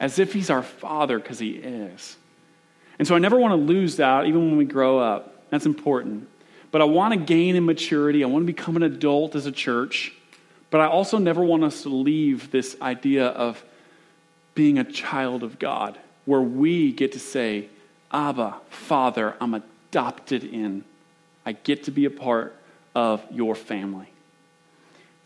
as 0.00 0.18
if 0.18 0.32
He's 0.32 0.50
our 0.50 0.62
father, 0.62 1.18
because 1.18 1.38
He 1.38 1.50
is. 1.50 2.16
And 2.98 3.06
so 3.06 3.14
I 3.14 3.18
never 3.18 3.38
want 3.38 3.52
to 3.52 3.56
lose 3.56 3.96
that, 3.96 4.26
even 4.26 4.48
when 4.48 4.56
we 4.56 4.64
grow 4.64 4.98
up. 4.98 5.48
That's 5.50 5.66
important. 5.66 6.28
But 6.70 6.80
I 6.82 6.84
want 6.84 7.14
to 7.14 7.20
gain 7.20 7.56
in 7.56 7.64
maturity. 7.64 8.22
I 8.24 8.26
want 8.26 8.42
to 8.42 8.52
become 8.52 8.76
an 8.76 8.82
adult 8.82 9.34
as 9.34 9.46
a 9.46 9.52
church. 9.52 10.12
But 10.70 10.80
I 10.80 10.86
also 10.86 11.18
never 11.18 11.42
want 11.42 11.64
us 11.64 11.82
to 11.82 11.88
leave 11.88 12.50
this 12.50 12.76
idea 12.82 13.26
of 13.28 13.64
being 14.54 14.78
a 14.78 14.84
child 14.84 15.42
of 15.42 15.58
God, 15.58 15.98
where 16.24 16.42
we 16.42 16.92
get 16.92 17.12
to 17.12 17.20
say, 17.20 17.68
Abba, 18.10 18.56
Father, 18.68 19.34
I'm 19.40 19.54
adopted 19.54 20.44
in. 20.44 20.84
I 21.46 21.52
get 21.52 21.84
to 21.84 21.90
be 21.90 22.04
a 22.04 22.10
part 22.10 22.56
of 22.94 23.22
your 23.30 23.54
family. 23.54 24.12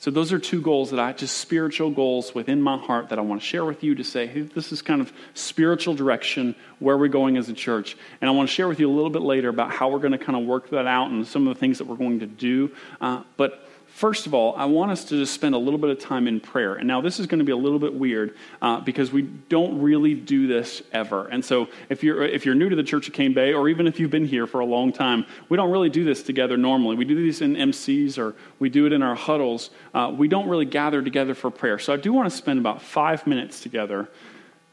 So, 0.02 0.10
those 0.10 0.32
are 0.32 0.38
two 0.40 0.60
goals 0.60 0.90
that 0.90 0.98
I 0.98 1.12
just 1.12 1.36
spiritual 1.36 1.88
goals 1.88 2.34
within 2.34 2.60
my 2.60 2.76
heart 2.76 3.10
that 3.10 3.20
I 3.20 3.22
want 3.22 3.40
to 3.40 3.46
share 3.46 3.64
with 3.64 3.84
you 3.84 3.94
to 3.94 4.02
say, 4.02 4.26
hey, 4.26 4.40
this 4.40 4.72
is 4.72 4.82
kind 4.82 5.00
of 5.00 5.12
spiritual 5.34 5.94
direction 5.94 6.56
where 6.80 6.98
we're 6.98 7.06
going 7.06 7.36
as 7.36 7.48
a 7.48 7.52
church. 7.52 7.96
And 8.20 8.28
I 8.28 8.32
want 8.32 8.48
to 8.48 8.52
share 8.52 8.66
with 8.66 8.80
you 8.80 8.90
a 8.90 8.92
little 8.92 9.10
bit 9.10 9.22
later 9.22 9.48
about 9.48 9.70
how 9.70 9.88
we're 9.90 10.00
going 10.00 10.10
to 10.10 10.18
kind 10.18 10.36
of 10.36 10.44
work 10.44 10.70
that 10.70 10.88
out 10.88 11.12
and 11.12 11.24
some 11.24 11.46
of 11.46 11.54
the 11.54 11.60
things 11.60 11.78
that 11.78 11.86
we're 11.86 11.94
going 11.94 12.18
to 12.18 12.26
do. 12.26 12.72
Uh, 13.00 13.22
but 13.36 13.64
First 13.92 14.26
of 14.26 14.32
all, 14.32 14.54
I 14.56 14.64
want 14.64 14.90
us 14.90 15.04
to 15.04 15.16
just 15.16 15.34
spend 15.34 15.54
a 15.54 15.58
little 15.58 15.78
bit 15.78 15.90
of 15.90 16.00
time 16.00 16.26
in 16.26 16.40
prayer. 16.40 16.74
And 16.74 16.88
now, 16.88 17.02
this 17.02 17.20
is 17.20 17.26
going 17.26 17.40
to 17.40 17.44
be 17.44 17.52
a 17.52 17.56
little 17.56 17.78
bit 17.78 17.92
weird 17.92 18.34
uh, 18.62 18.80
because 18.80 19.12
we 19.12 19.22
don't 19.22 19.80
really 19.82 20.14
do 20.14 20.46
this 20.46 20.82
ever. 20.92 21.28
And 21.28 21.44
so, 21.44 21.68
if 21.90 22.02
you're, 22.02 22.24
if 22.24 22.46
you're 22.46 22.54
new 22.54 22.70
to 22.70 22.74
the 22.74 22.82
Church 22.82 23.06
of 23.06 23.12
Cane 23.12 23.34
Bay, 23.34 23.52
or 23.52 23.68
even 23.68 23.86
if 23.86 24.00
you've 24.00 24.10
been 24.10 24.24
here 24.24 24.46
for 24.46 24.60
a 24.60 24.64
long 24.64 24.92
time, 24.92 25.26
we 25.50 25.58
don't 25.58 25.70
really 25.70 25.90
do 25.90 26.04
this 26.04 26.22
together 26.22 26.56
normally. 26.56 26.96
We 26.96 27.04
do 27.04 27.14
these 27.14 27.42
in 27.42 27.54
MCs 27.54 28.18
or 28.18 28.34
we 28.58 28.70
do 28.70 28.86
it 28.86 28.94
in 28.94 29.02
our 29.02 29.14
huddles. 29.14 29.70
Uh, 29.92 30.12
we 30.16 30.26
don't 30.26 30.48
really 30.48 30.64
gather 30.64 31.02
together 31.02 31.34
for 31.34 31.50
prayer. 31.50 31.78
So, 31.78 31.92
I 31.92 31.98
do 31.98 32.14
want 32.14 32.30
to 32.30 32.36
spend 32.36 32.58
about 32.58 32.80
five 32.80 33.26
minutes 33.26 33.60
together 33.60 34.08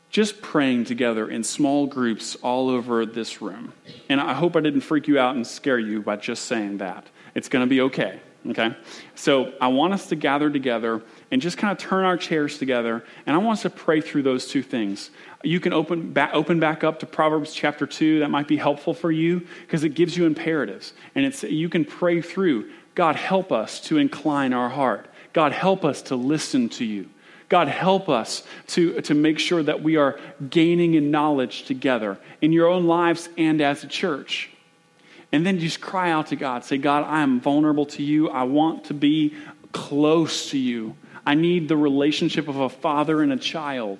just 0.09 0.41
praying 0.41 0.85
together 0.85 1.29
in 1.29 1.43
small 1.43 1.85
groups 1.85 2.35
all 2.37 2.69
over 2.69 3.05
this 3.05 3.41
room. 3.41 3.73
And 4.07 4.21
I 4.21 4.33
hope 4.33 4.55
I 4.55 4.61
didn't 4.61 4.81
freak 4.81 5.07
you 5.09 5.19
out 5.19 5.35
and 5.35 5.45
scare 5.45 5.77
you 5.77 6.01
by 6.01 6.15
just 6.15 6.45
saying 6.45 6.77
that. 6.77 7.05
It's 7.35 7.49
going 7.49 7.63
to 7.63 7.69
be 7.69 7.81
okay. 7.81 8.21
Okay? 8.47 8.75
So 9.15 9.53
I 9.59 9.67
want 9.67 9.93
us 9.93 10.07
to 10.07 10.15
gather 10.15 10.49
together 10.49 11.01
and 11.29 11.41
just 11.41 11.57
kind 11.57 11.71
of 11.71 11.77
turn 11.77 12.05
our 12.05 12.17
chairs 12.17 12.57
together, 12.57 13.03
and 13.25 13.35
I 13.35 13.39
want 13.39 13.57
us 13.57 13.61
to 13.63 13.69
pray 13.69 14.01
through 14.01 14.23
those 14.23 14.47
two 14.47 14.63
things. 14.63 15.11
You 15.43 15.59
can 15.59 15.73
open 15.73 16.11
back, 16.13 16.31
open 16.33 16.59
back 16.59 16.83
up 16.83 16.99
to 16.99 17.05
Proverbs 17.05 17.53
chapter 17.53 17.85
2. 17.85 18.19
That 18.19 18.29
might 18.29 18.47
be 18.47 18.57
helpful 18.57 18.93
for 18.93 19.11
you 19.11 19.45
because 19.61 19.83
it 19.83 19.89
gives 19.89 20.17
you 20.17 20.25
imperatives. 20.25 20.93
And 21.15 21.25
it's, 21.25 21.43
you 21.43 21.69
can 21.69 21.85
pray 21.85 22.21
through 22.21 22.69
God, 22.95 23.15
help 23.15 23.53
us 23.53 23.79
to 23.81 23.97
incline 23.97 24.51
our 24.51 24.67
heart. 24.67 25.07
God, 25.31 25.53
help 25.53 25.85
us 25.85 26.01
to 26.03 26.17
listen 26.17 26.67
to 26.69 26.83
you. 26.83 27.09
God, 27.47 27.67
help 27.67 28.09
us 28.09 28.43
to, 28.67 28.99
to 29.01 29.13
make 29.13 29.39
sure 29.39 29.63
that 29.63 29.81
we 29.81 29.95
are 29.95 30.19
gaining 30.49 30.95
in 30.95 31.09
knowledge 31.09 31.63
together 31.63 32.17
in 32.41 32.51
your 32.51 32.67
own 32.67 32.85
lives 32.85 33.29
and 33.37 33.61
as 33.61 33.85
a 33.85 33.87
church. 33.87 34.49
And 35.31 35.45
then 35.45 35.59
just 35.59 35.79
cry 35.79 36.11
out 36.11 36.27
to 36.27 36.35
God. 36.35 36.65
Say, 36.65 36.77
God, 36.77 37.05
I 37.05 37.21
am 37.21 37.39
vulnerable 37.39 37.85
to 37.87 38.03
you. 38.03 38.29
I 38.29 38.43
want 38.43 38.85
to 38.85 38.93
be 38.93 39.35
close 39.71 40.49
to 40.51 40.57
you. 40.57 40.95
I 41.25 41.35
need 41.35 41.67
the 41.67 41.77
relationship 41.77 42.47
of 42.47 42.59
a 42.59 42.69
father 42.69 43.21
and 43.21 43.31
a 43.31 43.37
child. 43.37 43.99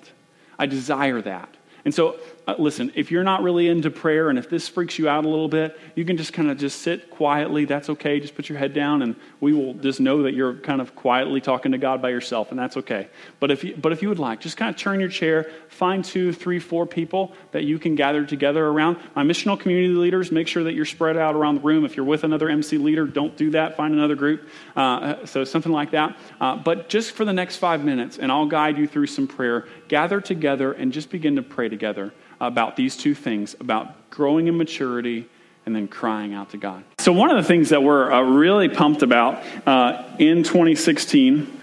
I 0.58 0.66
desire 0.66 1.22
that. 1.22 1.48
And 1.84 1.94
so 1.94 2.16
uh, 2.50 2.54
listen, 2.58 2.90
if 2.96 3.10
you're 3.10 3.22
not 3.22 3.42
really 3.42 3.68
into 3.68 3.90
prayer 3.90 4.28
and 4.28 4.38
if 4.38 4.50
this 4.50 4.68
freaks 4.68 4.98
you 4.98 5.08
out 5.08 5.24
a 5.24 5.28
little 5.28 5.48
bit, 5.48 5.78
you 5.94 6.04
can 6.04 6.16
just 6.16 6.32
kind 6.32 6.50
of 6.50 6.58
just 6.58 6.82
sit 6.82 7.08
quietly. 7.10 7.64
That's 7.64 7.88
okay. 7.90 8.18
Just 8.18 8.34
put 8.34 8.48
your 8.48 8.58
head 8.58 8.74
down 8.74 9.02
and 9.02 9.14
we 9.40 9.52
will 9.52 9.74
just 9.74 10.00
know 10.00 10.24
that 10.24 10.34
you're 10.34 10.54
kind 10.54 10.80
of 10.80 10.96
quietly 10.96 11.40
talking 11.40 11.72
to 11.72 11.78
God 11.78 12.02
by 12.02 12.08
yourself 12.08 12.50
and 12.50 12.58
that's 12.58 12.76
okay. 12.78 13.08
But 13.38 13.52
if 13.52 13.62
you, 13.62 13.76
but 13.76 13.92
if 13.92 14.02
you 14.02 14.08
would 14.08 14.18
like, 14.18 14.40
just 14.40 14.56
kind 14.56 14.74
of 14.74 14.80
turn 14.80 14.98
your 14.98 15.08
chair, 15.08 15.50
find 15.68 16.04
two, 16.04 16.32
three, 16.32 16.58
four 16.58 16.86
people 16.86 17.32
that 17.52 17.64
you 17.64 17.78
can 17.78 17.94
gather 17.94 18.24
together 18.24 18.66
around. 18.66 18.96
My 19.14 19.22
missional 19.22 19.58
community 19.58 19.94
leaders, 19.94 20.32
make 20.32 20.48
sure 20.48 20.64
that 20.64 20.72
you're 20.72 20.84
spread 20.84 21.16
out 21.16 21.36
around 21.36 21.56
the 21.56 21.62
room. 21.62 21.84
If 21.84 21.96
you're 21.96 22.06
with 22.06 22.24
another 22.24 22.48
MC 22.48 22.78
leader, 22.78 23.06
don't 23.06 23.36
do 23.36 23.50
that. 23.50 23.76
Find 23.76 23.94
another 23.94 24.16
group. 24.16 24.48
Uh, 24.74 25.24
so 25.26 25.44
something 25.44 25.72
like 25.72 25.92
that. 25.92 26.16
Uh, 26.40 26.56
but 26.56 26.88
just 26.88 27.12
for 27.12 27.24
the 27.24 27.32
next 27.32 27.56
five 27.56 27.84
minutes, 27.84 28.18
and 28.18 28.32
I'll 28.32 28.46
guide 28.46 28.76
you 28.76 28.88
through 28.88 29.06
some 29.06 29.28
prayer, 29.28 29.68
gather 29.86 30.20
together 30.20 30.72
and 30.72 30.92
just 30.92 31.10
begin 31.10 31.36
to 31.36 31.42
pray 31.42 31.68
together 31.68 32.12
about 32.40 32.76
these 32.76 32.96
two 32.96 33.14
things 33.14 33.54
about 33.60 34.10
growing 34.10 34.46
in 34.46 34.56
maturity 34.56 35.28
and 35.66 35.76
then 35.76 35.86
crying 35.86 36.34
out 36.34 36.50
to 36.50 36.56
God. 36.56 36.84
So, 36.98 37.12
one 37.12 37.30
of 37.30 37.36
the 37.36 37.46
things 37.46 37.68
that 37.68 37.82
we're 37.82 38.10
uh, 38.10 38.22
really 38.22 38.68
pumped 38.68 39.02
about 39.02 39.42
uh, 39.66 40.02
in 40.18 40.42
2016 40.42 41.60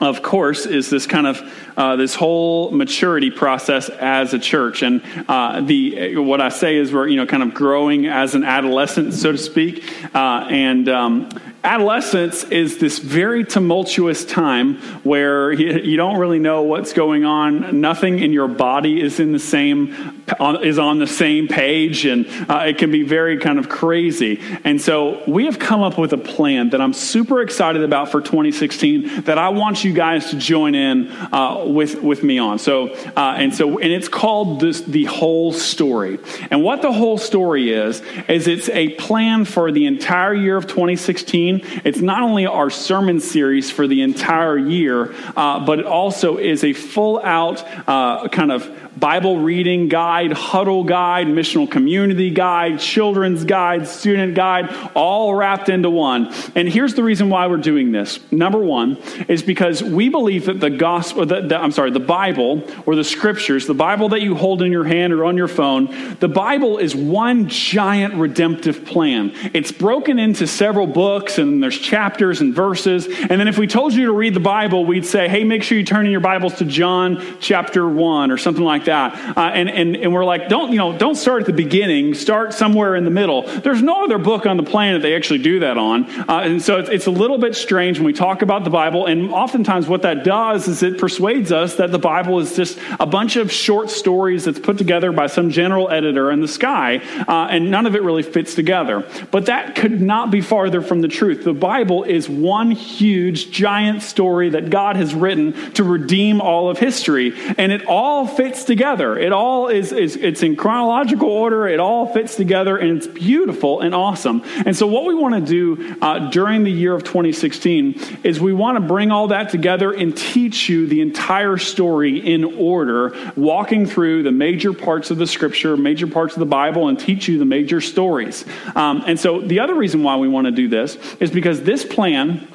of 0.00 0.22
course, 0.22 0.64
is 0.66 0.90
this 0.90 1.06
kind 1.06 1.26
of 1.26 1.42
uh, 1.76 1.96
this 1.96 2.14
whole 2.14 2.70
maturity 2.70 3.30
process 3.30 3.88
as 3.88 4.32
a 4.32 4.38
church, 4.38 4.82
and 4.82 5.02
uh, 5.28 5.60
the 5.60 6.16
what 6.18 6.40
I 6.40 6.50
say 6.50 6.76
is 6.76 6.92
we're 6.92 7.08
you 7.08 7.16
know 7.16 7.26
kind 7.26 7.42
of 7.42 7.52
growing 7.52 8.06
as 8.06 8.34
an 8.34 8.44
adolescent, 8.44 9.14
so 9.14 9.32
to 9.32 9.38
speak, 9.38 9.84
uh, 10.14 10.46
and 10.50 10.88
um, 10.88 11.28
adolescence 11.64 12.44
is 12.44 12.78
this 12.78 12.98
very 12.98 13.44
tumultuous 13.44 14.24
time 14.24 14.76
where 15.02 15.52
you, 15.52 15.96
don't 15.96 16.18
really 16.18 16.38
know 16.38 16.62
what's 16.62 16.92
going 16.92 17.24
on. 17.24 17.80
Nothing 17.80 18.20
in 18.20 18.32
your 18.32 18.46
body 18.46 19.00
is 19.00 19.18
in 19.18 19.32
the 19.32 19.38
same 19.38 20.14
is 20.62 20.78
on 20.78 20.98
the 20.98 21.06
same 21.06 21.48
page, 21.48 22.04
and 22.04 22.26
uh, 22.48 22.64
it 22.66 22.78
can 22.78 22.90
be 22.90 23.02
very 23.02 23.38
kind 23.38 23.58
of 23.58 23.68
crazy. 23.68 24.40
And 24.62 24.80
so 24.80 25.22
we 25.26 25.46
have 25.46 25.58
come 25.58 25.82
up 25.82 25.98
with 25.98 26.12
a 26.12 26.18
plan 26.18 26.70
that 26.70 26.80
I'm 26.80 26.92
super 26.92 27.40
excited 27.40 27.82
about 27.82 28.10
for 28.10 28.20
2016 28.20 29.22
that 29.22 29.38
I 29.38 29.48
want 29.48 29.82
you 29.84 29.92
guys 29.92 30.30
to 30.30 30.36
join 30.36 30.74
in 30.74 31.10
uh, 31.10 31.64
with 31.66 32.02
with 32.02 32.22
me 32.22 32.38
on. 32.38 32.58
So 32.58 32.90
uh, 33.16 33.34
and 33.38 33.54
so 33.54 33.78
and 33.78 33.90
it's 33.92 34.08
called 34.08 34.60
this 34.60 34.82
the 34.82 35.04
whole 35.04 35.52
story. 35.52 36.18
And 36.50 36.62
what 36.62 36.82
the 36.82 36.92
whole 36.92 37.18
story 37.18 37.72
is 37.72 38.00
is 38.28 38.46
it's 38.46 38.68
a 38.68 38.90
plan 38.90 39.44
for 39.44 39.72
the 39.72 39.86
entire 39.86 40.34
year 40.34 40.56
of 40.56 40.66
2016 40.66 41.57
it's 41.84 42.00
not 42.00 42.22
only 42.22 42.46
our 42.46 42.70
sermon 42.70 43.20
series 43.20 43.70
for 43.70 43.86
the 43.86 44.02
entire 44.02 44.58
year, 44.58 45.14
uh, 45.36 45.64
but 45.64 45.78
it 45.78 45.86
also 45.86 46.36
is 46.38 46.64
a 46.64 46.72
full 46.72 47.20
out 47.20 47.62
uh, 47.88 48.28
kind 48.28 48.52
of 48.52 48.87
Bible 48.98 49.38
reading 49.38 49.88
guide, 49.88 50.32
huddle 50.32 50.82
guide, 50.82 51.28
missional 51.28 51.70
community 51.70 52.30
guide, 52.30 52.80
children's 52.80 53.44
guide, 53.44 53.86
student 53.86 54.34
guide, 54.34 54.74
all 54.94 55.34
wrapped 55.34 55.68
into 55.68 55.88
one. 55.88 56.32
And 56.54 56.68
here's 56.68 56.94
the 56.94 57.04
reason 57.04 57.28
why 57.28 57.46
we're 57.46 57.58
doing 57.58 57.92
this. 57.92 58.18
Number 58.32 58.58
one 58.58 58.96
is 59.28 59.42
because 59.42 59.82
we 59.82 60.08
believe 60.08 60.46
that 60.46 60.60
the 60.60 60.70
gospel, 60.70 61.26
the, 61.26 61.42
the, 61.42 61.56
I'm 61.56 61.70
sorry, 61.70 61.90
the 61.90 62.00
Bible 62.00 62.62
or 62.86 62.96
the 62.96 63.04
scriptures, 63.04 63.66
the 63.66 63.74
Bible 63.74 64.08
that 64.10 64.20
you 64.22 64.34
hold 64.34 64.62
in 64.62 64.72
your 64.72 64.84
hand 64.84 65.12
or 65.12 65.24
on 65.24 65.36
your 65.36 65.48
phone, 65.48 66.16
the 66.18 66.28
Bible 66.28 66.78
is 66.78 66.96
one 66.96 67.48
giant 67.48 68.14
redemptive 68.14 68.84
plan. 68.84 69.32
It's 69.54 69.70
broken 69.70 70.18
into 70.18 70.46
several 70.46 70.86
books 70.86 71.38
and 71.38 71.62
there's 71.62 71.78
chapters 71.78 72.40
and 72.40 72.54
verses. 72.54 73.06
And 73.06 73.38
then 73.38 73.48
if 73.48 73.58
we 73.58 73.66
told 73.66 73.92
you 73.92 74.06
to 74.06 74.12
read 74.12 74.34
the 74.34 74.40
Bible, 74.40 74.84
we'd 74.84 75.06
say, 75.06 75.28
hey, 75.28 75.44
make 75.44 75.62
sure 75.62 75.78
you 75.78 75.84
turn 75.84 76.06
in 76.06 76.12
your 76.12 76.20
Bibles 76.20 76.54
to 76.56 76.64
John 76.64 77.22
chapter 77.38 77.88
1 77.88 78.30
or 78.30 78.36
something 78.36 78.64
like 78.64 78.86
that. 78.86 78.87
Uh, 78.88 79.50
and, 79.54 79.68
and, 79.68 79.96
and 79.96 80.12
we're 80.12 80.24
like, 80.24 80.48
don't, 80.48 80.72
you 80.72 80.78
know, 80.78 80.96
don't 80.96 81.16
start 81.16 81.42
at 81.42 81.46
the 81.46 81.52
beginning, 81.52 82.14
start 82.14 82.54
somewhere 82.54 82.96
in 82.96 83.04
the 83.04 83.10
middle. 83.10 83.42
There's 83.42 83.82
no 83.82 84.04
other 84.04 84.18
book 84.18 84.46
on 84.46 84.56
the 84.56 84.62
planet 84.62 85.02
they 85.02 85.14
actually 85.14 85.40
do 85.40 85.60
that 85.60 85.76
on. 85.76 86.08
Uh, 86.28 86.40
and 86.44 86.62
so 86.62 86.78
it's, 86.78 86.88
it's 86.88 87.06
a 87.06 87.10
little 87.10 87.38
bit 87.38 87.54
strange 87.54 87.98
when 87.98 88.06
we 88.06 88.12
talk 88.12 88.42
about 88.42 88.64
the 88.64 88.70
Bible. 88.70 89.06
And 89.06 89.30
oftentimes 89.30 89.86
what 89.86 90.02
that 90.02 90.24
does 90.24 90.68
is 90.68 90.82
it 90.82 90.98
persuades 90.98 91.52
us 91.52 91.76
that 91.76 91.92
the 91.92 91.98
Bible 91.98 92.40
is 92.40 92.56
just 92.56 92.78
a 92.98 93.06
bunch 93.06 93.36
of 93.36 93.52
short 93.52 93.90
stories 93.90 94.44
that's 94.44 94.58
put 94.58 94.78
together 94.78 95.12
by 95.12 95.26
some 95.26 95.50
general 95.50 95.90
editor 95.90 96.30
in 96.30 96.40
the 96.40 96.48
sky. 96.48 96.96
Uh, 97.28 97.48
and 97.50 97.70
none 97.70 97.86
of 97.86 97.94
it 97.94 98.02
really 98.02 98.22
fits 98.22 98.54
together. 98.54 99.06
But 99.30 99.46
that 99.46 99.74
could 99.74 100.00
not 100.00 100.30
be 100.30 100.40
farther 100.40 100.80
from 100.80 101.02
the 101.02 101.08
truth. 101.08 101.44
The 101.44 101.52
Bible 101.52 102.04
is 102.04 102.28
one 102.28 102.70
huge, 102.70 103.50
giant 103.50 104.02
story 104.02 104.50
that 104.50 104.70
God 104.70 104.96
has 104.96 105.14
written 105.14 105.52
to 105.72 105.84
redeem 105.84 106.40
all 106.40 106.70
of 106.70 106.78
history. 106.78 107.34
And 107.58 107.70
it 107.70 107.84
all 107.86 108.26
fits 108.26 108.64
together 108.64 108.77
together. 108.78 109.18
It 109.18 109.32
all 109.32 109.66
is, 109.66 109.90
is 109.90 110.14
it's 110.14 110.44
in 110.44 110.54
chronological 110.54 111.28
order. 111.28 111.66
It 111.66 111.80
all 111.80 112.12
fits 112.12 112.36
together 112.36 112.76
and 112.76 112.96
it's 112.96 113.08
beautiful 113.08 113.80
and 113.80 113.92
awesome. 113.92 114.44
And 114.64 114.76
so 114.76 114.86
what 114.86 115.04
we 115.04 115.16
want 115.16 115.34
to 115.34 115.40
do 115.40 115.96
uh, 116.00 116.30
during 116.30 116.62
the 116.62 116.70
year 116.70 116.94
of 116.94 117.02
2016 117.02 118.20
is 118.22 118.38
we 118.38 118.52
want 118.52 118.76
to 118.76 118.80
bring 118.80 119.10
all 119.10 119.28
that 119.28 119.50
together 119.50 119.92
and 119.92 120.16
teach 120.16 120.68
you 120.68 120.86
the 120.86 121.00
entire 121.00 121.56
story 121.56 122.18
in 122.18 122.44
order, 122.44 123.16
walking 123.34 123.84
through 123.84 124.22
the 124.22 124.30
major 124.30 124.72
parts 124.72 125.10
of 125.10 125.18
the 125.18 125.26
scripture, 125.26 125.76
major 125.76 126.06
parts 126.06 126.34
of 126.34 126.38
the 126.38 126.46
Bible, 126.46 126.86
and 126.86 127.00
teach 127.00 127.26
you 127.26 127.40
the 127.40 127.44
major 127.44 127.80
stories. 127.80 128.44
Um, 128.76 129.02
and 129.08 129.18
so 129.18 129.40
the 129.40 129.58
other 129.58 129.74
reason 129.74 130.04
why 130.04 130.18
we 130.18 130.28
want 130.28 130.44
to 130.44 130.52
do 130.52 130.68
this 130.68 130.96
is 131.18 131.32
because 131.32 131.62
this 131.62 131.84
plan 131.84 132.46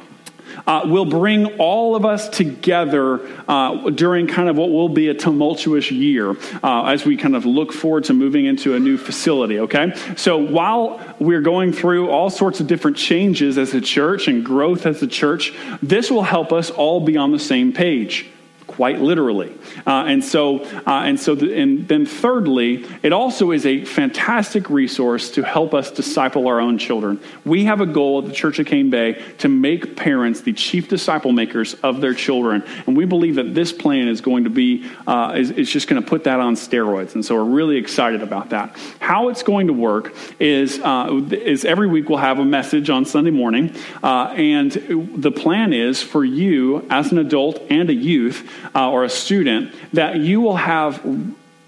uh, 0.68 0.82
will 0.86 1.06
bring 1.06 1.58
all 1.58 1.96
of 1.96 2.06
us 2.06 2.30
together 2.30 3.20
uh, 3.48 3.90
during 3.90 4.28
kind 4.28 4.50
of 4.50 4.58
what 4.58 4.70
will 4.72 4.90
be 4.90 5.10
a 5.10 5.14
tumultuous 5.14 5.92
year 5.92 6.36
uh, 6.64 6.86
as 6.86 7.06
we 7.06 7.18
kind 7.18 7.36
of 7.36 7.46
look 7.46 7.74
forward 7.74 8.04
to 8.06 8.14
moving 8.14 8.46
into 8.46 8.76
a 8.76 8.80
new 8.80 8.98
facility, 8.98 9.60
okay? 9.60 9.94
So 10.16 10.38
while 10.38 11.16
we're 11.20 11.42
going 11.42 11.74
through 11.74 12.10
all 12.10 12.30
sorts 12.30 12.60
of 12.60 12.68
different 12.68 12.98
changes 12.98 13.58
as 13.58 13.74
a 13.74 13.82
church 13.82 14.28
and 14.28 14.44
growth 14.44 14.86
as 14.86 15.02
a 15.02 15.08
church, 15.08 15.54
this 15.82 16.10
will 16.10 16.24
help 16.24 16.52
us 16.52 16.70
all 16.70 17.02
be 17.02 17.18
on 17.18 17.32
the 17.32 17.40
same 17.40 17.74
page 17.74 18.28
quite 18.74 19.00
literally. 19.00 19.56
Uh, 19.86 20.06
and 20.08 20.24
so, 20.24 20.64
uh, 20.66 21.04
and 21.06 21.20
so, 21.20 21.36
the, 21.36 21.56
and 21.56 21.88
then 21.88 22.08
thirdly, 22.08 22.86
it 23.04 23.14
also 23.14 23.52
is 23.52 23.68
a 23.68 23.86
fantastic 23.86 24.70
resource 24.70 25.30
to 25.32 25.44
help 25.44 25.76
us 25.76 25.92
disciple 25.92 26.48
our 26.48 26.60
own 26.60 26.80
children. 26.80 27.20
We 27.46 27.66
have 27.66 27.82
a 27.82 27.86
goal 27.86 28.20
at 28.20 28.26
the 28.26 28.34
Church 28.34 28.58
of 28.58 28.66
Cane 28.66 28.90
Bay 28.90 29.22
to 29.40 29.48
make 29.48 29.96
parents 29.96 30.42
the 30.42 30.54
chief 30.54 30.90
disciple 30.90 31.32
makers 31.32 31.76
of 31.76 32.02
their 32.02 32.16
children, 32.16 32.64
and 32.88 32.98
we 32.98 33.06
believe 33.06 33.36
that 33.36 33.54
this 33.54 33.72
plan 33.72 34.08
is 34.08 34.22
going 34.22 34.46
to 34.46 34.50
be 34.50 34.90
uh, 35.06 35.34
is, 35.36 35.52
is 35.52 35.70
just 35.70 35.88
going 35.88 36.02
to 36.02 36.08
put 36.08 36.24
that 36.24 36.40
on 36.40 36.56
steroids. 36.56 37.14
And 37.14 37.24
so, 37.24 37.36
we're 37.36 37.56
really 37.56 37.78
excited 37.78 38.24
about 38.24 38.50
that. 38.50 38.76
How 39.00 39.30
it's 39.30 39.44
going 39.44 39.68
to 39.68 39.74
work 39.74 40.16
is 40.40 40.80
uh, 40.80 41.22
is 41.32 41.64
every 41.64 41.88
week 41.88 42.10
we'll 42.10 42.18
have 42.18 42.40
a 42.40 42.46
message 42.46 42.90
on 42.90 43.06
Sunday 43.06 43.32
morning, 43.32 43.76
uh, 44.02 44.34
and 44.36 44.72
the 45.16 45.32
plan 45.32 45.74
is 45.74 46.02
for 46.02 46.26
you 46.26 46.88
as 46.90 47.12
an 47.12 47.20
adult 47.20 47.62
and 47.70 47.90
a 47.92 47.94
youth 47.94 48.50
uh, 48.76 48.90
or 48.90 49.04
a 49.04 49.10
student 49.10 49.74
that 49.94 50.18
you 50.18 50.42
will 50.42 50.56
have 50.56 51.02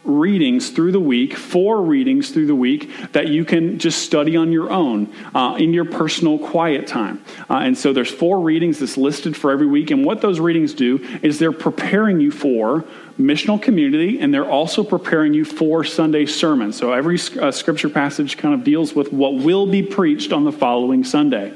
readings 0.05 0.69
through 0.69 0.91
the 0.91 0.99
week, 0.99 1.35
four 1.35 1.81
readings 1.81 2.29
through 2.29 2.45
the 2.45 2.55
week 2.55 2.91
that 3.11 3.27
you 3.27 3.43
can 3.43 3.79
just 3.79 4.03
study 4.03 4.37
on 4.37 4.51
your 4.51 4.69
own 4.69 5.11
uh, 5.33 5.55
in 5.59 5.73
your 5.73 5.85
personal 5.85 6.37
quiet 6.37 6.87
time. 6.87 7.23
Uh, 7.49 7.55
and 7.57 7.77
so 7.77 7.91
there's 7.91 8.11
four 8.11 8.39
readings 8.39 8.79
that's 8.79 8.97
listed 8.97 9.35
for 9.35 9.51
every 9.51 9.67
week. 9.67 9.91
And 9.91 10.05
what 10.05 10.21
those 10.21 10.39
readings 10.39 10.73
do 10.73 11.03
is 11.23 11.39
they're 11.39 11.51
preparing 11.51 12.19
you 12.19 12.31
for 12.31 12.85
missional 13.19 13.61
community 13.61 14.19
and 14.19 14.33
they're 14.33 14.49
also 14.49 14.83
preparing 14.83 15.33
you 15.33 15.45
for 15.45 15.83
Sunday 15.83 16.25
sermons. 16.25 16.77
So 16.77 16.91
every 16.91 17.19
uh, 17.39 17.51
scripture 17.51 17.89
passage 17.89 18.37
kind 18.37 18.53
of 18.53 18.63
deals 18.63 18.93
with 18.93 19.11
what 19.11 19.33
will 19.33 19.65
be 19.65 19.81
preached 19.81 20.31
on 20.31 20.43
the 20.43 20.51
following 20.51 21.03
Sunday. 21.03 21.53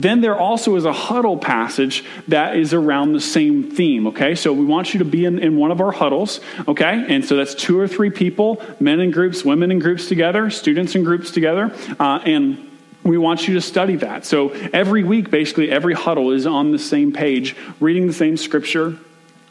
Then 0.00 0.20
there 0.20 0.38
also 0.38 0.76
is 0.76 0.84
a 0.84 0.92
huddle 0.92 1.36
passage 1.36 2.04
that 2.28 2.56
is 2.56 2.72
around 2.72 3.14
the 3.14 3.20
same 3.20 3.72
theme, 3.72 4.06
okay? 4.08 4.36
So 4.36 4.52
we 4.52 4.64
want 4.64 4.94
you 4.94 4.98
to 4.98 5.04
be 5.04 5.24
in, 5.24 5.40
in 5.40 5.56
one 5.56 5.72
of 5.72 5.80
our 5.80 5.90
huddles, 5.90 6.40
okay? 6.68 7.04
And 7.08 7.24
so 7.24 7.34
that's 7.34 7.54
two 7.54 7.80
or 7.80 7.88
three 7.88 8.10
people, 8.10 8.62
men 8.78 9.00
in 9.00 9.10
groups, 9.10 9.44
women 9.44 9.72
in 9.72 9.80
groups 9.80 10.06
together, 10.06 10.50
students 10.50 10.94
in 10.94 11.02
groups 11.02 11.32
together. 11.32 11.74
Uh, 11.98 12.20
and 12.24 12.70
we 13.02 13.18
want 13.18 13.48
you 13.48 13.54
to 13.54 13.60
study 13.60 13.96
that. 13.96 14.24
So 14.24 14.50
every 14.72 15.02
week, 15.02 15.32
basically, 15.32 15.68
every 15.68 15.94
huddle 15.94 16.30
is 16.30 16.46
on 16.46 16.70
the 16.70 16.78
same 16.78 17.12
page, 17.12 17.56
reading 17.80 18.06
the 18.06 18.12
same 18.12 18.36
scripture, 18.36 18.98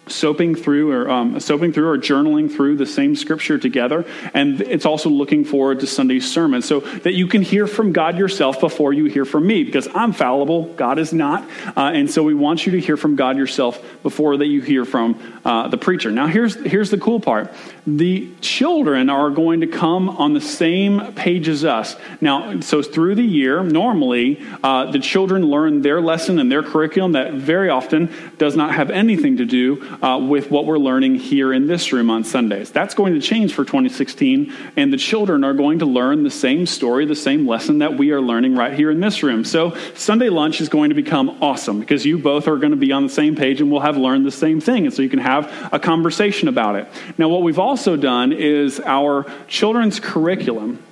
soaping 0.09 0.55
through 0.55 0.91
or 0.91 1.09
um, 1.09 1.39
soaping 1.39 1.73
through 1.73 1.89
or 1.89 1.97
journaling 1.97 2.51
through 2.51 2.75
the 2.75 2.85
same 2.85 3.15
scripture 3.15 3.57
together 3.57 4.05
and 4.33 4.61
it's 4.61 4.85
also 4.85 5.09
looking 5.09 5.45
forward 5.45 5.79
to 5.79 5.87
sunday's 5.87 6.29
sermon. 6.29 6.61
So 6.61 6.79
that 6.79 7.13
you 7.13 7.27
can 7.27 7.41
hear 7.41 7.67
from 7.67 7.93
god 7.93 8.17
yourself 8.17 8.59
before 8.59 8.93
you 8.93 9.05
hear 9.05 9.25
from 9.25 9.45
me 9.45 9.63
because 9.63 9.87
i'm 9.93 10.13
fallible 10.13 10.65
god 10.73 10.99
is 10.99 11.13
not 11.13 11.43
uh, 11.75 11.91
and 11.93 12.09
so 12.09 12.23
we 12.23 12.33
want 12.33 12.65
you 12.65 12.71
to 12.73 12.79
hear 12.79 12.97
from 12.97 13.15
god 13.15 13.37
yourself 13.37 13.81
before 14.03 14.37
that 14.37 14.47
you 14.47 14.61
hear 14.61 14.85
from 14.85 15.19
uh, 15.45 15.67
the 15.67 15.77
preacher. 15.77 16.11
Now 16.11 16.27
here's 16.27 16.55
here's 16.55 16.89
the 16.89 16.97
cool 16.97 17.19
part. 17.19 17.53
The 17.85 18.29
children 18.41 19.09
are 19.09 19.29
going 19.29 19.61
to 19.61 19.67
come 19.67 20.09
on 20.09 20.33
the 20.33 20.41
same 20.41 21.13
page 21.13 21.47
as 21.47 21.63
us. 21.63 21.95
Now 22.21 22.59
so 22.59 22.81
through 22.81 23.15
the 23.15 23.23
year 23.23 23.63
normally 23.63 24.43
uh, 24.63 24.91
the 24.91 24.99
children 24.99 25.43
learn 25.43 25.81
their 25.81 26.01
lesson 26.01 26.39
and 26.39 26.51
their 26.51 26.63
curriculum 26.63 27.13
that 27.13 27.33
very 27.33 27.69
often 27.69 28.11
does 28.37 28.55
not 28.55 28.73
have 28.75 28.89
anything 28.89 29.37
to 29.37 29.45
do 29.45 29.96
uh, 30.01 30.19
with 30.21 30.51
what 30.51 30.65
we're 30.65 30.77
learning 30.77 31.15
here 31.15 31.53
in 31.53 31.67
this 31.67 31.91
room 31.91 32.09
on 32.09 32.23
Sundays. 32.23 32.71
That's 32.71 32.93
going 32.93 33.13
to 33.13 33.21
change 33.21 33.53
for 33.53 33.63
2016, 33.63 34.53
and 34.75 34.91
the 34.91 34.97
children 34.97 35.43
are 35.43 35.53
going 35.53 35.79
to 35.79 35.85
learn 35.85 36.23
the 36.23 36.31
same 36.31 36.65
story, 36.65 37.05
the 37.05 37.15
same 37.15 37.47
lesson 37.47 37.79
that 37.79 37.97
we 37.97 38.11
are 38.11 38.21
learning 38.21 38.55
right 38.55 38.73
here 38.73 38.91
in 38.91 38.99
this 38.99 39.23
room. 39.23 39.43
So 39.43 39.75
Sunday 39.95 40.29
lunch 40.29 40.61
is 40.61 40.69
going 40.69 40.89
to 40.89 40.95
become 40.95 41.41
awesome 41.41 41.79
because 41.79 42.05
you 42.05 42.17
both 42.17 42.47
are 42.47 42.57
going 42.57 42.71
to 42.71 42.77
be 42.77 42.91
on 42.91 43.03
the 43.03 43.13
same 43.13 43.35
page 43.35 43.61
and 43.61 43.71
we'll 43.71 43.81
have 43.81 43.97
learned 43.97 44.25
the 44.25 44.31
same 44.31 44.59
thing, 44.61 44.85
and 44.85 44.93
so 44.93 45.01
you 45.01 45.09
can 45.09 45.19
have 45.19 45.51
a 45.71 45.79
conversation 45.79 46.47
about 46.47 46.75
it. 46.75 46.87
Now, 47.17 47.29
what 47.29 47.43
we've 47.43 47.59
also 47.59 47.95
done 47.95 48.31
is 48.31 48.79
our 48.79 49.25
children's 49.47 49.99
curriculum 49.99 50.83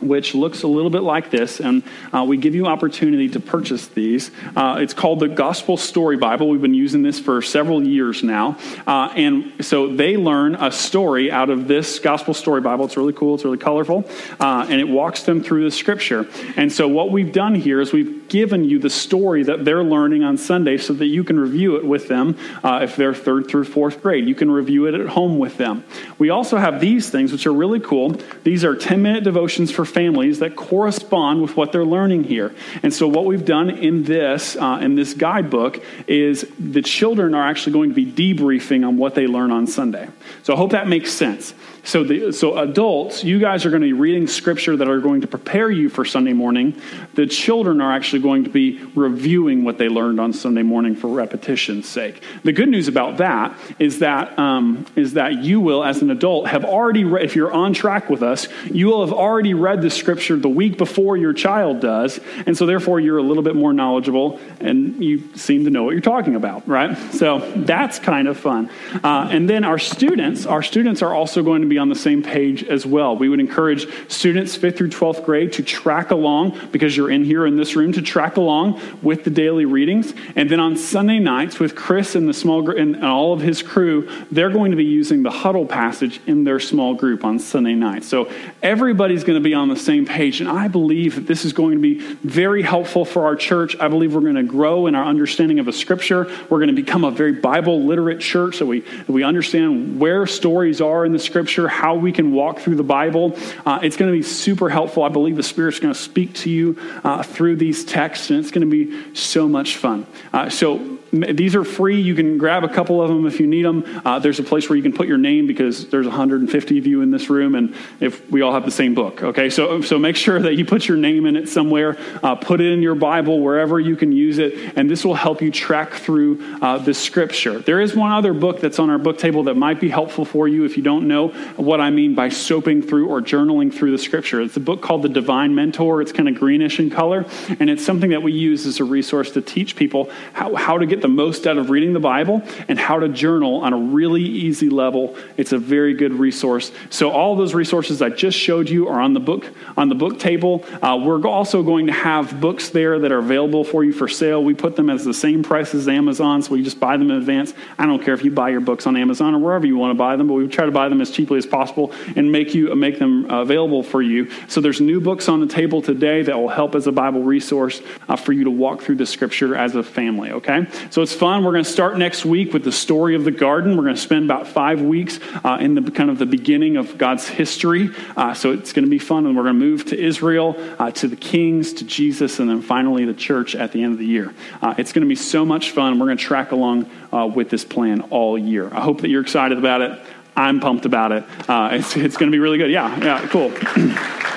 which 0.00 0.34
looks 0.34 0.62
a 0.62 0.68
little 0.68 0.90
bit 0.90 1.02
like 1.02 1.30
this, 1.30 1.60
and 1.60 1.82
uh, 2.12 2.24
we 2.26 2.36
give 2.36 2.54
you 2.54 2.66
opportunity 2.66 3.28
to 3.28 3.40
purchase 3.40 3.86
these. 3.88 4.30
Uh, 4.56 4.78
it's 4.80 4.94
called 4.94 5.20
the 5.20 5.28
Gospel 5.28 5.76
Story 5.76 6.16
Bible. 6.16 6.48
We've 6.48 6.62
been 6.62 6.74
using 6.74 7.02
this 7.02 7.18
for 7.18 7.42
several 7.42 7.82
years 7.82 8.22
now, 8.22 8.56
uh, 8.86 9.12
and 9.16 9.64
so 9.64 9.94
they 9.94 10.16
learn 10.16 10.54
a 10.54 10.70
story 10.70 11.30
out 11.30 11.50
of 11.50 11.68
this 11.68 11.98
Gospel 11.98 12.34
Story 12.34 12.60
Bible. 12.60 12.84
It's 12.84 12.96
really 12.96 13.12
cool. 13.12 13.34
It's 13.34 13.44
really 13.44 13.58
colorful, 13.58 14.08
uh, 14.40 14.66
and 14.68 14.80
it 14.80 14.88
walks 14.88 15.22
them 15.22 15.42
through 15.42 15.64
the 15.64 15.70
Scripture. 15.70 16.26
And 16.56 16.72
so 16.72 16.88
what 16.88 17.10
we've 17.10 17.32
done 17.32 17.54
here 17.54 17.80
is 17.80 17.92
we've 17.92 18.28
given 18.28 18.64
you 18.64 18.78
the 18.78 18.90
story 18.90 19.42
that 19.42 19.64
they're 19.64 19.84
learning 19.84 20.22
on 20.22 20.36
Sunday, 20.36 20.76
so 20.78 20.92
that 20.92 21.06
you 21.06 21.24
can 21.24 21.40
review 21.40 21.76
it 21.76 21.84
with 21.84 22.08
them 22.08 22.36
uh, 22.62 22.80
if 22.82 22.96
they're 22.96 23.14
third 23.14 23.48
through 23.48 23.64
fourth 23.64 24.02
grade. 24.02 24.28
You 24.28 24.34
can 24.34 24.50
review 24.50 24.86
it 24.86 24.94
at 24.94 25.08
home 25.08 25.38
with 25.38 25.56
them. 25.56 25.84
We 26.18 26.30
also 26.30 26.58
have 26.58 26.80
these 26.80 27.10
things, 27.10 27.32
which 27.32 27.46
are 27.46 27.52
really 27.52 27.80
cool. 27.80 28.16
These 28.44 28.64
are 28.64 28.76
ten-minute 28.76 29.24
devotions 29.24 29.70
for 29.70 29.84
families 29.88 30.38
that 30.40 30.56
correspond 30.56 31.42
with 31.42 31.56
what 31.56 31.72
they're 31.72 31.84
learning 31.84 32.24
here. 32.24 32.54
And 32.82 32.92
so, 32.92 33.08
what 33.08 33.24
we've 33.24 33.44
done 33.44 33.70
in 33.70 34.04
this 34.04 34.56
uh, 34.56 34.78
in 34.80 34.94
this 34.94 35.14
guidebook 35.14 35.82
is 36.06 36.46
the 36.58 36.82
children 36.82 37.34
are 37.34 37.46
actually 37.46 37.72
going 37.72 37.94
to 37.94 37.94
be 37.94 38.06
debriefing 38.06 38.86
on 38.86 38.96
what 38.98 39.14
they 39.14 39.26
learn 39.26 39.50
on 39.50 39.66
Sunday. 39.66 40.08
So, 40.42 40.54
I 40.54 40.56
hope 40.56 40.70
that 40.72 40.88
makes 40.88 41.12
sense. 41.12 41.54
So, 41.88 42.04
the, 42.04 42.32
so 42.34 42.58
adults, 42.58 43.24
you 43.24 43.38
guys 43.38 43.64
are 43.64 43.70
going 43.70 43.80
to 43.80 43.86
be 43.86 43.94
reading 43.94 44.26
scripture 44.26 44.76
that 44.76 44.88
are 44.90 45.00
going 45.00 45.22
to 45.22 45.26
prepare 45.26 45.70
you 45.70 45.88
for 45.88 46.04
Sunday 46.04 46.34
morning. 46.34 46.78
The 47.14 47.26
children 47.26 47.80
are 47.80 47.90
actually 47.90 48.20
going 48.20 48.44
to 48.44 48.50
be 48.50 48.78
reviewing 48.94 49.64
what 49.64 49.78
they 49.78 49.88
learned 49.88 50.20
on 50.20 50.34
Sunday 50.34 50.62
morning 50.62 50.94
for 50.94 51.08
repetition's 51.08 51.88
sake. 51.88 52.22
The 52.44 52.52
good 52.52 52.68
news 52.68 52.88
about 52.88 53.16
that 53.16 53.58
is 53.78 54.00
that 54.00 54.38
um, 54.38 54.84
is 54.96 55.14
that 55.14 55.42
you 55.42 55.60
will, 55.60 55.82
as 55.82 56.02
an 56.02 56.10
adult, 56.10 56.48
have 56.48 56.62
already 56.62 57.04
read. 57.04 57.24
If 57.24 57.34
you're 57.34 57.50
on 57.50 57.72
track 57.72 58.10
with 58.10 58.22
us, 58.22 58.48
you 58.66 58.88
will 58.88 59.06
have 59.06 59.14
already 59.14 59.54
read 59.54 59.80
the 59.80 59.88
scripture 59.88 60.36
the 60.36 60.46
week 60.46 60.76
before 60.76 61.16
your 61.16 61.32
child 61.32 61.80
does, 61.80 62.20
and 62.44 62.54
so 62.54 62.66
therefore 62.66 63.00
you're 63.00 63.16
a 63.16 63.22
little 63.22 63.42
bit 63.42 63.56
more 63.56 63.72
knowledgeable 63.72 64.38
and 64.60 65.02
you 65.02 65.34
seem 65.36 65.64
to 65.64 65.70
know 65.70 65.84
what 65.84 65.92
you're 65.92 66.02
talking 66.02 66.34
about, 66.34 66.68
right? 66.68 66.98
So 67.14 67.38
that's 67.56 67.98
kind 67.98 68.28
of 68.28 68.36
fun. 68.36 68.68
Uh, 69.02 69.28
and 69.30 69.48
then 69.48 69.64
our 69.64 69.78
students, 69.78 70.44
our 70.44 70.62
students 70.62 71.00
are 71.00 71.14
also 71.14 71.42
going 71.42 71.62
to 71.62 71.66
be 71.66 71.77
on 71.78 71.88
the 71.88 71.94
same 71.94 72.22
page 72.22 72.64
as 72.64 72.84
well. 72.84 73.16
We 73.16 73.28
would 73.28 73.40
encourage 73.40 73.86
students 74.10 74.56
5th 74.56 74.76
through 74.76 74.90
12th 74.90 75.24
grade 75.24 75.52
to 75.54 75.62
track 75.62 76.10
along, 76.10 76.58
because 76.72 76.96
you're 76.96 77.10
in 77.10 77.24
here 77.24 77.46
in 77.46 77.56
this 77.56 77.76
room, 77.76 77.92
to 77.92 78.02
track 78.02 78.36
along 78.36 78.80
with 79.02 79.24
the 79.24 79.30
daily 79.30 79.64
readings. 79.64 80.12
And 80.36 80.50
then 80.50 80.60
on 80.60 80.76
Sunday 80.76 81.18
nights, 81.18 81.58
with 81.58 81.74
Chris 81.74 82.14
and 82.14 82.28
the 82.28 82.34
small 82.34 82.62
group 82.62 82.78
and 82.78 83.04
all 83.04 83.32
of 83.32 83.40
his 83.40 83.62
crew, 83.62 84.10
they're 84.30 84.50
going 84.50 84.70
to 84.70 84.76
be 84.76 84.84
using 84.84 85.22
the 85.22 85.30
huddle 85.30 85.66
passage 85.66 86.20
in 86.26 86.44
their 86.44 86.60
small 86.60 86.94
group 86.94 87.24
on 87.24 87.38
Sunday 87.38 87.74
night. 87.74 88.04
So 88.04 88.30
everybody's 88.62 89.24
going 89.24 89.38
to 89.38 89.44
be 89.44 89.54
on 89.54 89.68
the 89.68 89.76
same 89.76 90.04
page. 90.04 90.40
And 90.40 90.48
I 90.48 90.68
believe 90.68 91.14
that 91.14 91.26
this 91.26 91.44
is 91.44 91.52
going 91.52 91.76
to 91.76 91.82
be 91.82 92.00
very 92.22 92.62
helpful 92.62 93.04
for 93.04 93.24
our 93.24 93.36
church. 93.36 93.76
I 93.78 93.88
believe 93.88 94.14
we're 94.14 94.20
going 94.20 94.34
to 94.34 94.42
grow 94.42 94.86
in 94.86 94.94
our 94.94 95.04
understanding 95.04 95.58
of 95.58 95.66
the 95.66 95.72
scripture. 95.72 96.24
We're 96.50 96.58
going 96.58 96.74
to 96.74 96.82
become 96.82 97.04
a 97.04 97.10
very 97.10 97.32
Bible 97.32 97.84
literate 97.84 98.20
church 98.20 98.58
so 98.58 98.66
we, 98.66 98.84
we 99.06 99.22
understand 99.22 100.00
where 100.00 100.26
stories 100.26 100.80
are 100.80 101.04
in 101.04 101.12
the 101.12 101.18
scripture 101.18 101.67
how 101.68 101.94
we 101.94 102.12
can 102.12 102.32
walk 102.32 102.60
through 102.60 102.76
the 102.76 102.82
Bible. 102.82 103.36
Uh, 103.64 103.80
it's 103.82 103.96
going 103.96 104.10
to 104.10 104.16
be 104.16 104.22
super 104.22 104.68
helpful. 104.68 105.02
I 105.02 105.08
believe 105.08 105.36
the 105.36 105.42
Spirit's 105.42 105.80
going 105.80 105.94
to 105.94 106.00
speak 106.00 106.34
to 106.34 106.50
you 106.50 106.78
uh, 107.04 107.22
through 107.22 107.56
these 107.56 107.84
texts, 107.84 108.30
and 108.30 108.40
it's 108.40 108.50
going 108.50 108.68
to 108.68 108.84
be 108.84 109.14
so 109.14 109.48
much 109.48 109.76
fun. 109.76 110.06
Uh, 110.32 110.48
so, 110.48 110.98
these 111.10 111.54
are 111.54 111.64
free. 111.64 112.00
You 112.00 112.14
can 112.14 112.38
grab 112.38 112.64
a 112.64 112.68
couple 112.68 113.00
of 113.00 113.08
them 113.08 113.26
if 113.26 113.40
you 113.40 113.46
need 113.46 113.64
them. 113.64 113.84
Uh, 114.04 114.18
there's 114.18 114.38
a 114.38 114.42
place 114.42 114.68
where 114.68 114.76
you 114.76 114.82
can 114.82 114.92
put 114.92 115.08
your 115.08 115.18
name 115.18 115.46
because 115.46 115.88
there's 115.88 116.06
150 116.06 116.78
of 116.78 116.86
you 116.86 117.00
in 117.00 117.10
this 117.10 117.30
room, 117.30 117.54
and 117.54 117.74
if 118.00 118.30
we 118.30 118.42
all 118.42 118.52
have 118.52 118.64
the 118.64 118.70
same 118.70 118.94
book, 118.94 119.22
okay? 119.22 119.48
So, 119.48 119.80
so 119.80 119.98
make 119.98 120.16
sure 120.16 120.38
that 120.40 120.54
you 120.54 120.64
put 120.64 120.86
your 120.86 120.96
name 120.96 121.26
in 121.26 121.36
it 121.36 121.48
somewhere. 121.48 121.96
Uh, 122.22 122.34
put 122.34 122.60
it 122.60 122.72
in 122.72 122.82
your 122.82 122.94
Bible 122.94 123.40
wherever 123.40 123.80
you 123.80 123.96
can 123.96 124.12
use 124.12 124.38
it, 124.38 124.76
and 124.76 124.90
this 124.90 125.04
will 125.04 125.14
help 125.14 125.40
you 125.40 125.50
track 125.50 125.94
through 125.94 126.58
uh, 126.60 126.78
the 126.78 126.92
Scripture. 126.92 127.58
There 127.58 127.80
is 127.80 127.96
one 127.96 128.12
other 128.12 128.34
book 128.34 128.60
that's 128.60 128.78
on 128.78 128.90
our 128.90 128.98
book 128.98 129.18
table 129.18 129.44
that 129.44 129.54
might 129.54 129.80
be 129.80 129.88
helpful 129.88 130.24
for 130.24 130.46
you 130.46 130.64
if 130.64 130.76
you 130.76 130.82
don't 130.82 131.08
know 131.08 131.32
what 131.56 131.80
I 131.80 131.90
mean 131.90 132.14
by 132.14 132.28
soaping 132.28 132.82
through 132.82 133.08
or 133.08 133.20
journaling 133.20 133.72
through 133.72 133.92
the 133.92 133.98
Scripture. 133.98 134.40
It's 134.40 134.56
a 134.56 134.60
book 134.60 134.82
called 134.82 135.02
The 135.02 135.08
Divine 135.08 135.54
Mentor. 135.54 136.02
It's 136.02 136.12
kind 136.12 136.28
of 136.28 136.34
greenish 136.34 136.78
in 136.78 136.90
color, 136.90 137.26
and 137.60 137.70
it's 137.70 137.84
something 137.84 138.10
that 138.10 138.22
we 138.22 138.32
use 138.32 138.66
as 138.66 138.80
a 138.80 138.84
resource 138.84 139.32
to 139.32 139.42
teach 139.42 139.76
people 139.76 140.10
how, 140.32 140.54
how 140.54 140.78
to 140.78 140.86
get 140.86 141.02
the 141.02 141.08
most 141.08 141.46
out 141.46 141.58
of 141.58 141.70
reading 141.70 141.92
the 141.92 142.00
Bible 142.00 142.42
and 142.68 142.78
how 142.78 142.98
to 142.98 143.08
journal 143.08 143.56
on 143.62 143.72
a 143.72 143.78
really 143.78 144.22
easy 144.22 144.68
level. 144.68 145.16
It's 145.36 145.52
a 145.52 145.58
very 145.58 145.94
good 145.94 146.12
resource. 146.12 146.72
So 146.90 147.10
all 147.10 147.36
those 147.36 147.54
resources 147.54 148.02
I 148.02 148.10
just 148.10 148.38
showed 148.38 148.68
you 148.68 148.88
are 148.88 149.00
on 149.00 149.14
the 149.14 149.20
book 149.20 149.46
on 149.76 149.88
the 149.88 149.94
book 149.94 150.18
table. 150.18 150.64
Uh, 150.82 151.00
we're 151.02 151.26
also 151.26 151.62
going 151.62 151.86
to 151.86 151.92
have 151.92 152.40
books 152.40 152.70
there 152.70 152.98
that 152.98 153.12
are 153.12 153.18
available 153.18 153.64
for 153.64 153.84
you 153.84 153.92
for 153.92 154.08
sale. 154.08 154.42
We 154.42 154.54
put 154.54 154.76
them 154.76 154.90
as 154.90 155.04
the 155.04 155.14
same 155.14 155.42
price 155.42 155.74
as 155.74 155.88
Amazon, 155.88 156.42
so 156.42 156.52
we 156.52 156.62
just 156.62 156.80
buy 156.80 156.96
them 156.96 157.10
in 157.10 157.16
advance. 157.16 157.54
I 157.78 157.86
don't 157.86 158.02
care 158.02 158.14
if 158.14 158.24
you 158.24 158.30
buy 158.30 158.50
your 158.50 158.60
books 158.60 158.86
on 158.86 158.96
Amazon 158.96 159.34
or 159.34 159.38
wherever 159.38 159.66
you 159.66 159.76
want 159.76 159.90
to 159.90 159.98
buy 159.98 160.16
them, 160.16 160.28
but 160.28 160.34
we 160.34 160.46
try 160.48 160.66
to 160.66 160.72
buy 160.72 160.88
them 160.88 161.00
as 161.00 161.10
cheaply 161.10 161.37
as 161.38 161.46
possible 161.46 161.92
and 162.16 162.30
make 162.30 162.54
you 162.54 162.74
make 162.74 162.98
them 162.98 163.30
available 163.30 163.82
for 163.82 164.02
you. 164.02 164.30
So 164.48 164.60
there's 164.60 164.80
new 164.80 165.00
books 165.00 165.28
on 165.28 165.40
the 165.40 165.46
table 165.46 165.80
today 165.80 166.22
that 166.22 166.36
will 166.36 166.48
help 166.48 166.74
as 166.74 166.86
a 166.86 166.92
Bible 166.92 167.22
resource 167.22 167.80
uh, 168.08 168.16
for 168.16 168.32
you 168.32 168.44
to 168.44 168.50
walk 168.50 168.82
through 168.82 168.96
the 168.96 169.06
Scripture 169.06 169.56
as 169.56 169.74
a 169.74 169.82
family. 169.82 170.30
Okay. 170.32 170.66
So 170.90 171.02
it's 171.02 171.14
fun. 171.14 171.44
We're 171.44 171.52
going 171.52 171.64
to 171.64 171.70
start 171.70 171.96
next 171.96 172.24
week 172.24 172.52
with 172.52 172.64
the 172.64 172.72
story 172.72 173.14
of 173.14 173.24
the 173.24 173.30
garden. 173.30 173.76
We're 173.76 173.84
going 173.84 173.96
to 173.96 174.00
spend 174.00 174.24
about 174.24 174.46
five 174.46 174.82
weeks 174.82 175.18
uh, 175.44 175.58
in 175.60 175.74
the 175.74 175.90
kind 175.90 176.10
of 176.10 176.18
the 176.18 176.26
beginning 176.26 176.76
of 176.76 176.98
God's 176.98 177.26
history. 177.26 177.90
Uh, 178.16 178.34
so 178.34 178.52
it's 178.52 178.72
going 178.72 178.84
to 178.84 178.90
be 178.90 178.98
fun. 178.98 179.26
And 179.26 179.36
we're 179.36 179.44
going 179.44 179.58
to 179.58 179.64
move 179.64 179.86
to 179.86 179.98
Israel, 179.98 180.56
uh, 180.78 180.90
to 180.92 181.08
the 181.08 181.16
kings, 181.16 181.72
to 181.74 181.84
Jesus, 181.84 182.38
and 182.40 182.50
then 182.50 182.62
finally 182.62 183.04
the 183.04 183.14
church 183.14 183.54
at 183.54 183.72
the 183.72 183.82
end 183.82 183.92
of 183.92 183.98
the 183.98 184.06
year. 184.06 184.34
Uh, 184.60 184.74
it's 184.78 184.92
going 184.92 185.02
to 185.02 185.08
be 185.08 185.16
so 185.16 185.44
much 185.44 185.70
fun. 185.70 185.98
We're 185.98 186.06
going 186.06 186.18
to 186.18 186.24
track 186.24 186.52
along 186.52 186.90
uh, 187.12 187.26
with 187.26 187.50
this 187.50 187.64
plan 187.64 188.02
all 188.10 188.38
year. 188.38 188.68
I 188.72 188.80
hope 188.80 189.00
that 189.02 189.08
you're 189.08 189.22
excited 189.22 189.58
about 189.58 189.80
it. 189.80 190.00
I'm 190.38 190.60
pumped 190.60 190.86
about 190.86 191.10
it. 191.10 191.24
Uh, 191.48 191.70
it's, 191.72 191.96
it's 191.96 192.16
going 192.16 192.30
to 192.30 192.34
be 192.34 192.38
really 192.38 192.58
good. 192.58 192.70
Yeah, 192.70 192.96
yeah, 193.04 193.26
cool. 193.28 193.50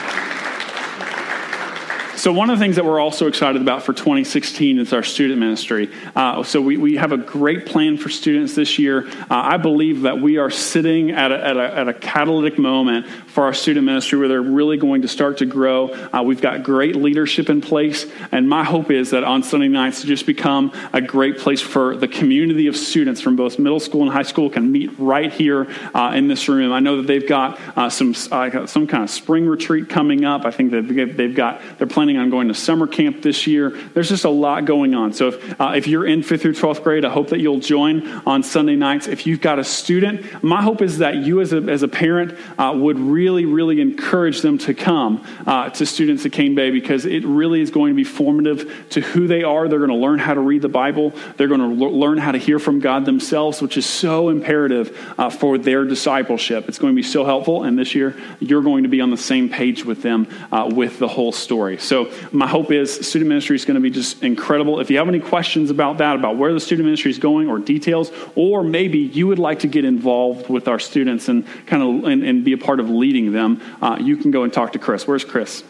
So, 2.22 2.32
one 2.32 2.52
of 2.52 2.60
the 2.60 2.64
things 2.64 2.76
that 2.76 2.86
we're 2.86 3.00
also 3.00 3.26
excited 3.26 3.64
about 3.64 3.82
for 3.82 3.94
2016 3.94 4.78
is 4.78 4.94
our 4.94 5.02
student 5.02 5.40
ministry. 5.40 5.90
Uh, 6.16 6.44
so, 6.44 6.62
we, 6.62 6.78
we 6.78 6.98
have 6.98 7.12
a 7.12 7.18
great 7.18 7.66
plan 7.66 7.98
for 7.98 8.10
students 8.10 8.54
this 8.54 8.78
year. 8.78 9.08
Uh, 9.08 9.26
I 9.30 9.58
believe 9.58 10.02
that 10.02 10.22
we 10.22 10.38
are 10.38 10.52
sitting 10.52 11.10
at 11.10 11.32
a, 11.32 11.44
at, 11.44 11.58
a, 11.58 11.78
at 11.78 11.88
a 11.88 11.96
catalytic 11.96 12.60
moment 12.60 13.08
for 13.08 13.46
our 13.46 13.56
student 13.56 13.88
ministry 13.88 14.20
where 14.20 14.28
they're 14.28 14.40
really 14.40 14.78
going 14.78 15.02
to 15.02 15.08
start 15.08 15.40
to 15.40 15.48
grow. 15.48 15.92
Uh, 16.14 16.22
we've 16.22 16.42
got 16.42 16.62
great 16.62 16.96
leadership 16.96 17.50
in 17.50 17.60
place, 17.60 18.06
and 18.32 18.48
my 18.48 18.64
hope 18.64 18.92
is 18.92 19.10
that 19.10 19.24
on 19.24 19.42
Sunday 19.42 19.68
nights 19.68 20.02
to 20.02 20.08
just 20.08 20.28
become 20.28 20.72
a 20.94 21.02
great 21.02 21.40
place 21.40 21.60
for 21.60 21.96
the 21.96 22.08
community 22.08 22.68
of 22.68 22.78
students 22.78 23.20
from 23.20 23.36
both 23.36 23.58
middle 23.58 23.80
school 23.80 24.04
and 24.04 24.12
high 24.12 24.22
school 24.22 24.48
can 24.48 24.72
meet 24.72 24.92
right 25.00 25.34
here 25.34 25.68
uh, 25.96 26.12
in 26.14 26.28
this 26.28 26.48
room. 26.48 26.72
I 26.72 26.82
know 26.82 26.98
that 26.98 27.08
they've 27.08 27.28
got 27.28 27.60
uh, 27.76 27.90
some 27.90 28.14
uh, 28.32 28.68
some 28.68 28.86
kind 28.86 29.04
of 29.04 29.10
spring 29.10 29.48
retreat 29.48 29.90
coming 29.90 30.24
up. 30.24 30.46
I 30.46 30.52
think 30.52 30.70
that 30.70 30.88
they've 31.18 31.34
got 31.34 31.62
they're 31.80 31.88
planning 31.88 32.11
planning 32.12 32.26
on 32.26 32.30
going 32.30 32.48
to 32.50 32.54
summer 32.54 32.88
camp 32.88 33.22
this 33.22 33.48
year. 33.48 33.70
There's 33.94 34.10
just 34.10 34.26
a 34.26 34.30
lot 34.30 34.66
going 34.66 34.94
on. 34.94 35.14
So 35.14 35.30
if, 35.30 35.62
uh, 35.62 35.74
if 35.76 35.88
you're 35.88 36.06
in 36.06 36.24
fifth 36.24 36.42
through 36.42 36.54
12th 36.54 36.84
grade, 36.84 37.06
I 37.06 37.10
hope 37.10 37.30
that 37.30 37.40
you'll 37.40 37.60
join 37.60 38.08
on 38.26 38.44
Sunday 38.44 38.76
nights. 38.76 39.08
If 39.08 39.26
you've 39.26 39.40
got 39.40 39.60
a 39.60 39.64
student, 39.64 40.44
my 40.44 40.62
hope 40.62 40.82
is 40.82 40.98
that 40.98 41.16
you 41.16 41.40
as 41.40 41.54
a, 41.54 41.58
as 41.58 41.84
a 41.84 41.88
parent 41.88 42.38
uh, 42.58 42.74
would 42.76 43.00
really, 43.00 43.46
really 43.46 43.80
encourage 43.80 44.42
them 44.42 44.58
to 44.60 44.74
come 44.74 45.26
uh, 45.46 45.70
to 45.70 45.86
students 45.86 46.26
at 46.26 46.32
Cane 46.32 46.56
Bay 46.56 46.72
because 46.72 47.06
it 47.06 47.24
really 47.24 47.62
is 47.62 47.72
going 47.72 47.92
to 47.92 47.96
be 47.96 48.04
formative 48.04 48.88
to 48.90 49.02
who 49.02 49.28
they 49.28 49.44
are. 49.44 49.68
They're 49.68 49.80
going 49.80 49.90
to 49.90 49.96
learn 49.96 50.20
how 50.20 50.34
to 50.34 50.42
read 50.42 50.62
the 50.62 50.70
Bible. 50.70 51.14
They're 51.38 51.48
going 51.48 51.78
to 51.78 51.86
learn 51.86 52.18
how 52.18 52.32
to 52.32 52.38
hear 52.38 52.60
from 52.60 52.80
God 52.80 53.06
themselves, 53.06 53.62
which 53.62 53.78
is 53.78 53.86
so 53.86 54.30
imperative 54.30 55.16
uh, 55.18 55.30
for 55.30 55.58
their 55.58 55.86
discipleship. 55.86 56.68
It's 56.68 56.80
going 56.80 56.94
to 56.94 56.96
be 56.96 57.08
so 57.08 57.24
helpful. 57.24 57.64
And 57.64 57.78
this 57.78 57.96
year, 57.96 58.16
you're 58.40 58.64
going 58.64 58.84
to 58.84 58.90
be 58.90 59.02
on 59.02 59.12
the 59.12 59.18
same 59.18 59.50
page 59.50 59.86
with 59.86 60.02
them 60.02 60.28
uh, 60.52 60.70
with 60.74 61.00
the 61.00 61.08
whole 61.08 61.32
story. 61.32 61.78
So, 61.78 62.01
my 62.32 62.48
hope 62.48 62.72
is 62.72 63.08
student 63.08 63.30
ministry 63.30 63.56
is 63.56 63.66
going 63.66 63.76
to 63.76 63.82
be 63.82 63.90
just 63.90 64.24
incredible. 64.24 64.80
If 64.80 64.90
you 64.90 64.98
have 64.98 65.08
any 65.08 65.20
questions 65.20 65.70
about 65.70 65.98
that, 65.98 66.16
about 66.16 66.38
where 66.38 66.54
the 66.54 66.60
student 66.60 66.86
ministry 66.86 67.12
is 67.12 67.20
going 67.20 67.50
or 67.50 67.60
details, 67.60 68.12
or 68.36 68.64
maybe 68.64 69.00
you 69.00 69.28
would 69.28 69.40
like 69.40 69.60
to 69.60 69.68
get 69.68 69.86
involved 69.86 70.50
with 70.50 70.68
our 70.68 70.80
students 70.80 71.28
and 71.28 71.46
kind 71.66 71.84
of 71.84 72.10
and, 72.10 72.24
and 72.24 72.46
be 72.46 72.54
a 72.54 72.58
part 72.58 72.80
of 72.80 72.90
leading 72.90 73.32
them, 73.32 73.62
uh, 73.82 73.98
you 74.00 74.18
can 74.18 74.32
go 74.32 74.44
and 74.44 74.54
talk 74.54 74.74
to 74.74 74.80
Chris. 74.80 75.08
Where's 75.08 75.26
Chris? 75.26 75.64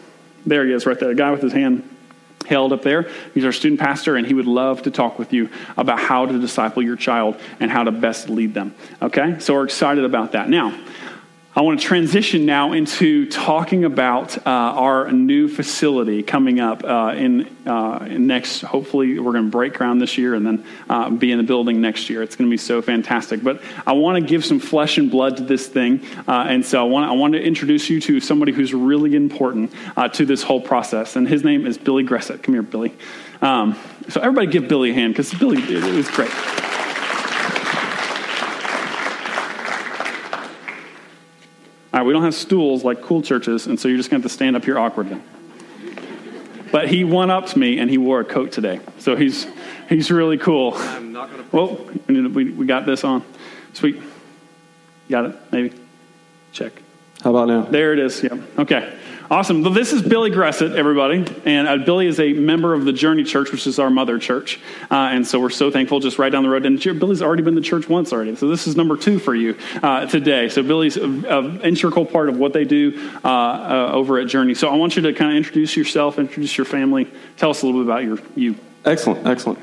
There 0.46 0.66
he 0.66 0.72
is, 0.72 0.86
right 0.86 0.98
there. 0.98 1.10
A 1.10 1.14
guy 1.14 1.30
with 1.30 1.42
his 1.42 1.52
hand 1.52 1.88
held 2.46 2.72
up 2.72 2.82
there. 2.82 3.08
He's 3.34 3.44
our 3.44 3.52
student 3.52 3.80
pastor, 3.80 4.16
and 4.16 4.26
he 4.26 4.34
would 4.34 4.46
love 4.46 4.82
to 4.82 4.90
talk 4.90 5.18
with 5.18 5.32
you 5.32 5.48
about 5.76 6.00
how 6.00 6.26
to 6.26 6.38
disciple 6.38 6.82
your 6.82 6.96
child 6.96 7.36
and 7.60 7.70
how 7.70 7.84
to 7.84 7.92
best 7.92 8.28
lead 8.28 8.54
them. 8.54 8.74
Okay? 9.00 9.38
So 9.38 9.54
we're 9.54 9.64
excited 9.64 10.04
about 10.04 10.32
that. 10.32 10.48
Now, 10.48 10.78
I 11.54 11.60
want 11.60 11.78
to 11.78 11.86
transition 11.86 12.46
now 12.46 12.72
into 12.72 13.28
talking 13.28 13.84
about 13.84 14.38
uh, 14.38 14.50
our 14.50 15.12
new 15.12 15.48
facility 15.48 16.22
coming 16.22 16.60
up 16.60 16.82
uh, 16.82 17.12
in, 17.14 17.46
uh, 17.66 18.06
in, 18.08 18.26
next. 18.26 18.62
Hopefully, 18.62 19.18
we're 19.18 19.32
going 19.32 19.44
to 19.44 19.50
break 19.50 19.74
ground 19.74 20.00
this 20.00 20.16
year 20.16 20.34
and 20.34 20.46
then 20.46 20.64
uh, 20.88 21.10
be 21.10 21.30
in 21.30 21.36
the 21.36 21.44
building 21.44 21.82
next 21.82 22.08
year. 22.08 22.22
It's 22.22 22.36
going 22.36 22.48
to 22.48 22.50
be 22.50 22.56
so 22.56 22.80
fantastic. 22.80 23.44
But 23.44 23.60
I 23.86 23.92
want 23.92 24.18
to 24.18 24.26
give 24.26 24.46
some 24.46 24.60
flesh 24.60 24.96
and 24.96 25.10
blood 25.10 25.36
to 25.36 25.42
this 25.42 25.68
thing, 25.68 26.00
uh, 26.26 26.46
and 26.48 26.64
so 26.64 26.80
I 26.80 26.88
want 26.88 27.10
I 27.10 27.12
want 27.12 27.34
to 27.34 27.42
introduce 27.42 27.90
you 27.90 28.00
to 28.00 28.18
somebody 28.18 28.52
who's 28.52 28.72
really 28.72 29.14
important 29.14 29.74
uh, 29.94 30.08
to 30.08 30.24
this 30.24 30.42
whole 30.42 30.60
process. 30.60 31.16
And 31.16 31.28
his 31.28 31.44
name 31.44 31.66
is 31.66 31.76
Billy 31.76 32.02
Gressett. 32.02 32.42
Come 32.42 32.54
here, 32.54 32.62
Billy. 32.62 32.94
Um, 33.42 33.78
so 34.08 34.22
everybody, 34.22 34.46
give 34.46 34.68
Billy 34.68 34.92
a 34.92 34.94
hand 34.94 35.12
because 35.12 35.34
Billy 35.34 35.58
it, 35.58 35.84
it 35.84 35.94
was 35.94 36.08
great. 36.08 36.30
All 41.92 42.00
right, 42.00 42.06
we 42.06 42.12
don't 42.14 42.22
have 42.22 42.34
stools 42.34 42.84
like 42.84 43.02
cool 43.02 43.20
churches, 43.20 43.66
and 43.66 43.78
so 43.78 43.86
you're 43.86 43.98
just 43.98 44.08
going 44.08 44.22
to 44.22 44.24
have 44.24 44.30
to 44.30 44.34
stand 44.34 44.56
up 44.56 44.64
here 44.64 44.78
awkwardly. 44.78 45.20
But 46.70 46.88
he 46.88 47.04
one 47.04 47.30
ups 47.30 47.54
me, 47.54 47.78
and 47.78 47.90
he 47.90 47.98
wore 47.98 48.20
a 48.20 48.24
coat 48.24 48.50
today, 48.50 48.80
so 48.98 49.14
he's 49.14 49.46
he's 49.90 50.10
really 50.10 50.38
cool. 50.38 50.72
I'm 50.74 51.12
not 51.12 51.30
going 51.30 51.44
to. 51.44 51.54
Well, 51.54 51.90
we, 52.06 52.50
we 52.50 52.64
got 52.64 52.86
this 52.86 53.04
on. 53.04 53.22
Sweet. 53.74 54.00
Got 55.10 55.26
it? 55.26 55.36
Maybe. 55.50 55.78
Check. 56.52 56.72
How 57.22 57.30
about 57.30 57.48
now? 57.48 57.62
There 57.62 57.92
it 57.92 57.98
is. 57.98 58.22
Yep. 58.22 58.58
Okay. 58.60 58.98
Awesome. 59.30 59.62
Well, 59.62 59.72
this 59.72 59.92
is 59.92 60.02
Billy 60.02 60.30
Gressett, 60.30 60.74
everybody. 60.74 61.24
And 61.44 61.68
uh, 61.68 61.78
Billy 61.78 62.06
is 62.06 62.18
a 62.20 62.32
member 62.32 62.74
of 62.74 62.84
the 62.84 62.92
Journey 62.92 63.24
Church, 63.24 63.50
which 63.52 63.66
is 63.66 63.78
our 63.78 63.88
mother 63.88 64.18
church. 64.18 64.60
Uh, 64.90 64.94
and 64.94 65.26
so 65.26 65.40
we're 65.40 65.50
so 65.50 65.70
thankful 65.70 66.00
just 66.00 66.18
right 66.18 66.30
down 66.30 66.42
the 66.42 66.48
road. 66.48 66.66
And 66.66 66.78
Billy's 66.80 67.22
already 67.22 67.42
been 67.42 67.54
to 67.54 67.60
church 67.60 67.88
once 67.88 68.12
already. 68.12 68.36
So 68.36 68.48
this 68.48 68.66
is 68.66 68.76
number 68.76 68.96
two 68.96 69.18
for 69.18 69.34
you 69.34 69.56
uh, 69.82 70.06
today. 70.06 70.48
So 70.48 70.62
Billy's 70.62 70.96
an 70.96 71.60
integral 71.62 72.04
part 72.04 72.28
of 72.28 72.36
what 72.36 72.52
they 72.52 72.64
do 72.64 73.10
uh, 73.24 73.28
uh, 73.28 73.90
over 73.92 74.18
at 74.18 74.28
Journey. 74.28 74.54
So 74.54 74.68
I 74.68 74.76
want 74.76 74.96
you 74.96 75.02
to 75.02 75.12
kind 75.12 75.30
of 75.30 75.36
introduce 75.36 75.76
yourself, 75.76 76.18
introduce 76.18 76.56
your 76.56 76.66
family. 76.66 77.10
Tell 77.36 77.50
us 77.50 77.62
a 77.62 77.66
little 77.66 77.82
bit 77.82 77.90
about 77.90 78.04
your, 78.04 78.18
you. 78.34 78.56
Excellent. 78.84 79.26
Excellent. 79.26 79.60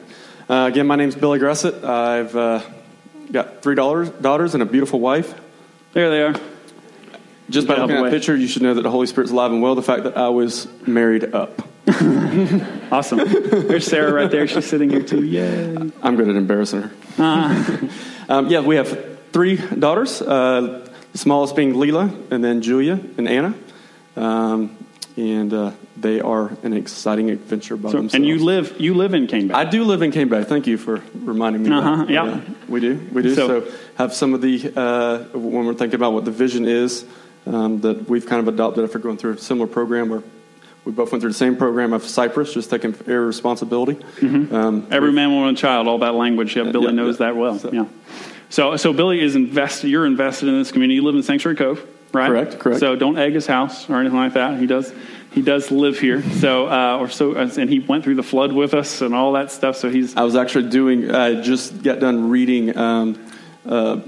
Uh, 0.49 0.67
again, 0.71 0.87
my 0.87 0.95
name 0.95 1.09
is 1.09 1.15
Billy 1.15 1.37
Gressett. 1.37 1.83
I've 1.83 2.33
got 3.31 3.61
three 3.61 3.75
daughters 3.75 4.53
and 4.53 4.63
a 4.63 4.65
beautiful 4.65 4.99
wife. 4.99 5.39
There 5.93 6.09
they 6.09 6.23
are. 6.23 6.48
Just 7.49 7.67
by 7.67 7.77
looking 7.77 7.95
at 7.95 8.03
the 8.03 8.09
picture, 8.09 8.35
you 8.35 8.47
should 8.47 8.61
know 8.61 8.73
that 8.73 8.81
the 8.81 8.91
Holy 8.91 9.07
Spirit's 9.07 9.31
alive 9.31 9.51
and 9.51 9.61
well. 9.61 9.75
The 9.75 9.81
fact 9.81 10.03
that 10.03 10.17
I 10.17 10.29
was 10.29 10.67
married 10.85 11.33
up. 11.33 11.61
awesome. 12.91 13.19
There's 13.67 13.85
Sarah 13.85 14.13
right 14.13 14.29
there. 14.29 14.47
She's 14.47 14.65
sitting 14.65 14.89
here 14.89 15.01
too. 15.01 15.23
Yay. 15.23 15.75
I'm 16.03 16.15
good 16.15 16.29
at 16.29 16.35
embarrassing 16.35 16.83
her. 16.83 16.91
Uh. 17.17 17.77
um, 18.29 18.47
yeah, 18.49 18.59
we 18.59 18.75
have 18.75 19.19
three 19.31 19.57
daughters. 19.57 20.21
Uh, 20.21 20.87
the 21.11 21.17
smallest 21.17 21.55
being 21.55 21.73
Leela, 21.73 22.31
and 22.31 22.43
then 22.43 22.61
Julia 22.61 22.99
and 23.17 23.27
Anna. 23.27 23.55
Um, 24.15 24.77
and 25.17 25.51
uh, 25.51 25.71
they 25.97 26.21
are 26.21 26.55
an 26.63 26.73
exciting 26.73 27.31
adventure 27.31 27.75
by 27.75 27.89
so, 27.89 27.97
themselves. 27.97 28.13
And 28.13 28.25
you 28.25 28.43
live 28.43 28.79
you 28.79 28.93
live 28.93 29.13
in 29.13 29.25
Cane 29.25 29.47
Bay. 29.47 29.53
I 29.55 29.65
do 29.65 29.83
live 29.83 30.01
in 30.01 30.11
Cane 30.11 30.29
Bay. 30.29 30.43
Thank 30.43 30.67
you 30.67 30.77
for 30.77 31.01
reminding 31.15 31.63
me. 31.63 31.71
Uh-huh, 31.71 32.05
yeah. 32.07 32.25
yeah, 32.25 32.41
we 32.67 32.79
do. 32.79 33.09
We 33.11 33.23
do. 33.23 33.33
So, 33.33 33.47
so 33.47 33.71
have 33.97 34.13
some 34.13 34.33
of 34.33 34.41
the 34.41 34.71
uh, 34.75 35.37
when 35.37 35.65
we're 35.65 35.73
thinking 35.73 35.95
about 35.95 36.13
what 36.13 36.25
the 36.25 36.31
vision 36.31 36.67
is 36.67 37.05
um, 37.45 37.81
that 37.81 38.09
we've 38.09 38.25
kind 38.25 38.47
of 38.47 38.53
adopted 38.53 38.83
after 38.83 38.99
going 38.99 39.17
through 39.17 39.33
a 39.33 39.37
similar 39.37 39.67
program 39.67 40.09
where 40.09 40.23
we 40.85 40.91
both 40.91 41.11
went 41.11 41.21
through 41.21 41.31
the 41.31 41.37
same 41.37 41.55
program 41.55 41.93
of 41.93 42.03
Cypress, 42.03 42.53
just 42.53 42.69
taking 42.69 42.95
air 43.07 43.21
responsibility. 43.21 43.93
Mm-hmm. 43.93 44.55
Um, 44.55 44.87
Every 44.89 45.11
man, 45.11 45.31
woman, 45.31 45.49
and 45.49 45.57
child, 45.57 45.87
all 45.87 45.99
that 45.99 46.15
language. 46.15 46.55
Yeah, 46.55 46.63
Billy 46.63 46.85
yeah, 46.85 46.91
knows 46.91 47.19
yeah. 47.19 47.27
that 47.27 47.35
well. 47.35 47.59
So. 47.59 47.71
Yeah. 47.71 47.85
So, 48.49 48.75
so 48.77 48.93
Billy 48.93 49.21
is 49.21 49.35
invested. 49.35 49.89
You're 49.89 50.05
invested 50.05 50.49
in 50.49 50.57
this 50.57 50.71
community. 50.71 50.95
You 50.95 51.03
live 51.03 51.15
in 51.15 51.23
Sanctuary 51.23 51.55
Cove, 51.55 51.87
right? 52.13 52.27
Correct. 52.27 52.59
Correct. 52.59 52.79
So 52.79 52.95
don't 52.95 53.17
egg 53.17 53.33
his 53.33 53.45
house 53.45 53.89
or 53.89 53.99
anything 53.99 54.17
like 54.17 54.33
that. 54.33 54.59
He 54.59 54.65
does. 54.65 54.91
He 55.31 55.43
does 55.43 55.69
live 55.69 55.99
here. 55.99 56.23
So, 56.39 56.67
uh, 56.67 56.97
or 56.97 57.09
so, 57.09 57.35
and 57.35 57.69
he 57.69 57.79
went 57.79 58.03
through 58.03 58.15
the 58.15 58.23
flood 58.23 58.51
with 58.53 58.73
us 58.73 59.01
and 59.01 59.13
all 59.13 59.33
that 59.33 59.51
stuff. 59.51 59.75
So 59.75 59.89
he's. 59.89 60.15
I 60.15 60.23
was 60.23 60.35
actually 60.35 60.69
doing. 60.69 61.11
I 61.11 61.41
just 61.41 61.83
got 61.83 61.99
done 61.99 62.29
reading. 62.29 62.75
Um, 62.75 63.23
uh, 63.65 63.99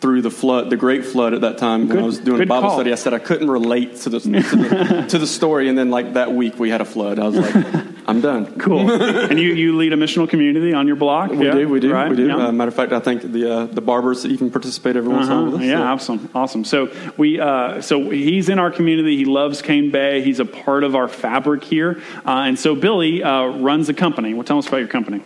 through 0.00 0.22
the 0.22 0.30
flood, 0.30 0.70
the 0.70 0.76
great 0.76 1.04
flood 1.04 1.34
at 1.34 1.40
that 1.40 1.58
time 1.58 1.88
good, 1.88 1.96
when 1.96 2.04
I 2.04 2.06
was 2.06 2.18
doing 2.18 2.42
a 2.42 2.46
Bible 2.46 2.68
call. 2.68 2.76
study. 2.78 2.92
I 2.92 2.94
said 2.94 3.14
I 3.14 3.18
couldn't 3.18 3.50
relate 3.50 3.96
to 3.96 4.10
the, 4.10 4.20
to 4.20 4.28
the, 4.28 5.06
to 5.10 5.18
the 5.18 5.26
story, 5.26 5.68
and 5.68 5.76
then 5.76 5.90
like 5.90 6.14
that 6.14 6.32
week 6.32 6.58
we 6.58 6.70
had 6.70 6.80
a 6.80 6.84
flood. 6.84 7.18
I 7.18 7.26
was 7.26 7.36
like, 7.36 7.54
I'm 8.06 8.20
done. 8.20 8.58
Cool. 8.58 8.90
and 8.90 9.38
you, 9.38 9.52
you 9.54 9.76
lead 9.76 9.92
a 9.92 9.96
missional 9.96 10.28
community 10.28 10.72
on 10.72 10.86
your 10.86 10.96
block? 10.96 11.30
We 11.30 11.44
yeah? 11.44 11.52
do, 11.52 11.68
we 11.68 11.80
do, 11.80 11.92
right? 11.92 12.08
we 12.08 12.16
do. 12.16 12.28
Yeah. 12.28 12.46
Uh, 12.46 12.52
matter 12.52 12.68
of 12.68 12.74
fact, 12.74 12.92
I 12.92 13.00
think 13.00 13.22
the 13.22 13.52
uh, 13.52 13.66
the 13.66 13.80
barbers 13.80 14.24
even 14.24 14.50
participate 14.50 14.96
every 14.96 15.12
once 15.12 15.26
in 15.26 15.32
uh-huh. 15.32 15.40
a 15.40 15.44
while 15.44 15.52
with 15.52 15.60
us. 15.62 15.66
Yeah, 15.66 15.78
so. 15.78 15.84
awesome, 15.84 16.30
awesome. 16.34 16.64
So 16.64 17.12
we 17.16 17.40
uh, 17.40 17.80
so 17.80 18.10
he's 18.10 18.48
in 18.48 18.58
our 18.58 18.70
community. 18.70 19.16
He 19.16 19.24
loves 19.24 19.62
Cane 19.62 19.90
Bay. 19.90 20.22
He's 20.22 20.38
a 20.38 20.44
part 20.44 20.84
of 20.84 20.94
our 20.94 21.08
fabric 21.08 21.64
here, 21.64 22.00
uh, 22.24 22.46
and 22.46 22.58
so 22.58 22.76
Billy 22.76 23.22
uh, 23.22 23.46
runs 23.46 23.88
a 23.88 23.94
company. 23.94 24.32
Well, 24.32 24.44
tell 24.44 24.58
us 24.58 24.68
about 24.68 24.78
your 24.78 24.88
company. 24.88 25.22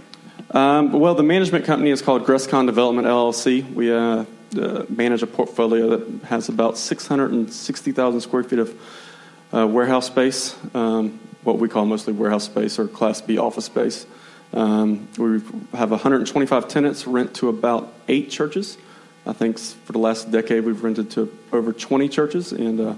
Um, 0.50 0.92
well, 0.92 1.14
the 1.14 1.22
management 1.22 1.64
company 1.64 1.90
is 1.90 2.02
called 2.02 2.24
Gresscon 2.24 2.66
Development 2.66 3.06
LLC. 3.06 3.70
We 3.72 3.90
uh, 4.58 4.86
manage 4.88 5.22
a 5.22 5.26
portfolio 5.26 5.96
that 5.96 6.24
has 6.24 6.48
about 6.48 6.78
660,000 6.78 8.20
square 8.20 8.44
feet 8.44 8.58
of 8.58 8.80
uh, 9.52 9.66
warehouse 9.66 10.06
space, 10.06 10.56
um, 10.74 11.20
what 11.42 11.58
we 11.58 11.68
call 11.68 11.84
mostly 11.84 12.12
warehouse 12.12 12.44
space 12.44 12.78
or 12.78 12.88
Class 12.88 13.20
B 13.20 13.38
office 13.38 13.66
space. 13.66 14.06
Um, 14.52 15.08
we 15.18 15.40
have 15.76 15.90
125 15.90 16.68
tenants, 16.68 17.06
rent 17.06 17.34
to 17.36 17.48
about 17.48 17.92
eight 18.08 18.30
churches. 18.30 18.76
I 19.26 19.32
think 19.32 19.58
for 19.58 19.92
the 19.92 19.98
last 19.98 20.30
decade 20.30 20.64
we've 20.64 20.82
rented 20.82 21.10
to 21.12 21.36
over 21.52 21.72
20 21.72 22.08
churches, 22.08 22.52
and 22.52 22.80
uh, 22.80 22.94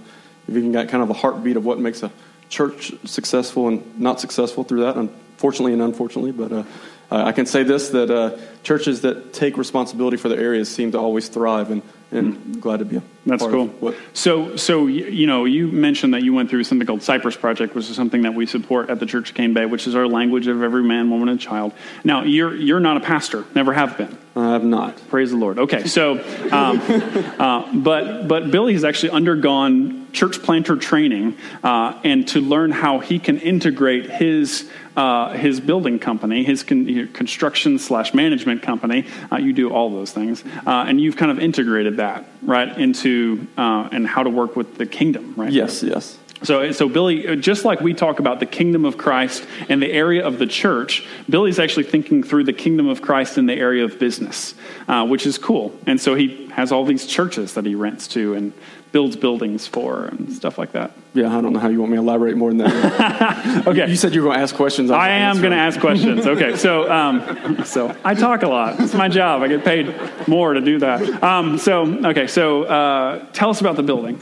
we've 0.46 0.56
even 0.56 0.72
got 0.72 0.88
kind 0.88 1.02
of 1.02 1.10
a 1.10 1.14
heartbeat 1.14 1.56
of 1.56 1.64
what 1.64 1.78
makes 1.78 2.02
a 2.02 2.10
church 2.48 2.92
successful 3.04 3.68
and 3.68 4.00
not 4.00 4.20
successful 4.20 4.64
through 4.64 4.80
that, 4.80 4.96
unfortunately 4.96 5.72
and 5.72 5.82
unfortunately. 5.82 6.32
But 6.32 6.52
uh, 6.52 6.62
I 7.10 7.32
can 7.32 7.46
say 7.46 7.62
this 7.62 7.90
that 7.90 8.10
uh, 8.10 8.36
churches 8.62 9.02
that 9.02 9.32
take 9.32 9.56
responsibility 9.56 10.16
for 10.16 10.28
their 10.28 10.40
areas 10.40 10.72
seem 10.72 10.92
to 10.92 10.98
always 10.98 11.28
thrive, 11.28 11.70
and, 11.70 11.82
and 12.10 12.36
mm. 12.36 12.60
glad 12.60 12.78
to 12.78 12.84
be 12.84 12.96
a 12.96 13.02
That's 13.26 13.42
cool. 13.42 13.94
So, 14.12 14.56
so 14.56 14.86
you 14.86 15.26
know, 15.26 15.44
you 15.44 15.68
mentioned 15.68 16.14
that 16.14 16.22
you 16.22 16.34
went 16.34 16.50
through 16.50 16.64
something 16.64 16.86
called 16.86 17.02
Cypress 17.02 17.36
Project, 17.36 17.74
which 17.74 17.88
is 17.90 17.96
something 17.96 18.22
that 18.22 18.34
we 18.34 18.46
support 18.46 18.90
at 18.90 19.00
the 19.00 19.06
Church 19.06 19.30
of 19.30 19.36
Cane 19.36 19.54
Bay, 19.54 19.66
which 19.66 19.86
is 19.86 19.94
our 19.94 20.06
language 20.06 20.46
of 20.46 20.62
every 20.62 20.82
man, 20.82 21.10
woman, 21.10 21.28
and 21.28 21.40
child. 21.40 21.72
Now, 22.02 22.22
you're 22.22 22.54
you're 22.54 22.80
not 22.80 22.96
a 22.96 23.00
pastor, 23.00 23.44
never 23.54 23.72
have 23.72 23.96
been. 23.96 24.18
I 24.36 24.52
have 24.52 24.64
not. 24.64 24.96
Praise 25.08 25.30
the 25.30 25.36
Lord. 25.36 25.58
Okay, 25.58 25.84
so, 25.84 26.14
um, 26.50 26.80
uh, 27.38 27.72
but 27.72 28.26
but 28.26 28.50
Billy 28.50 28.72
has 28.72 28.84
actually 28.84 29.10
undergone 29.10 30.10
church 30.12 30.42
planter 30.42 30.76
training, 30.76 31.36
uh, 31.62 32.00
and 32.02 32.26
to 32.28 32.40
learn 32.40 32.72
how 32.72 32.98
he 32.98 33.18
can 33.20 33.38
integrate 33.38 34.10
his 34.10 34.68
uh, 34.96 35.34
his 35.34 35.60
building 35.60 36.00
company, 36.00 36.42
his 36.42 36.64
con- 36.64 37.08
construction 37.12 37.78
slash 37.78 38.12
management 38.12 38.62
company. 38.62 39.06
Uh, 39.30 39.36
you 39.36 39.52
do 39.52 39.70
all 39.70 39.90
those 39.90 40.10
things, 40.10 40.42
uh, 40.66 40.84
and 40.86 41.00
you've 41.00 41.16
kind 41.16 41.30
of 41.30 41.38
integrated 41.38 41.98
that 41.98 42.24
right 42.42 42.76
into 42.76 43.46
uh, 43.56 43.88
and 43.92 44.06
how 44.06 44.24
to 44.24 44.30
work 44.30 44.56
with 44.56 44.78
the 44.78 44.86
kingdom, 44.86 45.34
right? 45.36 45.52
Yes, 45.52 45.82
yes. 45.82 46.18
So, 46.44 46.70
so 46.72 46.88
Billy, 46.88 47.36
just 47.36 47.64
like 47.64 47.80
we 47.80 47.94
talk 47.94 48.18
about 48.18 48.38
the 48.38 48.46
kingdom 48.46 48.84
of 48.84 48.98
Christ 48.98 49.46
and 49.68 49.82
the 49.82 49.90
area 49.90 50.24
of 50.24 50.38
the 50.38 50.46
church, 50.46 51.06
Billy's 51.28 51.58
actually 51.58 51.84
thinking 51.84 52.22
through 52.22 52.44
the 52.44 52.52
kingdom 52.52 52.88
of 52.88 53.02
Christ 53.02 53.38
in 53.38 53.46
the 53.46 53.54
area 53.54 53.84
of 53.84 53.98
business, 53.98 54.54
uh, 54.86 55.06
which 55.06 55.26
is 55.26 55.38
cool. 55.38 55.74
And 55.86 56.00
so 56.00 56.14
he 56.14 56.48
has 56.48 56.70
all 56.70 56.84
these 56.84 57.06
churches 57.06 57.54
that 57.54 57.64
he 57.64 57.74
rents 57.74 58.06
to 58.08 58.34
and 58.34 58.52
builds 58.92 59.16
buildings 59.16 59.66
for 59.66 60.04
and 60.04 60.32
stuff 60.32 60.56
like 60.56 60.70
that. 60.70 60.92
Yeah, 61.14 61.36
I 61.36 61.40
don't 61.40 61.52
know 61.52 61.58
how 61.58 61.68
you 61.68 61.80
want 61.80 61.90
me 61.90 61.96
to 61.96 62.02
elaborate 62.02 62.36
more 62.36 62.50
than 62.50 62.58
that. 62.58 63.66
Okay. 63.66 63.88
You 63.88 63.96
said 63.96 64.14
you 64.14 64.20
were 64.22 64.28
going 64.28 64.36
to 64.36 64.42
ask 64.42 64.54
questions. 64.54 64.90
I 64.90 65.08
am 65.08 65.38
going 65.40 65.50
to 65.50 65.56
ask 65.56 65.80
questions. 65.80 66.26
Okay, 66.26 66.56
so 66.56 66.90
um, 66.90 67.64
so 67.64 67.96
I 68.04 68.14
talk 68.14 68.42
a 68.42 68.48
lot. 68.48 68.78
It's 68.78 68.94
my 68.94 69.08
job. 69.08 69.42
I 69.42 69.48
get 69.48 69.64
paid 69.64 69.94
more 70.28 70.52
to 70.52 70.60
do 70.60 70.78
that. 70.78 71.22
Um, 71.22 71.58
so 71.58 71.86
okay, 72.06 72.26
so 72.26 72.64
uh, 72.64 73.26
tell 73.32 73.50
us 73.50 73.60
about 73.60 73.76
the 73.76 73.82
building. 73.82 74.20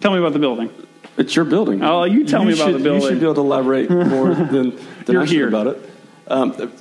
Tell 0.00 0.12
me 0.12 0.18
about 0.18 0.32
the 0.32 0.38
building. 0.38 0.70
It's 1.16 1.36
your 1.36 1.44
building. 1.44 1.82
Oh, 1.82 2.04
you 2.04 2.24
tell 2.24 2.44
me 2.44 2.54
about 2.54 2.66
should, 2.66 2.74
the 2.74 2.78
building. 2.82 3.02
You 3.02 3.08
should 3.08 3.20
be 3.20 3.24
able 3.24 3.34
to 3.34 3.40
elaborate 3.40 3.88
more 3.90 4.34
than, 4.34 4.46
than 4.76 4.78
You're 5.08 5.22
I 5.22 5.24
should 5.26 5.34
here. 5.34 5.48
about 5.48 5.68
it. 5.68 5.90
Um, 6.26 6.72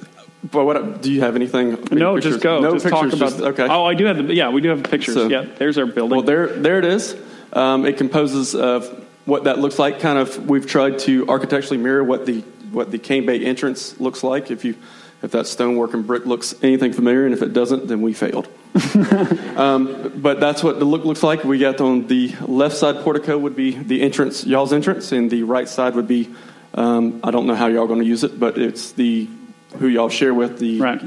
but 0.52 0.66
what 0.66 1.02
do 1.02 1.12
you 1.12 1.22
have 1.22 1.36
anything? 1.36 1.72
No, 1.92 2.16
pictures? 2.16 2.34
just 2.34 2.44
go. 2.44 2.60
No 2.60 2.74
just 2.74 2.86
pictures. 2.86 3.12
talk 3.12 3.14
about. 3.14 3.30
just- 3.32 3.42
okay. 3.42 3.68
Oh, 3.70 3.86
I 3.86 3.94
do 3.94 4.06
have 4.06 4.18
the. 4.28 4.34
Yeah, 4.34 4.50
we 4.50 4.62
do 4.62 4.70
have 4.70 4.82
the 4.84 4.90
pictures. 4.90 5.16
So- 5.16 5.28
yeah, 5.28 5.46
there's 5.58 5.78
our 5.78 5.86
building. 5.86 6.18
Well, 6.18 6.26
there, 6.26 6.48
there 6.48 6.80
it 6.80 6.86
is. 6.86 7.16
Um, 7.54 7.86
it 7.86 7.98
composes 7.98 8.56
of 8.56 8.88
what 9.26 9.44
that 9.46 9.60
looks 9.60 9.78
like. 9.80 10.00
Kind 10.00 10.18
of, 10.18 10.50
we've 10.50 10.66
tried 10.66 11.00
to 11.00 11.28
architecturally 11.30 11.78
mirror 11.78 12.04
what 12.04 12.26
the 12.26 12.42
what 12.72 12.90
the 12.92 12.98
Cane 12.98 13.26
Bay 13.26 13.46
entrance 13.46 14.00
looks 14.00 14.24
like. 14.24 14.50
If 14.50 14.66
you 14.66 14.76
if 15.24 15.32
that 15.32 15.48
stonework 15.48 15.94
and 15.94 16.06
brick 16.06 16.26
looks 16.26 16.54
anything 16.62 16.92
familiar, 16.94 17.26
and 17.26 17.34
if 17.34 17.42
it 17.42 17.54
doesn't, 17.54 17.88
then 17.88 18.02
we 18.02 18.14
failed. 18.14 18.48
um, 19.56 20.12
but 20.18 20.40
that's 20.40 20.62
what 20.62 20.80
the 20.80 20.86
look 20.86 21.06
looks 21.06 21.24
like. 21.24 21.44
We 21.44 21.60
got 21.60 21.80
on 21.80 22.08
the 22.08 22.36
left 22.42 22.76
side 22.76 22.98
portico 23.04 23.38
would 23.38 23.56
be 23.56 23.72
the 23.72 24.02
entrance, 24.02 24.46
y'all's 24.46 24.74
entrance, 24.74 25.12
and 25.12 25.32
the 25.32 25.44
right 25.44 25.68
side 25.68 25.96
would 25.96 26.08
be. 26.08 26.30
Um, 26.76 27.22
I 27.24 27.32
don't 27.32 27.46
know 27.46 27.56
how 27.56 27.68
y'all 27.68 27.88
going 27.88 28.00
to 28.00 28.06
use 28.06 28.24
it, 28.24 28.40
but 28.40 28.58
it's 28.58 28.94
the 28.94 29.30
who 29.78 29.88
y'all 29.88 30.10
share 30.10 30.34
with 30.34 30.60
the 30.60 30.80
right. 30.80 31.02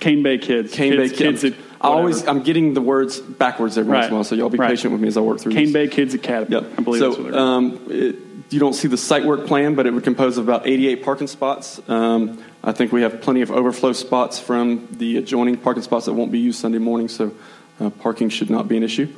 Cane 0.00 0.22
Bay 0.22 0.38
kids. 0.38 0.72
Cane 0.72 0.92
kids, 0.92 1.12
Bay 1.12 1.18
kids. 1.18 1.42
kids. 1.42 1.56
I 1.80 1.88
always. 1.88 2.26
I'm 2.26 2.42
getting 2.42 2.74
the 2.74 2.80
words 2.80 3.20
backwards 3.20 3.76
every 3.76 3.92
once 3.92 4.06
in 4.06 4.12
a 4.12 4.14
while, 4.14 4.24
so 4.24 4.34
y'all 4.34 4.48
be 4.48 4.58
Right. 4.58 4.70
patient 4.70 4.92
with 4.92 5.02
me 5.02 5.08
as 5.08 5.16
I 5.16 5.20
work 5.20 5.40
through 5.40 5.52
Cane 5.52 5.64
this. 5.66 5.72
Bay 5.72 5.88
Kids 5.88 6.14
Academy. 6.14 6.52
Yep. 6.56 6.78
I 6.78 6.82
believe 6.82 7.00
so, 7.00 7.10
that's 7.10 7.22
what 7.22 7.34
um, 7.34 7.80
it, 7.90 8.16
you 8.50 8.58
don't 8.58 8.72
see 8.72 8.88
the 8.88 8.96
site 8.96 9.24
work 9.24 9.46
plan, 9.46 9.74
but 9.74 9.86
it 9.86 9.92
would 9.92 10.04
compose 10.04 10.38
of 10.38 10.48
about 10.48 10.66
88 10.66 11.02
parking 11.02 11.26
spots. 11.26 11.80
Um, 11.88 12.42
I 12.64 12.72
think 12.72 12.92
we 12.92 13.02
have 13.02 13.20
plenty 13.20 13.42
of 13.42 13.50
overflow 13.50 13.92
spots 13.92 14.38
from 14.38 14.88
the 14.92 15.18
adjoining 15.18 15.56
parking 15.56 15.82
spots 15.82 16.06
that 16.06 16.14
won't 16.14 16.32
be 16.32 16.38
used 16.38 16.58
Sunday 16.58 16.78
morning, 16.78 17.08
so 17.08 17.32
uh, 17.80 17.90
parking 17.90 18.28
should 18.28 18.50
not 18.50 18.68
be 18.68 18.76
an 18.76 18.82
issue. 18.82 19.12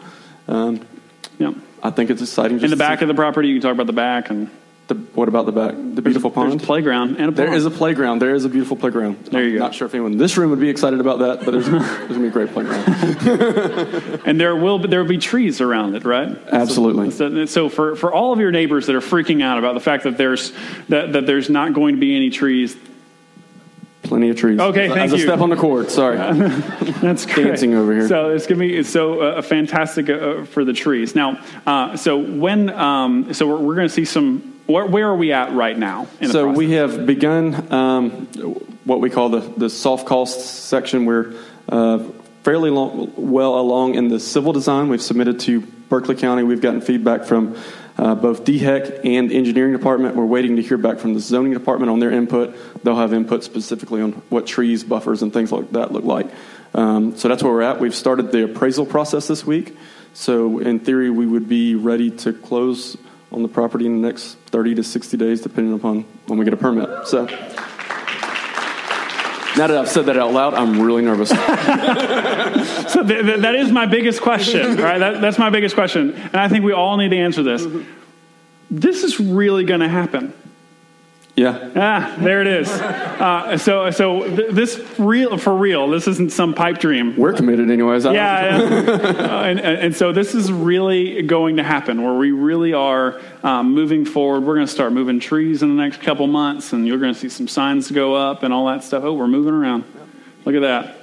Um, 0.49 0.87
yeah. 1.39 1.53
I 1.83 1.91
think 1.91 2.11
it's 2.11 2.21
exciting. 2.21 2.61
In 2.61 2.71
the 2.71 2.77
back 2.77 3.03
of 3.03 3.09
the 3.09 3.15
property, 3.15 3.49
you 3.49 3.55
can 3.55 3.63
talk 3.63 3.73
about 3.73 3.87
the 3.87 3.93
back 3.93 4.31
and 4.31 4.51
the, 4.91 4.95
what 4.95 5.29
about 5.29 5.47
the 5.47 5.53
back? 5.53 5.75
The 5.75 6.03
beautiful 6.03 6.31
there's 6.31 6.51
pond. 6.51 6.63
a 6.63 6.67
playground 6.67 7.17
and 7.17 7.21
a 7.21 7.25
pond. 7.27 7.37
There 7.37 7.55
is 7.55 7.65
a 7.65 7.71
playground. 7.71 8.21
There 8.21 8.35
is 8.35 8.45
a 8.45 8.49
beautiful 8.49 8.77
playground. 8.77 9.25
There 9.27 9.43
you 9.43 9.53
I'm 9.53 9.59
go. 9.59 9.65
Not 9.65 9.75
sure 9.75 9.87
if 9.87 9.95
anyone 9.95 10.13
in 10.13 10.19
this 10.19 10.37
room 10.37 10.51
would 10.51 10.61
be 10.61 10.69
excited 10.69 11.01
about 11.01 11.21
that, 11.21 11.45
but 11.45 11.53
there's, 11.53 11.67
there's 11.71 12.09
going 12.09 12.15
to 12.15 12.19
be 12.21 12.27
a 12.27 12.31
great 12.31 12.53
playground. 12.53 14.21
and 14.27 14.39
there 14.39 14.55
will 14.55 14.79
be, 14.79 14.89
there 14.89 15.01
will 15.01 15.09
be 15.09 15.19
trees 15.19 15.61
around 15.61 15.95
it, 15.95 16.05
right? 16.05 16.37
Absolutely. 16.53 17.11
So, 17.11 17.47
so 17.47 17.69
for, 17.71 17.97
for 17.97 18.13
all 18.13 18.33
of 18.33 18.41
your 18.41 18.51
neighbors 18.51 18.87
that 18.87 18.97
are 18.97 19.01
freaking 19.01 19.43
out 19.43 19.59
about 19.59 19.75
the 19.75 19.81
fact 19.81 20.05
that 20.05 20.19
there's 20.19 20.53
that, 20.89 21.15
that 21.15 21.27
there's 21.27 21.49
not 21.49 21.73
going 21.73 21.95
to 21.95 22.01
be 22.01 22.15
any 22.15 22.31
trees, 22.31 22.77
Plenty 24.11 24.31
of 24.31 24.37
trees. 24.37 24.59
Okay, 24.59 24.89
As 24.89 24.93
thank 24.93 25.13
a 25.13 25.17
you. 25.19 25.23
step 25.23 25.39
on 25.39 25.51
the 25.51 25.57
cord. 25.57 25.89
Sorry. 25.89 26.17
That's 27.01 27.25
great. 27.27 27.47
Dancing 27.47 27.75
over 27.75 27.93
here. 27.93 28.09
So 28.09 28.31
it's 28.31 28.45
gonna 28.45 28.59
be 28.59 28.83
so 28.83 29.21
uh, 29.21 29.41
fantastic 29.41 30.11
uh, 30.11 30.47
for 30.47 30.65
the 30.65 30.73
trees. 30.73 31.15
Now, 31.15 31.39
uh, 31.65 31.97
so 31.97 32.19
when 32.19 32.71
um, 32.71 33.33
so 33.33 33.47
we're, 33.47 33.59
we're 33.59 33.77
going 33.77 33.87
to 33.87 33.95
see 33.95 34.05
some. 34.05 34.61
Where, 34.67 34.85
where 34.85 35.07
are 35.07 35.15
we 35.15 35.33
at 35.33 35.53
right 35.53 35.79
now? 35.79 36.09
In 36.21 36.27
the 36.27 36.33
So 36.33 36.49
we 36.49 36.73
have 36.73 37.07
begun 37.07 37.73
um, 37.73 38.27
what 38.85 39.01
we 39.01 39.11
call 39.11 39.29
the, 39.29 39.41
the 39.41 39.71
soft 39.71 40.07
cost 40.07 40.41
section. 40.67 41.05
We're 41.07 41.37
uh, 41.69 42.01
fairly 42.43 42.71
long, 42.71 43.13
well 43.17 43.61
along 43.61 43.95
in 43.95 44.09
the 44.09 44.19
civil 44.19 44.53
design. 44.53 44.89
We've 44.89 45.01
submitted 45.01 45.39
to 45.41 45.61
Berkeley 45.61 46.17
County. 46.17 46.43
We've 46.43 46.61
gotten 46.61 46.81
feedback 46.81 47.27
from 47.27 47.57
uh, 48.01 48.15
both 48.15 48.45
DHEC 48.45 49.05
and 49.05 49.31
engineering 49.31 49.73
department. 49.73 50.17
We're 50.17 50.25
waiting 50.25 50.57
to 50.57 50.63
hear 50.63 50.79
back 50.79 50.99
from 50.99 51.13
the 51.13 51.21
zoning 51.21 51.53
department 51.53 51.91
on 51.91 51.99
their 51.99 52.11
input. 52.11 52.57
They'll 52.83 52.97
have 52.97 53.13
input 53.13 53.45
specifically 53.45 54.01
on 54.01 54.13
what 54.31 54.47
trees, 54.47 54.83
buffers, 54.83 55.21
and 55.21 55.31
things 55.31 55.53
like 55.53 55.71
that 55.73 55.93
look 55.93 56.05
like. 56.05 56.27
Um, 56.73 57.15
so 57.19 57.29
that's 57.29 57.43
where 57.43 57.53
we're 57.53 57.61
at. 57.61 57.79
We've 57.79 57.95
started 57.95 58.33
the 58.33 58.45
appraisal 58.45 58.87
process 58.87 59.29
this 59.29 59.45
week. 59.45 59.77
So 60.15 60.61
in 60.61 60.81
theory, 60.81 61.11
we 61.11 61.27
would 61.27 61.47
be 61.47 61.75
ready 61.75 62.11
to 62.11 62.33
close 62.33 62.97
on 63.33 63.43
the 63.43 63.49
property 63.49 63.85
in 63.85 64.01
the 64.01 64.09
next 64.09 64.39
30 64.47 64.77
to 64.77 64.83
60 64.83 65.17
days, 65.19 65.43
depending 65.43 65.75
upon 65.75 66.05
when 66.27 66.39
we 66.39 66.47
get 66.47 66.55
a 66.55 66.57
permit. 66.57 67.07
So 67.07 67.27
now 69.57 69.67
that 69.67 69.77
I've 69.77 69.89
said 69.89 70.07
that 70.07 70.17
out 70.17 70.33
loud, 70.33 70.55
I'm 70.55 70.81
really 70.81 71.03
nervous. 71.03 71.33
So 72.91 73.07
th- 73.07 73.25
th- 73.25 73.41
that 73.41 73.55
is 73.55 73.71
my 73.71 73.87
biggest 73.87 74.21
question, 74.21 74.77
right? 74.77 74.99
That, 74.99 75.21
that's 75.21 75.39
my 75.39 75.49
biggest 75.51 75.77
question, 75.77 76.13
and 76.15 76.37
I 76.37 76.49
think 76.49 76.65
we 76.65 76.73
all 76.73 76.97
need 76.97 77.11
to 77.11 77.17
answer 77.17 77.43
this. 77.43 77.65
This 78.71 79.05
is 79.05 79.21
really 79.21 79.65
going 79.65 79.81
to 79.81 79.89
happen. 79.89 80.33
Yeah. 81.41 81.71
Ah, 81.75 82.17
there 82.19 82.43
it 82.43 82.47
is. 82.47 82.69
Uh, 82.69 83.57
so, 83.57 83.91
so 83.91 84.25
th- 84.37 84.51
this 84.51 84.79
real 84.99 85.39
for 85.39 85.57
real. 85.57 85.89
This 85.89 86.07
isn't 86.07 86.33
some 86.33 86.53
pipe 86.53 86.79
dream. 86.79 87.17
We're 87.17 87.33
committed, 87.33 87.71
anyways. 87.71 88.05
I 88.05 88.13
Yeah. 88.13 88.59
Uh, 88.59 89.43
and, 89.47 89.59
and 89.59 89.79
and 89.79 89.97
so 89.97 90.13
this 90.13 90.35
is 90.35 90.53
really 90.53 91.23
going 91.23 91.57
to 91.57 91.63
happen, 91.63 92.03
where 92.03 92.13
we 92.15 92.31
really 92.31 92.75
are 92.75 93.21
um, 93.43 93.73
moving 93.73 94.05
forward. 94.05 94.43
We're 94.43 94.57
going 94.57 94.67
to 94.67 94.73
start 94.73 94.93
moving 94.93 95.19
trees 95.19 95.63
in 95.63 95.75
the 95.75 95.83
next 95.83 96.03
couple 96.03 96.27
months, 96.27 96.75
and 96.75 96.87
you're 96.87 96.99
going 96.99 97.15
to 97.15 97.19
see 97.19 97.31
some 97.31 97.49
signs 97.49 97.91
go 97.91 98.15
up 98.15 98.43
and 98.43 98.53
all 98.53 98.67
that 98.67 98.85
stuff. 98.85 99.03
Oh, 99.03 99.15
we're 99.15 99.27
moving 99.27 99.55
around. 99.55 99.85
Look 100.45 100.55
at 100.55 100.61
that. 100.61 100.99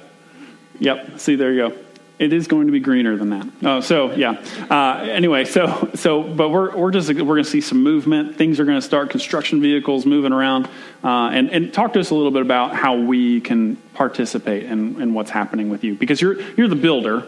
Yep. 0.78 1.18
See, 1.18 1.34
there 1.34 1.52
you 1.52 1.68
go. 1.68 1.78
It 2.18 2.32
is 2.32 2.48
going 2.48 2.66
to 2.66 2.72
be 2.72 2.80
greener 2.80 3.16
than 3.16 3.30
that. 3.30 3.46
Oh, 3.62 3.80
so 3.80 4.12
yeah. 4.12 4.42
Uh, 4.68 5.06
anyway, 5.08 5.44
so 5.44 5.90
so, 5.94 6.22
but 6.22 6.48
we're 6.48 6.76
we're 6.76 6.90
just 6.90 7.08
we're 7.08 7.22
going 7.22 7.44
to 7.44 7.50
see 7.50 7.60
some 7.60 7.82
movement. 7.82 8.36
Things 8.36 8.58
are 8.58 8.64
going 8.64 8.78
to 8.78 8.82
start. 8.82 9.10
Construction 9.10 9.60
vehicles 9.60 10.04
moving 10.04 10.32
around, 10.32 10.66
uh, 11.04 11.30
and 11.32 11.50
and 11.50 11.72
talk 11.72 11.92
to 11.92 12.00
us 12.00 12.10
a 12.10 12.16
little 12.16 12.32
bit 12.32 12.42
about 12.42 12.74
how 12.74 12.96
we 12.96 13.40
can 13.40 13.76
participate 13.94 14.64
in, 14.64 15.00
in 15.00 15.14
what's 15.14 15.30
happening 15.30 15.68
with 15.68 15.84
you 15.84 15.94
because 15.94 16.20
you're 16.20 16.40
you're 16.54 16.66
the 16.66 16.74
builder, 16.74 17.24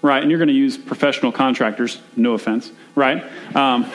right? 0.00 0.22
And 0.22 0.30
you're 0.30 0.38
going 0.38 0.48
to 0.48 0.54
use 0.54 0.78
professional 0.78 1.32
contractors. 1.32 2.00
No 2.16 2.32
offense, 2.32 2.72
right? 2.94 3.22
Um, 3.54 3.90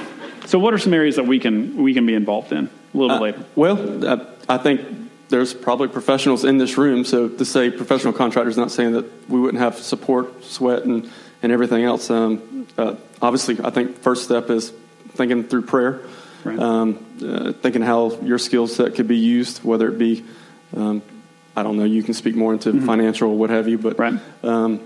so, 0.45 0.59
what 0.59 0.75
are 0.75 0.77
some 0.77 0.93
areas 0.93 1.15
that 1.15 1.25
we 1.25 1.39
can 1.39 1.75
we 1.81 1.95
can 1.95 2.05
be 2.05 2.13
involved 2.13 2.51
in 2.51 2.65
a 2.67 2.97
little 2.97 3.17
bit 3.17 3.21
later? 3.21 3.45
Well, 3.55 4.05
uh, 4.05 4.25
I 4.47 4.59
think 4.59 5.04
there's 5.29 5.53
probably 5.53 5.87
professionals 5.87 6.45
in 6.45 6.57
this 6.57 6.77
room. 6.77 7.03
So 7.05 7.27
to 7.29 7.45
say 7.45 7.69
professional 7.71 8.13
contractors, 8.13 8.57
not 8.57 8.71
saying 8.71 8.93
that 8.93 9.29
we 9.29 9.39
wouldn't 9.39 9.61
have 9.61 9.77
support, 9.77 10.43
sweat, 10.43 10.83
and, 10.83 11.09
and 11.41 11.51
everything 11.51 11.83
else. 11.83 12.09
Um, 12.09 12.67
uh, 12.77 12.95
obviously, 13.21 13.57
I 13.63 13.69
think 13.69 13.97
first 13.99 14.23
step 14.23 14.49
is 14.49 14.71
thinking 15.13 15.43
through 15.45 15.63
prayer, 15.63 16.01
Right. 16.43 16.59
um, 16.59 17.03
uh, 17.25 17.53
thinking 17.53 17.81
how 17.81 18.19
your 18.21 18.37
skill 18.37 18.67
set 18.67 18.93
could 18.95 19.07
be 19.07 19.17
used, 19.17 19.63
whether 19.63 19.87
it 19.87 19.97
be, 19.97 20.23
um, 20.75 21.01
I 21.55 21.63
don't 21.63 21.77
know, 21.77 21.85
you 21.85 22.03
can 22.03 22.13
speak 22.13 22.35
more 22.35 22.53
into 22.53 22.79
financial 22.81 23.31
or 23.31 23.35
what 23.37 23.49
have 23.49 23.67
you, 23.67 23.77
but 23.79 23.97
Right. 23.97 24.19
um, 24.43 24.79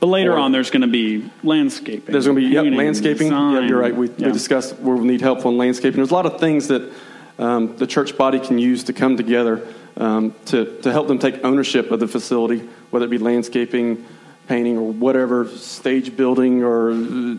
But 0.00 0.08
later 0.08 0.32
or- 0.32 0.38
on, 0.38 0.52
there's 0.52 0.70
going 0.70 0.82
to 0.82 0.88
be 0.88 1.30
landscaping. 1.42 2.12
There's 2.12 2.26
going 2.26 2.36
to 2.36 2.42
be 2.42 2.48
yep, 2.48 2.64
landscaping. 2.74 3.28
Yeah, 3.28 3.60
you're 3.60 3.78
right. 3.78 3.94
We, 3.94 4.08
Yeah. 4.16 4.26
we 4.26 4.32
discussed 4.32 4.78
where 4.80 4.96
we 4.96 5.06
need 5.06 5.20
help 5.20 5.46
on 5.46 5.56
landscaping. 5.56 5.96
There's 5.96 6.10
a 6.10 6.14
lot 6.14 6.26
of 6.26 6.40
things 6.40 6.68
that 6.68 6.90
um, 7.38 7.76
the 7.76 7.86
church 7.86 8.16
body 8.16 8.40
can 8.40 8.58
use 8.58 8.84
to 8.84 8.92
come 8.92 9.16
together 9.16 9.66
um, 9.96 10.34
to, 10.46 10.80
to 10.82 10.92
help 10.92 11.08
them 11.08 11.18
take 11.18 11.44
ownership 11.44 11.90
of 11.90 12.00
the 12.00 12.08
facility, 12.08 12.68
whether 12.90 13.06
it 13.06 13.10
be 13.10 13.18
landscaping, 13.18 14.04
painting, 14.48 14.78
or 14.78 14.92
whatever, 14.92 15.46
stage 15.48 16.16
building, 16.16 16.62
or 16.62 16.90
uh, 16.90 16.94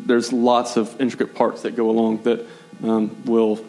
there's 0.06 0.32
lots 0.32 0.78
of 0.78 1.00
intricate 1.02 1.36
parts 1.36 1.64
that 1.64 1.76
go 1.76 1.90
along 1.90 2.24
that 2.24 2.46
um, 2.84 3.24
will 3.26 3.64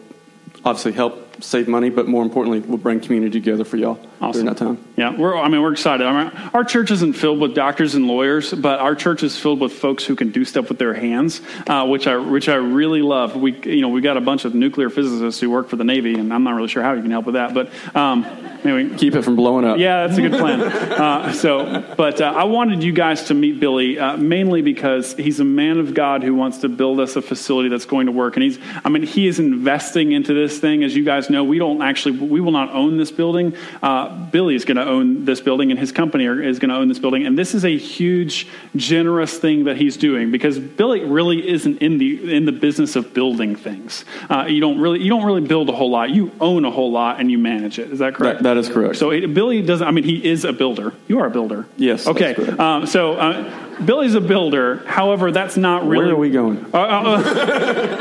obviously 0.65 0.91
help 0.91 1.32
save 1.43 1.67
money, 1.67 1.89
but 1.89 2.07
more 2.07 2.23
importantly, 2.23 2.59
we'll 2.61 2.77
bring 2.77 2.99
community 2.99 3.39
together 3.39 3.63
for 3.63 3.77
y'all 3.77 3.99
Awesome. 4.21 4.31
during 4.31 4.45
that 4.45 4.57
time. 4.57 4.77
Yeah, 4.95 5.15
we're, 5.15 5.35
I 5.37 5.49
mean, 5.49 5.61
we're 5.61 5.73
excited. 5.73 6.05
I 6.07 6.23
mean, 6.23 6.49
our 6.53 6.63
church 6.63 6.91
isn't 6.91 7.13
filled 7.13 7.39
with 7.39 7.53
doctors 7.53 7.95
and 7.95 8.07
lawyers, 8.07 8.53
but 8.53 8.79
our 8.79 8.95
church 8.95 9.23
is 9.23 9.37
filled 9.37 9.59
with 9.59 9.73
folks 9.73 10.05
who 10.05 10.15
can 10.15 10.31
do 10.31 10.45
stuff 10.45 10.69
with 10.69 10.79
their 10.79 10.93
hands, 10.93 11.41
uh, 11.67 11.85
which 11.85 12.07
I 12.07 12.17
which 12.17 12.47
I 12.47 12.55
really 12.55 13.01
love. 13.01 13.35
We 13.35 13.51
you 13.69 13.81
know 13.81 13.89
we 13.89 14.01
got 14.01 14.17
a 14.17 14.21
bunch 14.21 14.45
of 14.45 14.55
nuclear 14.55 14.89
physicists 14.89 15.41
who 15.41 15.49
work 15.49 15.69
for 15.69 15.75
the 15.75 15.83
Navy, 15.83 16.15
and 16.15 16.33
I'm 16.33 16.43
not 16.43 16.55
really 16.55 16.69
sure 16.69 16.83
how 16.83 16.93
you 16.93 17.01
can 17.01 17.11
help 17.11 17.25
with 17.25 17.35
that, 17.35 17.53
but 17.53 17.69
um, 17.95 18.25
anyway. 18.63 18.95
Keep 18.97 19.15
it 19.15 19.23
from 19.23 19.35
blowing 19.35 19.65
up. 19.65 19.77
Yeah, 19.77 20.07
that's 20.07 20.17
a 20.17 20.21
good 20.21 20.39
plan. 20.39 20.61
Uh, 20.61 21.33
so, 21.33 21.83
but 21.97 22.21
uh, 22.21 22.25
I 22.35 22.43
wanted 22.45 22.83
you 22.83 22.93
guys 22.93 23.23
to 23.25 23.33
meet 23.33 23.59
Billy 23.59 23.99
uh, 23.99 24.15
mainly 24.17 24.61
because 24.61 25.13
he's 25.15 25.39
a 25.39 25.43
man 25.43 25.79
of 25.79 25.93
God 25.93 26.23
who 26.23 26.35
wants 26.35 26.59
to 26.59 26.69
build 26.69 26.99
us 26.99 27.15
a 27.15 27.21
facility 27.21 27.69
that's 27.69 27.85
going 27.85 28.05
to 28.05 28.11
work, 28.11 28.35
and 28.35 28.43
he's, 28.43 28.59
I 28.85 28.89
mean, 28.89 29.03
he 29.03 29.27
is 29.27 29.39
investing 29.39 30.11
into 30.11 30.33
this 30.33 30.59
thing. 30.59 30.83
As 30.83 30.95
you 30.95 31.03
guys 31.03 31.29
know, 31.33 31.43
we 31.43 31.59
don't 31.59 31.81
actually, 31.81 32.17
we 32.19 32.39
will 32.39 32.51
not 32.51 32.71
own 32.71 32.97
this 32.97 33.11
building. 33.11 33.55
Uh, 33.81 34.25
Billy 34.27 34.55
is 34.55 34.65
going 34.65 34.77
to 34.77 34.85
own 34.85 35.25
this 35.25 35.41
building, 35.41 35.71
and 35.71 35.79
his 35.79 35.91
company 35.91 36.25
are, 36.27 36.41
is 36.41 36.59
going 36.59 36.69
to 36.69 36.75
own 36.75 36.87
this 36.87 36.99
building. 36.99 37.25
And 37.25 37.37
this 37.37 37.53
is 37.53 37.65
a 37.65 37.77
huge, 37.77 38.47
generous 38.75 39.37
thing 39.37 39.65
that 39.65 39.77
he's 39.77 39.97
doing 39.97 40.31
because 40.31 40.59
Billy 40.59 41.03
really 41.03 41.47
isn't 41.47 41.81
in 41.81 41.97
the 41.97 42.35
in 42.35 42.45
the 42.45 42.51
business 42.51 42.95
of 42.95 43.13
building 43.13 43.55
things. 43.55 44.05
Uh, 44.29 44.45
you 44.47 44.61
don't 44.61 44.79
really 44.79 45.01
you 45.01 45.09
don't 45.09 45.25
really 45.25 45.45
build 45.45 45.69
a 45.69 45.73
whole 45.73 45.91
lot. 45.91 46.09
You 46.09 46.31
own 46.39 46.65
a 46.65 46.71
whole 46.71 46.91
lot 46.91 47.19
and 47.19 47.29
you 47.29 47.37
manage 47.37 47.79
it. 47.79 47.91
Is 47.91 47.99
that 47.99 48.15
correct? 48.15 48.43
That, 48.43 48.55
that 48.55 48.57
is 48.57 48.69
correct. 48.69 48.97
So 48.97 49.11
it, 49.11 49.33
Billy 49.33 49.61
doesn't. 49.61 49.87
I 49.87 49.91
mean, 49.91 50.03
he 50.03 50.23
is 50.23 50.45
a 50.45 50.53
builder. 50.53 50.93
You 51.07 51.19
are 51.19 51.27
a 51.27 51.31
builder. 51.31 51.65
Yes. 51.77 52.07
Okay. 52.07 52.35
Um, 52.35 52.85
so 52.85 53.13
uh, 53.13 53.72
Billy's 53.85 54.15
a 54.15 54.21
builder. 54.21 54.77
However, 54.85 55.31
that's 55.31 55.57
not 55.57 55.85
really. 55.87 56.05
Where 56.05 56.13
are 56.13 56.17
we 56.17 56.29
going? 56.29 56.65
Uh, 56.73 56.77
uh, 56.77 57.23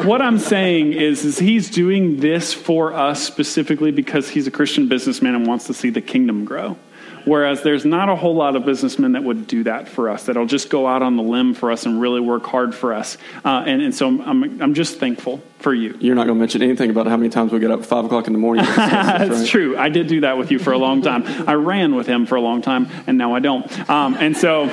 uh, 0.00 0.02
what 0.04 0.22
I'm 0.22 0.38
saying 0.38 0.92
is, 0.92 1.24
is 1.24 1.38
he's 1.38 1.70
doing 1.70 2.18
this 2.18 2.52
for 2.52 2.92
us 2.92 3.22
specifically 3.22 3.90
because 3.90 4.28
he's 4.28 4.46
a 4.46 4.50
Christian 4.50 4.88
businessman 4.88 5.34
and 5.34 5.46
wants 5.46 5.66
to 5.66 5.74
see 5.74 5.90
the 5.90 6.02
kingdom 6.02 6.44
grow. 6.44 6.76
Whereas 7.24 7.62
there's 7.62 7.84
not 7.84 8.08
a 8.08 8.16
whole 8.16 8.34
lot 8.34 8.56
of 8.56 8.64
businessmen 8.64 9.12
that 9.12 9.22
would 9.22 9.46
do 9.46 9.64
that 9.64 9.88
for 9.88 10.10
us, 10.10 10.24
that'll 10.24 10.46
just 10.46 10.70
go 10.70 10.86
out 10.86 11.02
on 11.02 11.16
the 11.16 11.22
limb 11.22 11.54
for 11.54 11.70
us 11.70 11.86
and 11.86 12.00
really 12.00 12.20
work 12.20 12.44
hard 12.44 12.74
for 12.74 12.92
us. 12.92 13.16
Uh, 13.44 13.62
and, 13.64 13.80
and 13.80 13.94
so 13.94 14.08
I'm, 14.08 14.60
I'm 14.60 14.74
just 14.74 14.98
thankful 14.98 15.40
for 15.60 15.72
you. 15.72 15.96
You're 16.00 16.16
not 16.16 16.26
going 16.26 16.36
to 16.36 16.40
mention 16.40 16.62
anything 16.62 16.90
about 16.90 17.06
how 17.06 17.16
many 17.16 17.30
times 17.30 17.52
we 17.52 17.60
get 17.60 17.70
up 17.70 17.80
at 17.80 17.86
5 17.86 18.06
o'clock 18.06 18.26
in 18.26 18.32
the 18.32 18.38
morning. 18.38 18.64
to 18.64 18.70
discuss 18.70 18.90
this, 18.90 19.28
That's 19.28 19.40
right? 19.40 19.48
true. 19.48 19.78
I 19.78 19.88
did 19.88 20.08
do 20.08 20.22
that 20.22 20.36
with 20.36 20.50
you 20.50 20.58
for 20.58 20.72
a 20.72 20.78
long 20.78 21.02
time. 21.02 21.24
I 21.48 21.54
ran 21.54 21.94
with 21.94 22.08
him 22.08 22.26
for 22.26 22.34
a 22.34 22.40
long 22.40 22.60
time, 22.60 22.88
and 23.06 23.16
now 23.18 23.34
I 23.34 23.38
don't. 23.38 23.88
Um, 23.88 24.16
and 24.18 24.36
so 24.36 24.66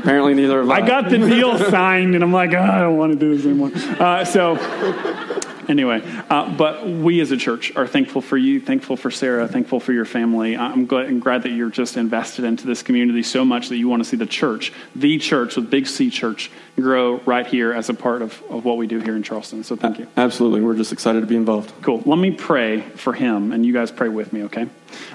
Apparently, 0.00 0.34
neither 0.34 0.60
have 0.60 0.70
I. 0.70 0.76
I 0.76 0.86
got 0.86 1.10
the 1.10 1.18
deal 1.18 1.58
signed, 1.70 2.14
and 2.14 2.24
I'm 2.24 2.32
like, 2.32 2.52
oh, 2.52 2.60
I 2.60 2.80
don't 2.80 2.96
want 2.96 3.12
to 3.12 3.18
do 3.18 3.36
this 3.36 3.44
anymore. 3.44 3.70
Uh, 3.74 4.24
so, 4.24 4.56
anyway, 5.68 6.02
uh, 6.30 6.50
but 6.56 6.88
we 6.88 7.20
as 7.20 7.30
a 7.30 7.36
church 7.36 7.74
are 7.76 7.86
thankful 7.86 8.22
for 8.22 8.36
you, 8.36 8.60
thankful 8.60 8.96
for 8.96 9.10
Sarah, 9.10 9.46
thankful 9.46 9.78
for 9.78 9.92
your 9.92 10.04
family. 10.04 10.56
I'm 10.56 10.86
glad, 10.86 11.06
and 11.06 11.20
glad 11.20 11.42
that 11.42 11.50
you're 11.50 11.70
just 11.70 11.96
invested 11.96 12.44
into 12.44 12.66
this 12.66 12.82
community 12.82 13.22
so 13.22 13.44
much 13.44 13.68
that 13.68 13.76
you 13.76 13.88
want 13.88 14.02
to 14.02 14.08
see 14.08 14.16
the 14.16 14.26
church, 14.26 14.72
the 14.96 15.18
church 15.18 15.56
with 15.56 15.70
Big 15.70 15.86
C 15.86 16.10
Church, 16.10 16.50
grow 16.76 17.18
right 17.20 17.46
here 17.46 17.72
as 17.72 17.88
a 17.90 17.94
part 17.94 18.22
of, 18.22 18.42
of 18.48 18.64
what 18.64 18.78
we 18.78 18.86
do 18.86 19.00
here 19.00 19.16
in 19.16 19.22
Charleston. 19.22 19.62
So, 19.64 19.76
thank 19.76 19.98
you. 19.98 20.06
Absolutely. 20.16 20.62
We're 20.62 20.76
just 20.76 20.92
excited 20.92 21.20
to 21.20 21.26
be 21.26 21.36
involved. 21.36 21.72
Cool. 21.82 22.02
Let 22.06 22.18
me 22.18 22.30
pray 22.30 22.80
for 22.80 23.12
him, 23.12 23.52
and 23.52 23.66
you 23.66 23.72
guys 23.72 23.90
pray 23.90 24.08
with 24.08 24.32
me, 24.32 24.44
okay? 24.44 24.66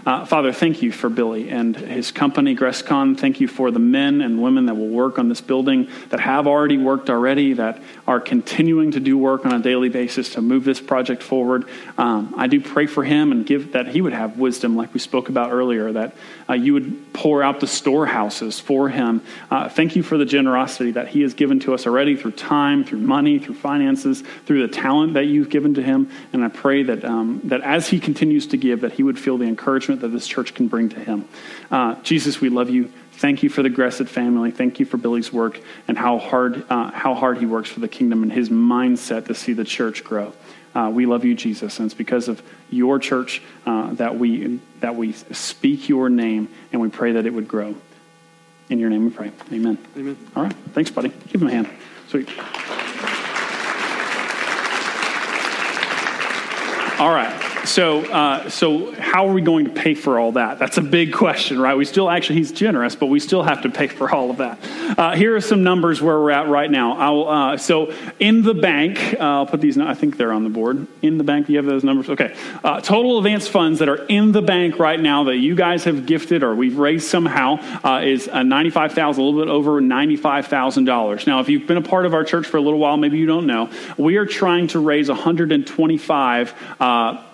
Uh, 0.06 0.26
Father, 0.26 0.54
thank 0.54 0.82
you 0.82 0.92
for 0.92 1.10
Billy 1.10 1.50
and 1.50 1.76
his 1.76 2.12
company, 2.12 2.56
Grescon. 2.56 3.18
Thank 3.18 3.40
you 3.40 3.48
for 3.48 3.72
the 3.72 3.80
men 3.80 4.22
and 4.22 4.42
women 4.42 4.68
that 4.68 4.76
will 4.76 4.90
work 4.90 5.20
on 5.20 5.30
this 5.30 5.42
building, 5.42 5.90
that 6.10 6.20
have 6.20 6.48
already 6.48 6.78
worked 6.78 7.10
already, 7.10 7.54
that 7.54 7.82
are 8.08 8.20
continuing 8.20 8.92
to 8.92 9.00
do 9.00 9.18
work 9.18 9.46
on 9.46 9.54
a 9.54 9.60
daily 9.60 9.90
basis 9.90 10.34
to 10.34 10.42
move 10.42 10.64
this 10.64 10.80
project 10.80 11.22
forward. 11.22 11.66
Um, 11.98 12.34
I 12.38 12.48
do 12.48 12.62
pray 12.62 12.86
for 12.86 13.04
him 13.04 13.32
and 13.32 13.46
give 13.46 13.74
that 13.74 13.88
he 13.88 14.02
would 14.02 14.14
have 14.14 14.38
wisdom, 14.38 14.76
like 14.76 14.94
we 14.94 15.00
spoke 15.00 15.30
about 15.30 15.52
earlier, 15.52 15.92
that 15.92 16.16
uh, 16.50 16.54
you 16.54 16.74
would 16.74 17.14
pour 17.14 17.44
out 17.44 17.60
the 17.60 17.68
storehouses 17.68 18.60
for 18.60 18.90
him. 18.90 19.22
Uh, 19.50 19.70
thank 19.70 19.96
you 19.96 20.04
for 20.04 20.18
the 20.18 20.26
generosity 20.26 20.92
that 20.92 21.08
he 21.08 21.22
has 21.22 21.34
given 21.34 21.60
to 21.62 21.74
us 21.74 21.88
already 21.88 22.16
through 22.16 22.32
time, 22.32 22.84
through 22.84 23.00
money, 23.00 23.40
through 23.40 23.56
finances, 23.56 24.24
through 24.46 24.66
the 24.66 24.74
talent 24.74 25.14
that 25.14 25.26
you've 25.26 25.50
given 25.50 25.74
to 25.74 25.84
him. 25.84 26.10
And 26.34 26.44
I 26.44 26.50
pray 26.50 26.84
that, 26.84 27.04
um, 27.04 27.42
that 27.46 27.62
as 27.62 27.88
he 27.88 28.00
continues 28.00 28.48
to 28.48 28.58
give, 28.58 28.82
that 28.82 28.94
he 28.94 29.04
would 29.04 29.18
feel 29.18 29.38
the 29.38 29.46
encouragement 29.46 29.65
that 29.66 30.10
this 30.10 30.28
church 30.28 30.54
can 30.54 30.68
bring 30.68 30.90
to 30.90 31.00
him. 31.00 31.28
Uh, 31.72 31.96
Jesus, 32.04 32.40
we 32.40 32.50
love 32.50 32.70
you. 32.70 32.92
Thank 33.14 33.44
you 33.44 33.50
for 33.50 33.64
the 33.64 33.70
Gressett 33.70 34.08
family. 34.08 34.52
Thank 34.52 34.80
you 34.80 34.86
for 34.86 34.98
Billy's 34.98 35.32
work 35.34 35.60
and 35.88 35.98
how 35.98 36.18
hard, 36.18 36.66
uh, 36.70 36.92
how 36.92 37.14
hard 37.14 37.38
he 37.38 37.46
works 37.46 37.70
for 37.70 37.80
the 37.80 37.88
kingdom 37.88 38.24
and 38.24 38.32
his 38.32 38.50
mindset 38.50 39.28
to 39.28 39.36
see 39.36 39.54
the 39.54 39.64
church 39.64 40.04
grow. 40.04 40.34
Uh, 40.76 40.92
we 40.94 41.06
love 41.06 41.24
you, 41.24 41.34
Jesus, 41.34 41.80
and 41.80 41.86
it's 41.86 41.96
because 41.96 42.28
of 42.28 42.44
your 42.70 43.00
church 43.00 43.42
uh, 43.66 43.94
that 43.94 44.20
we 44.20 44.60
that 44.82 44.96
we 44.96 45.14
speak 45.14 45.88
your 45.88 46.10
name 46.10 46.50
and 46.74 46.82
we 46.82 46.90
pray 46.90 47.14
that 47.14 47.26
it 47.26 47.34
would 47.34 47.48
grow. 47.48 47.74
In 48.70 48.80
your 48.80 48.90
name, 48.90 49.06
we 49.06 49.12
pray. 49.12 49.32
Amen. 49.54 49.78
Amen. 49.96 50.18
All 50.36 50.44
right. 50.44 50.56
Thanks, 50.74 50.92
buddy. 50.92 51.10
Give 51.30 51.42
him 51.42 51.48
a 51.48 51.52
hand. 51.52 51.70
Sweet. 52.10 52.30
All 57.00 57.14
right. 57.14 57.45
So, 57.66 58.06
uh, 58.06 58.50
so 58.50 58.94
how 58.94 59.28
are 59.28 59.34
we 59.34 59.42
going 59.42 59.66
to 59.66 59.72
pay 59.72 59.96
for 59.96 60.20
all 60.20 60.34
that? 60.34 60.60
That's 60.60 60.78
a 60.78 60.82
big 60.82 61.14
question, 61.14 61.60
right? 61.60 61.76
We 61.76 61.84
still 61.86 62.10
actually 62.10 62.38
he's 62.38 62.52
generous, 62.52 62.96
but 62.96 63.08
we 63.08 63.20
still 63.20 63.44
have 63.44 63.64
to 63.64 63.70
pay 63.70 63.88
for 63.88 64.10
all 64.10 64.30
of 64.30 64.38
that. 64.38 64.60
Uh, 64.98 65.16
here 65.16 65.36
are 65.36 65.42
some 65.42 65.64
numbers 65.64 66.02
where 66.02 66.18
we're 66.20 66.32
at 66.32 66.48
right 66.48 66.70
now. 66.70 66.98
I'll, 66.98 67.28
uh, 67.28 67.58
so, 67.58 67.92
in 68.20 68.44
the 68.44 68.54
bank, 68.54 69.16
uh, 69.20 69.24
I'll 69.24 69.46
put 69.46 69.62
these. 69.62 69.78
I 69.78 69.94
think 69.96 70.18
they're 70.18 70.32
on 70.32 70.44
the 70.44 70.50
board. 70.50 70.88
In 71.02 71.18
the 71.18 71.24
bank, 71.24 71.48
do 71.48 71.54
you 71.54 71.58
have 71.58 71.66
those 71.66 71.84
numbers? 71.84 72.10
Okay. 72.10 72.36
Uh, 72.64 72.82
total 72.82 73.18
advance 73.18 73.48
funds 73.48 73.80
that 73.80 73.90
are 73.90 74.06
in 74.06 74.32
the 74.32 74.42
bank 74.42 74.80
right 74.80 75.00
now 75.00 75.26
that 75.26 75.38
you 75.38 75.56
guys 75.56 75.84
have 75.86 76.06
gifted 76.06 76.44
or 76.44 76.56
we've 76.56 76.78
raised 76.78 77.08
somehow 77.08 77.58
uh, 77.84 78.02
is 78.04 78.28
uh, 78.28 78.44
ninety-five 78.44 78.94
thousand, 78.94 79.24
a 79.24 79.26
little 79.26 79.42
bit 79.42 79.52
over 79.52 79.82
ninety-five 79.82 80.48
thousand 80.48 80.86
dollars. 80.86 81.26
Now, 81.26 81.40
if 81.40 81.50
you've 81.50 81.68
been 81.68 81.78
a 81.78 81.82
part 81.82 82.06
of 82.06 82.14
our 82.14 82.24
church 82.24 82.46
for 82.46 82.58
a 82.58 82.62
little 82.62 82.80
while, 82.80 82.96
maybe 82.96 83.18
you 83.18 83.26
don't 83.26 83.48
know, 83.48 83.72
we 83.98 84.18
are 84.18 84.26
trying 84.26 84.68
to 84.68 84.80
raise 84.80 85.10
one 85.10 85.18
hundred 85.18 85.52
and 85.52 85.66
twenty-five. 85.66 86.54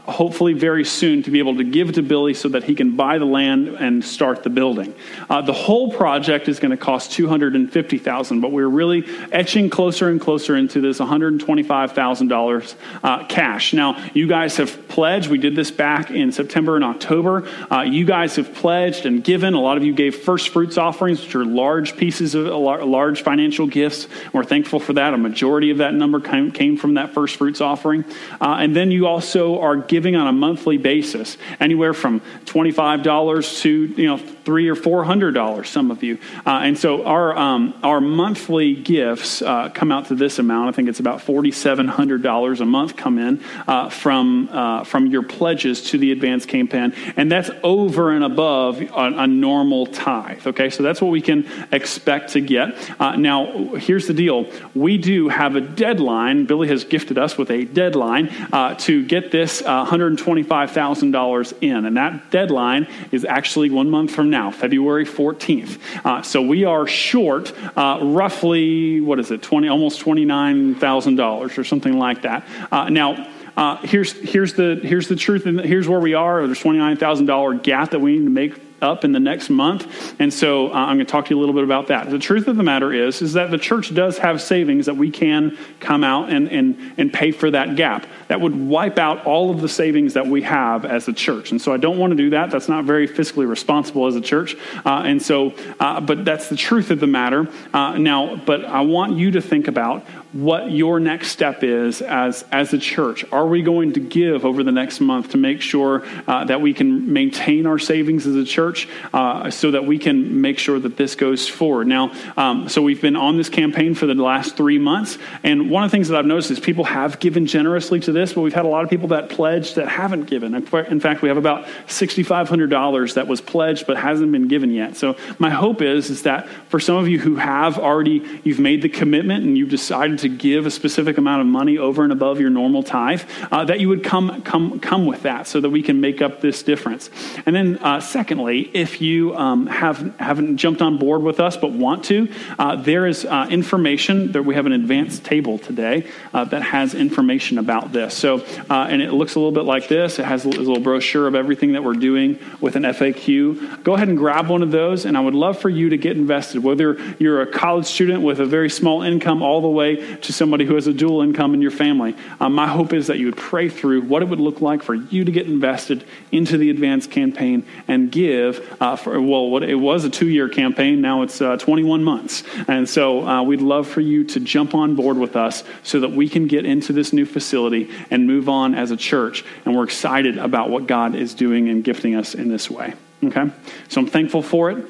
Hopefully 0.06 0.54
very 0.54 0.84
soon 0.84 1.24
to 1.24 1.32
be 1.32 1.40
able 1.40 1.58
to 1.58 1.64
give 1.64 1.94
to 1.94 2.02
Billy 2.02 2.34
so 2.34 2.50
that 2.50 2.64
he 2.64 2.76
can 2.76 2.96
buy 2.96 3.18
the 3.18 3.26
land 3.26 3.68
and 3.68 4.04
start 4.04 4.44
the 4.44 4.50
building. 4.50 4.94
Uh, 5.30 5.42
the 5.42 5.54
whole 5.54 5.92
project 5.92 6.50
is 6.50 6.60
going 6.60 6.72
to 6.72 6.78
cost 6.78 7.12
250,000, 7.12 8.42
but 8.42 8.52
we're 8.52 8.68
really 8.68 9.06
etching 9.32 9.70
closer 9.70 10.10
and 10.10 10.20
closer 10.20 10.56
into 10.56 10.82
this 10.82 11.00
$125,000 11.00 12.76
uh, 13.04 13.26
cash. 13.26 13.74
Now, 13.74 14.04
you 14.14 14.28
guys 14.28 14.58
have 14.58 14.88
pledged. 14.88 15.30
We 15.30 15.38
did 15.38 15.56
this 15.56 15.72
back 15.72 16.12
in 16.12 16.32
September 16.32 16.76
and 16.76 16.84
October. 16.86 17.48
Uh, 17.72 17.82
you 17.82 18.06
guys 18.06 18.36
have 18.38 18.54
pledged 18.54 19.06
and 19.06 19.24
given. 19.24 19.54
A 19.54 19.62
lot 19.62 19.78
of 19.78 19.84
you 19.84 19.94
gave 19.94 20.16
first 20.16 20.50
fruits 20.50 20.78
offerings, 20.78 21.22
which 21.22 21.36
are 21.36 21.46
large 21.46 21.96
pieces 21.96 22.36
of 22.36 22.46
large 22.48 23.22
financial 23.22 23.68
gifts. 23.68 24.08
We're 24.34 24.44
thankful 24.44 24.80
for 24.80 24.94
that. 24.94 25.14
A 25.14 25.18
majority 25.18 25.72
of 25.72 25.78
that 25.78 25.94
number 25.94 26.20
came, 26.20 26.52
came 26.52 26.78
from 26.78 26.96
that 26.96 27.14
first 27.14 27.38
fruits 27.38 27.62
offering. 27.62 28.04
Uh, 28.40 28.58
and 28.60 28.76
then 28.76 28.92
you 28.92 29.08
also 29.08 29.60
are 29.60 29.78
giving 29.92 30.16
on 30.16 30.26
a 30.26 30.32
monthly 30.32 30.78
basis, 30.78 31.38
anywhere 31.60 31.94
from 31.94 32.22
$25 32.46 33.62
to, 33.62 33.70
you 33.70 34.08
know, 34.08 34.18
three 34.44 34.68
or 34.70 34.76
four 34.76 35.04
hundred 35.04 35.34
dollars, 35.34 35.70
some 35.70 35.92
of 35.92 36.04
you. 36.04 36.18
Uh, 36.46 36.62
and 36.64 36.78
so 36.78 37.06
our, 37.06 37.38
um, 37.38 37.74
our 37.84 38.02
monthly 38.02 38.74
gifts 38.76 39.42
uh, 39.42 39.70
come 39.70 39.92
out 39.92 40.08
to 40.08 40.16
this 40.16 40.40
amount. 40.40 40.70
I 40.70 40.72
think 40.72 40.90
it's 40.90 41.00
about 41.00 41.20
$4,700 41.20 42.60
a 42.60 42.66
month 42.66 42.96
come 42.96 43.20
in 43.20 43.44
uh, 43.68 43.90
from, 43.90 44.50
uh, 44.52 44.84
from 44.84 45.08
your 45.08 45.24
pledges 45.24 45.84
to 45.92 45.98
the 45.98 46.12
advanced 46.12 46.48
campaign. 46.48 46.94
And 47.16 47.32
that's 47.32 47.50
over 47.64 48.12
and 48.12 48.24
above 48.24 48.82
a, 48.82 48.88
a 48.96 49.28
normal 49.28 49.86
tithe. 49.88 50.48
Okay, 50.48 50.70
so 50.70 50.84
that's 50.84 51.02
what 51.02 51.12
we 51.12 51.22
can 51.22 51.48
expect 51.72 52.32
to 52.34 52.42
get. 52.42 52.76
Uh, 53.00 53.16
now, 53.16 53.76
here's 53.76 54.08
the 54.08 54.14
deal 54.14 54.48
we 54.74 54.98
do 54.98 55.30
have 55.30 55.56
a 55.56 55.62
deadline. 55.62 56.46
Billy 56.46 56.68
has 56.68 56.84
gifted 56.84 57.18
us 57.18 57.38
with 57.38 57.52
a 57.52 57.66
deadline 57.66 58.30
uh, 58.52 58.76
to 58.76 59.06
get 59.06 59.32
this 59.32 59.62
$125,000 59.62 61.54
in. 61.62 61.86
And 61.86 61.98
that 61.98 62.32
deadline 62.32 62.88
is 63.12 63.26
actually 63.26 63.70
one 63.70 63.90
month 63.90 64.12
from 64.12 64.31
now, 64.32 64.50
February 64.50 65.06
14th. 65.06 65.80
Uh, 66.04 66.22
so 66.24 66.42
we 66.42 66.64
are 66.64 66.88
short 66.88 67.54
uh, 67.78 68.00
roughly, 68.02 69.02
what 69.02 69.20
is 69.20 69.30
it, 69.30 69.44
20, 69.44 69.68
almost 69.68 70.04
$29,000 70.04 71.58
or 71.58 71.64
something 71.64 72.00
like 72.00 72.24
that. 72.24 72.48
Uh, 72.72 72.90
now, 72.90 73.28
uh, 73.56 73.78
here's, 73.78 74.14
here's, 74.14 74.54
the, 74.54 74.80
here's 74.82 75.08
the 75.08 75.16
truth, 75.16 75.46
and 75.46 75.60
here's 75.60 75.88
where 75.88 76.00
we 76.00 76.14
are. 76.14 76.46
There's 76.48 76.62
$29,000 76.62 77.62
gap 77.62 77.92
that 77.92 78.00
we 78.00 78.18
need 78.18 78.24
to 78.24 78.32
make 78.32 78.71
up 78.82 79.04
in 79.04 79.12
the 79.12 79.20
next 79.20 79.50
month. 79.50 80.16
And 80.20 80.34
so 80.34 80.70
uh, 80.70 80.74
I'm 80.74 80.98
going 80.98 81.06
to 81.06 81.12
talk 81.12 81.26
to 81.26 81.30
you 81.32 81.38
a 81.38 81.42
little 81.42 81.56
bit 81.56 81.64
about 81.64 81.88
that. 81.88 82.10
The 82.10 82.20
truth 82.20 82.48
of 82.48 82.56
the 82.56 82.64
matter 82.64 82.92
is, 82.92 83.22
is 83.22 83.34
that 83.34 83.52
the 83.52 83.58
church 83.58 83.94
does 83.94 84.18
have 84.18 84.42
savings 84.42 84.88
that 84.88 84.98
we 84.98 85.12
can 85.12 85.58
come 85.80 86.04
out 86.04 86.30
and, 86.30 86.48
and, 86.50 86.94
and 86.98 87.14
pay 87.14 87.32
for 87.32 87.52
that 87.52 87.76
gap. 87.76 88.06
That 88.28 88.42
would 88.42 88.56
wipe 88.56 88.98
out 88.98 89.26
all 89.26 89.52
of 89.52 89.62
the 89.62 89.70
savings 89.70 90.14
that 90.14 90.28
we 90.28 90.42
have 90.44 90.86
as 90.86 91.08
a 91.08 91.14
church. 91.14 91.52
And 91.52 91.62
so 91.62 91.74
I 91.74 91.78
don't 91.78 91.98
want 91.98 92.12
to 92.12 92.18
do 92.18 92.32
that. 92.32 92.50
That's 92.50 92.70
not 92.70 92.86
very 92.86 93.08
fiscally 93.08 93.48
responsible 93.48 94.08
as 94.08 94.16
a 94.16 94.22
church. 94.22 94.56
Uh, 94.86 95.04
and 95.06 95.22
so, 95.22 95.54
uh, 95.80 96.02
but 96.02 96.26
that's 96.26 96.50
the 96.50 96.56
truth 96.56 96.92
of 96.92 97.00
the 97.00 97.08
matter. 97.08 97.48
Uh, 97.74 97.98
now, 97.98 98.36
but 98.36 98.66
I 98.66 98.82
want 98.82 99.18
you 99.18 99.32
to 99.32 99.42
think 99.42 99.68
about 99.68 100.04
what 100.34 100.72
your 100.72 101.00
next 101.00 101.30
step 101.30 101.62
is 101.62 102.02
as, 102.02 102.46
as 102.52 102.72
a 102.74 102.78
church. 102.78 103.26
Are 103.34 103.46
we 103.46 103.62
going 103.62 103.94
to 103.94 104.00
give 104.00 104.46
over 104.46 104.64
the 104.64 104.72
next 104.72 105.02
month 105.02 105.32
to 105.32 105.38
make 105.38 105.62
sure 105.62 106.06
uh, 106.26 106.46
that 106.46 106.62
we 106.62 106.74
can 106.74 107.12
maintain 107.12 107.68
our 107.68 107.78
savings 107.78 108.26
as 108.26 108.36
a 108.36 108.46
church? 108.46 108.71
Church 108.72 108.88
uh, 109.14 109.50
so 109.50 109.72
that 109.72 109.86
we 109.86 109.98
can 109.98 110.42
make 110.42 110.58
sure 110.58 110.80
that 110.80 110.98
this 110.98 111.16
goes 111.16 111.48
forward. 111.48 111.88
Now, 111.88 112.12
um, 112.38 112.70
so 112.70 112.82
we've 112.82 113.02
been 113.02 113.16
on 113.16 113.38
this 113.38 113.50
campaign 113.50 113.96
for 113.96 114.06
the 114.06 114.14
last 114.16 114.56
three 114.56 114.78
months, 114.78 115.18
and 115.44 115.70
one 115.70 115.84
of 115.84 115.92
the 115.92 115.96
things 115.96 116.08
that 116.10 116.18
I've 116.18 116.26
noticed 116.26 116.52
is 116.52 116.60
people 116.60 116.86
have 116.86 117.20
given 117.20 117.46
generously 117.46 118.00
to 118.02 118.12
this, 118.12 118.34
but 118.34 118.42
we've 118.42 118.54
had 118.54 118.66
a 118.66 118.70
lot 118.70 118.84
of 118.84 118.90
people 118.90 119.10
that 119.10 119.30
pledged 119.30 119.76
that 119.76 119.88
haven't 119.88 120.26
given. 120.26 120.56
In 120.56 121.00
fact, 121.00 121.22
we 121.22 121.28
have 121.28 121.38
about 121.38 121.66
$6,500 121.88 123.14
that 123.16 123.28
was 123.28 123.42
pledged 123.42 123.88
but 123.88 123.98
hasn't 123.98 124.32
been 124.32 124.48
given 124.48 124.72
yet. 124.72 124.96
So 124.96 125.16
my 125.40 125.50
hope 125.50 125.82
is, 125.82 126.10
is 126.10 126.24
that 126.24 126.48
for 126.70 126.80
some 126.80 126.98
of 126.98 127.08
you 127.08 127.20
who 127.20 127.36
have 127.36 127.78
already, 127.78 128.24
you've 128.44 128.60
made 128.60 128.82
the 128.82 128.90
commitment 128.90 129.44
and 129.44 129.58
you've 129.58 129.70
decided 129.70 130.20
to 130.20 130.30
give 130.30 130.66
a 130.66 130.72
specific 130.72 131.18
amount 131.18 131.42
of 131.42 131.48
money 131.48 131.78
over 131.78 132.04
and 132.04 132.12
above 132.12 132.40
your 132.40 132.50
normal 132.50 132.84
tithe, 132.84 133.24
uh, 133.52 133.66
that 133.66 133.80
you 133.80 133.90
would 133.90 134.04
come, 134.04 134.42
come, 134.44 134.80
come 134.80 135.06
with 135.06 135.24
that 135.24 135.48
so 135.48 135.60
that 135.60 135.70
we 135.70 135.82
can 135.82 136.02
make 136.02 136.22
up 136.22 136.42
this 136.42 136.64
difference. 136.64 137.10
And 137.46 137.56
then 137.56 137.78
uh, 137.80 138.00
secondly, 138.00 138.61
if 138.62 139.02
you 139.02 139.36
um, 139.36 139.68
have, 139.68 140.16
haven't 140.18 140.58
jumped 140.58 140.82
on 140.82 140.98
board 140.98 141.22
with 141.22 141.40
us 141.40 141.58
but 141.58 141.72
want 141.72 142.06
to, 142.06 142.32
uh, 142.60 142.76
there 142.76 143.06
is 143.06 143.26
uh, 143.26 143.48
information 143.50 144.32
that 144.32 144.44
we 144.44 144.56
have 144.56 144.66
an 144.66 144.72
advanced 144.72 145.24
table 145.24 145.58
today 145.58 146.08
uh, 146.34 146.44
that 146.46 146.62
has 146.62 146.94
information 146.94 147.58
about 147.58 147.92
this. 147.92 148.16
So, 148.16 148.46
uh, 148.70 148.88
and 148.90 149.02
it 149.02 149.14
looks 149.14 149.36
a 149.36 149.40
little 149.40 149.52
bit 149.52 149.66
like 149.66 149.88
this. 149.88 150.20
It 150.20 150.26
has 150.26 150.46
a 150.46 150.50
little 150.50 150.80
brochure 150.80 151.28
of 151.28 151.36
everything 151.36 151.74
that 151.74 151.84
we're 151.84 151.94
doing 151.94 152.40
with 152.60 152.76
an 152.76 152.84
FAQ. 152.84 153.84
Go 153.84 153.94
ahead 153.94 154.08
and 154.08 154.18
grab 154.18 154.50
one 154.50 154.64
of 154.64 154.72
those, 154.72 155.06
and 155.06 155.18
I 155.18 155.20
would 155.20 155.36
love 155.36 155.60
for 155.60 155.70
you 155.70 155.90
to 155.90 155.98
get 155.98 156.18
invested, 156.18 156.64
whether 156.64 156.98
you're 157.20 157.42
a 157.42 157.48
college 157.48 157.86
student 157.86 158.24
with 158.24 158.40
a 158.40 158.46
very 158.46 158.70
small 158.70 159.02
income 159.02 159.42
all 159.42 159.62
the 159.62 159.68
way 159.68 160.18
to 160.18 160.34
somebody 160.34 160.66
who 160.66 160.76
has 160.76 160.88
a 160.88 160.94
dual 160.94 161.22
income 161.22 161.54
in 161.54 161.62
your 161.62 161.72
family. 161.72 162.16
Um, 162.40 162.54
my 162.54 162.68
hope 162.68 162.94
is 162.94 163.08
that 163.08 163.20
you 163.20 163.26
would 163.28 163.38
pray 163.38 163.70
through 163.70 164.02
what 164.02 164.22
it 164.22 164.30
would 164.30 164.40
look 164.40 164.62
like 164.62 164.84
for 164.84 164.94
you 164.96 165.24
to 165.24 165.32
get 165.32 165.48
invested 165.48 166.06
into 166.32 166.58
the 166.58 166.70
advanced 166.70 167.12
campaign 167.12 167.66
and 167.88 168.12
give 168.12 168.51
uh, 168.80 168.96
for, 168.96 169.22
well, 169.22 169.64
it 169.64 169.76
was 169.76 170.04
a 170.06 170.10
two 170.10 170.28
year 170.28 170.50
campaign, 170.50 171.02
now 171.02 171.22
it's 171.22 171.42
uh, 171.42 171.58
21 171.58 172.04
months. 172.04 172.44
And 172.68 172.88
so 172.88 173.28
uh, 173.28 173.44
we'd 173.44 173.62
love 173.62 173.88
for 173.88 174.02
you 174.02 174.24
to 174.26 174.40
jump 174.40 174.76
on 174.76 174.96
board 174.96 175.18
with 175.18 175.36
us 175.36 175.64
so 175.84 176.00
that 176.02 176.12
we 176.12 176.30
can 176.30 176.48
get 176.48 176.66
into 176.66 176.94
this 176.94 177.14
new 177.14 177.26
facility 177.26 177.90
and 178.10 178.28
move 178.28 178.50
on 178.50 178.76
as 178.76 178.92
a 178.92 178.98
church. 178.98 179.46
And 179.66 179.76
we're 179.76 179.84
excited 179.84 180.38
about 180.38 180.70
what 180.70 180.88
God 180.88 181.16
is 181.16 181.34
doing 181.34 181.70
and 181.70 181.84
gifting 181.84 182.16
us 182.16 182.36
in 182.36 182.50
this 182.50 182.70
way. 182.70 182.94
Okay? 183.24 183.50
So 183.90 184.02
I'm 184.02 184.08
thankful 184.08 184.42
for 184.42 184.72
it. 184.72 184.86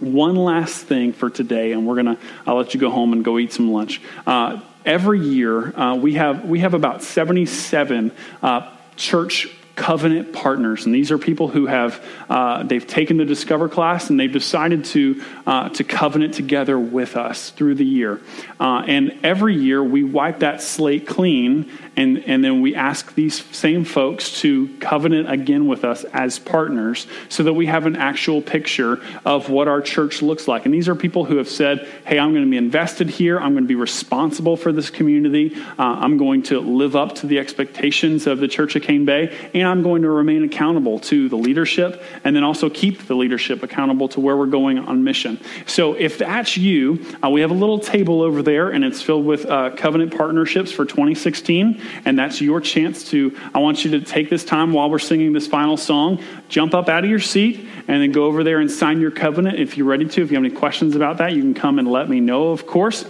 One 0.00 0.36
last 0.36 0.84
thing 0.86 1.12
for 1.12 1.28
today, 1.28 1.72
and 1.72 1.84
we're 1.84 1.96
gonna. 1.96 2.18
I'll 2.46 2.54
let 2.54 2.72
you 2.72 2.78
go 2.78 2.88
home 2.88 3.12
and 3.12 3.24
go 3.24 3.36
eat 3.36 3.52
some 3.52 3.72
lunch. 3.72 4.00
Uh, 4.28 4.60
every 4.84 5.18
year, 5.18 5.76
uh, 5.76 5.96
we 5.96 6.14
have 6.14 6.44
we 6.44 6.60
have 6.60 6.72
about 6.72 7.02
77 7.02 8.12
uh, 8.40 8.70
church 8.94 9.48
covenant 9.78 10.32
partners 10.32 10.86
and 10.86 10.94
these 10.94 11.12
are 11.12 11.18
people 11.18 11.46
who 11.46 11.66
have 11.66 12.04
uh, 12.28 12.64
they've 12.64 12.86
taken 12.86 13.16
the 13.16 13.24
discover 13.24 13.68
class 13.68 14.10
and 14.10 14.18
they've 14.18 14.32
decided 14.32 14.84
to 14.84 15.22
uh, 15.46 15.68
to 15.68 15.84
covenant 15.84 16.34
together 16.34 16.76
with 16.76 17.16
us 17.16 17.50
through 17.50 17.76
the 17.76 17.86
year 17.86 18.20
uh, 18.58 18.82
and 18.88 19.16
every 19.22 19.54
year 19.54 19.82
we 19.82 20.02
wipe 20.02 20.40
that 20.40 20.60
slate 20.60 21.06
clean 21.06 21.70
and, 21.98 22.18
and 22.26 22.44
then 22.44 22.60
we 22.60 22.76
ask 22.76 23.12
these 23.16 23.44
same 23.46 23.84
folks 23.84 24.40
to 24.40 24.68
covenant 24.78 25.28
again 25.28 25.66
with 25.66 25.84
us 25.84 26.04
as 26.04 26.38
partners 26.38 27.08
so 27.28 27.42
that 27.42 27.54
we 27.54 27.66
have 27.66 27.86
an 27.86 27.96
actual 27.96 28.40
picture 28.40 29.02
of 29.24 29.50
what 29.50 29.66
our 29.66 29.80
church 29.80 30.22
looks 30.22 30.46
like. 30.46 30.64
And 30.64 30.72
these 30.72 30.88
are 30.88 30.94
people 30.94 31.24
who 31.24 31.38
have 31.38 31.48
said, 31.48 31.88
hey, 32.06 32.20
I'm 32.20 32.32
going 32.32 32.44
to 32.44 32.50
be 32.50 32.56
invested 32.56 33.10
here. 33.10 33.40
I'm 33.40 33.52
going 33.52 33.64
to 33.64 33.68
be 33.68 33.74
responsible 33.74 34.56
for 34.56 34.70
this 34.70 34.90
community. 34.90 35.56
Uh, 35.76 35.82
I'm 35.82 36.18
going 36.18 36.44
to 36.44 36.60
live 36.60 36.94
up 36.94 37.16
to 37.16 37.26
the 37.26 37.40
expectations 37.40 38.28
of 38.28 38.38
the 38.38 38.46
Church 38.46 38.76
of 38.76 38.82
Cane 38.82 39.04
Bay. 39.04 39.36
And 39.52 39.66
I'm 39.68 39.82
going 39.82 40.02
to 40.02 40.10
remain 40.10 40.42
accountable 40.42 40.98
to 41.00 41.28
the 41.28 41.36
leadership 41.36 42.02
and 42.24 42.34
then 42.34 42.42
also 42.42 42.68
keep 42.68 43.06
the 43.06 43.14
leadership 43.14 43.62
accountable 43.62 44.08
to 44.08 44.20
where 44.20 44.36
we're 44.36 44.46
going 44.46 44.78
on 44.78 45.04
mission. 45.04 45.40
So 45.66 45.94
if 45.94 46.18
that's 46.18 46.56
you, 46.56 47.04
uh, 47.22 47.30
we 47.30 47.40
have 47.42 47.50
a 47.50 47.54
little 47.54 47.78
table 47.78 48.22
over 48.22 48.42
there 48.42 48.70
and 48.70 48.84
it's 48.84 49.00
filled 49.00 49.24
with 49.24 49.46
uh, 49.46 49.70
covenant 49.76 50.16
partnerships 50.16 50.72
for 50.72 50.84
2016 50.84 51.80
and 52.04 52.18
that's 52.18 52.40
your 52.40 52.60
chance 52.60 53.04
to. 53.10 53.36
I 53.54 53.58
want 53.58 53.84
you 53.84 53.92
to 53.92 54.00
take 54.00 54.30
this 54.30 54.44
time 54.44 54.72
while 54.72 54.90
we're 54.90 54.98
singing 54.98 55.32
this 55.32 55.46
final 55.46 55.76
song, 55.76 56.22
jump 56.48 56.74
up 56.74 56.88
out 56.88 57.04
of 57.04 57.10
your 57.10 57.20
seat, 57.20 57.68
and 57.86 58.02
then 58.02 58.12
go 58.12 58.24
over 58.24 58.44
there 58.44 58.60
and 58.60 58.70
sign 58.70 59.00
your 59.00 59.10
covenant 59.10 59.58
if 59.58 59.76
you're 59.76 59.86
ready 59.86 60.06
to. 60.06 60.22
If 60.22 60.30
you 60.30 60.36
have 60.36 60.44
any 60.44 60.54
questions 60.54 60.96
about 60.96 61.18
that, 61.18 61.32
you 61.32 61.42
can 61.42 61.54
come 61.54 61.78
and 61.78 61.88
let 61.88 62.08
me 62.08 62.20
know, 62.20 62.48
of 62.48 62.66
course. 62.66 63.04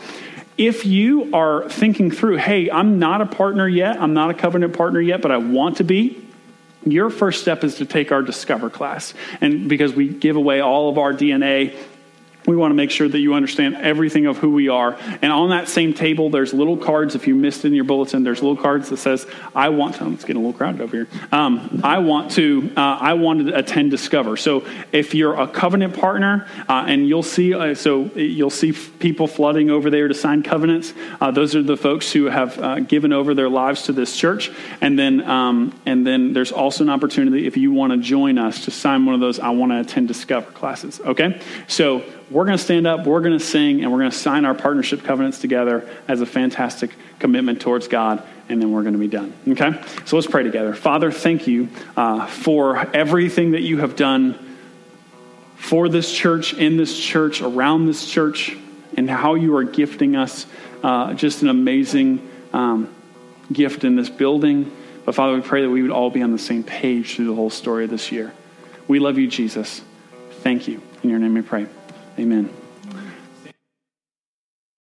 If 0.56 0.84
you 0.84 1.32
are 1.34 1.68
thinking 1.68 2.10
through, 2.10 2.38
hey, 2.38 2.68
I'm 2.68 2.98
not 2.98 3.20
a 3.20 3.26
partner 3.26 3.68
yet, 3.68 4.00
I'm 4.00 4.12
not 4.12 4.30
a 4.30 4.34
covenant 4.34 4.76
partner 4.76 5.00
yet, 5.00 5.22
but 5.22 5.30
I 5.30 5.36
want 5.36 5.76
to 5.76 5.84
be, 5.84 6.27
your 6.92 7.10
first 7.10 7.40
step 7.42 7.64
is 7.64 7.76
to 7.76 7.86
take 7.86 8.12
our 8.12 8.22
Discover 8.22 8.70
class. 8.70 9.14
And 9.40 9.68
because 9.68 9.94
we 9.94 10.08
give 10.08 10.36
away 10.36 10.60
all 10.60 10.88
of 10.88 10.98
our 10.98 11.12
DNA 11.12 11.76
we 12.48 12.56
want 12.56 12.70
to 12.70 12.74
make 12.74 12.90
sure 12.90 13.06
that 13.06 13.18
you 13.18 13.34
understand 13.34 13.76
everything 13.76 14.26
of 14.26 14.38
who 14.38 14.50
we 14.50 14.68
are. 14.68 14.96
And 15.22 15.30
on 15.30 15.50
that 15.50 15.68
same 15.68 15.92
table, 15.92 16.30
there's 16.30 16.54
little 16.54 16.78
cards. 16.78 17.14
If 17.14 17.26
you 17.28 17.34
missed 17.34 17.64
in 17.66 17.74
your 17.74 17.84
bulletin, 17.84 18.24
there's 18.24 18.42
little 18.42 18.56
cards 18.56 18.88
that 18.88 18.96
says, 18.96 19.26
"I 19.54 19.68
want 19.68 19.96
to." 19.96 20.10
It's 20.12 20.24
getting 20.24 20.42
a 20.42 20.46
little 20.46 20.56
crowded 20.56 20.80
over 20.80 20.96
here. 20.96 21.08
Um, 21.30 21.80
I 21.84 21.98
want 21.98 22.30
to. 22.32 22.72
Uh, 22.74 22.80
I 22.80 23.12
want 23.12 23.46
to 23.46 23.56
attend 23.56 23.90
Discover. 23.90 24.38
So 24.38 24.64
if 24.92 25.14
you're 25.14 25.34
a 25.38 25.46
covenant 25.46 25.94
partner, 25.98 26.46
uh, 26.68 26.84
and 26.88 27.06
you'll 27.06 27.22
see, 27.22 27.52
uh, 27.52 27.74
so 27.74 28.04
you'll 28.14 28.48
see 28.48 28.72
people 28.72 29.26
flooding 29.26 29.70
over 29.70 29.90
there 29.90 30.08
to 30.08 30.14
sign 30.14 30.42
covenants. 30.42 30.94
Uh, 31.20 31.30
those 31.30 31.54
are 31.54 31.62
the 31.62 31.76
folks 31.76 32.10
who 32.12 32.26
have 32.26 32.58
uh, 32.58 32.80
given 32.80 33.12
over 33.12 33.34
their 33.34 33.50
lives 33.50 33.82
to 33.82 33.92
this 33.92 34.16
church. 34.16 34.50
And 34.80 34.98
then, 34.98 35.20
um, 35.28 35.78
and 35.84 36.06
then 36.06 36.32
there's 36.32 36.52
also 36.52 36.82
an 36.84 36.90
opportunity 36.90 37.46
if 37.46 37.56
you 37.58 37.72
want 37.72 37.92
to 37.92 37.98
join 37.98 38.38
us 38.38 38.64
to 38.64 38.70
sign 38.70 39.04
one 39.04 39.14
of 39.14 39.20
those. 39.20 39.38
I 39.38 39.50
want 39.50 39.72
to 39.72 39.80
attend 39.80 40.08
Discover 40.08 40.52
classes. 40.52 41.00
Okay, 41.04 41.40
so 41.66 42.02
we're 42.30 42.44
going 42.44 42.56
to 42.56 42.62
stand 42.62 42.86
up, 42.86 43.06
we're 43.06 43.20
going 43.20 43.38
to 43.38 43.44
sing, 43.44 43.82
and 43.82 43.90
we're 43.90 43.98
going 43.98 44.10
to 44.10 44.16
sign 44.16 44.44
our 44.44 44.54
partnership 44.54 45.02
covenants 45.02 45.38
together 45.38 45.88
as 46.06 46.20
a 46.20 46.26
fantastic 46.26 46.90
commitment 47.18 47.60
towards 47.60 47.88
God, 47.88 48.22
and 48.48 48.60
then 48.60 48.70
we're 48.70 48.82
going 48.82 48.94
to 48.94 48.98
be 48.98 49.08
done. 49.08 49.32
Okay? 49.48 49.72
So 50.04 50.16
let's 50.16 50.26
pray 50.26 50.42
together. 50.42 50.74
Father, 50.74 51.10
thank 51.10 51.46
you 51.46 51.68
uh, 51.96 52.26
for 52.26 52.76
everything 52.94 53.52
that 53.52 53.62
you 53.62 53.78
have 53.78 53.96
done 53.96 54.56
for 55.56 55.88
this 55.88 56.12
church, 56.14 56.54
in 56.54 56.76
this 56.76 56.98
church, 56.98 57.40
around 57.40 57.86
this 57.86 58.08
church, 58.08 58.56
and 58.96 59.08
how 59.08 59.34
you 59.34 59.56
are 59.56 59.64
gifting 59.64 60.16
us 60.16 60.46
uh, 60.82 61.14
just 61.14 61.42
an 61.42 61.48
amazing 61.48 62.28
um, 62.52 62.94
gift 63.52 63.84
in 63.84 63.96
this 63.96 64.08
building. 64.08 64.74
But 65.04 65.14
Father, 65.14 65.34
we 65.34 65.40
pray 65.40 65.62
that 65.62 65.70
we 65.70 65.82
would 65.82 65.90
all 65.90 66.10
be 66.10 66.22
on 66.22 66.32
the 66.32 66.38
same 66.38 66.62
page 66.62 67.16
through 67.16 67.26
the 67.26 67.34
whole 67.34 67.50
story 67.50 67.84
of 67.84 67.90
this 67.90 68.12
year. 68.12 68.32
We 68.86 68.98
love 68.98 69.18
you, 69.18 69.28
Jesus. 69.28 69.80
Thank 70.42 70.68
you. 70.68 70.82
In 71.02 71.10
your 71.10 71.18
name 71.18 71.34
we 71.34 71.42
pray. 71.42 71.66
Amen. 72.18 72.57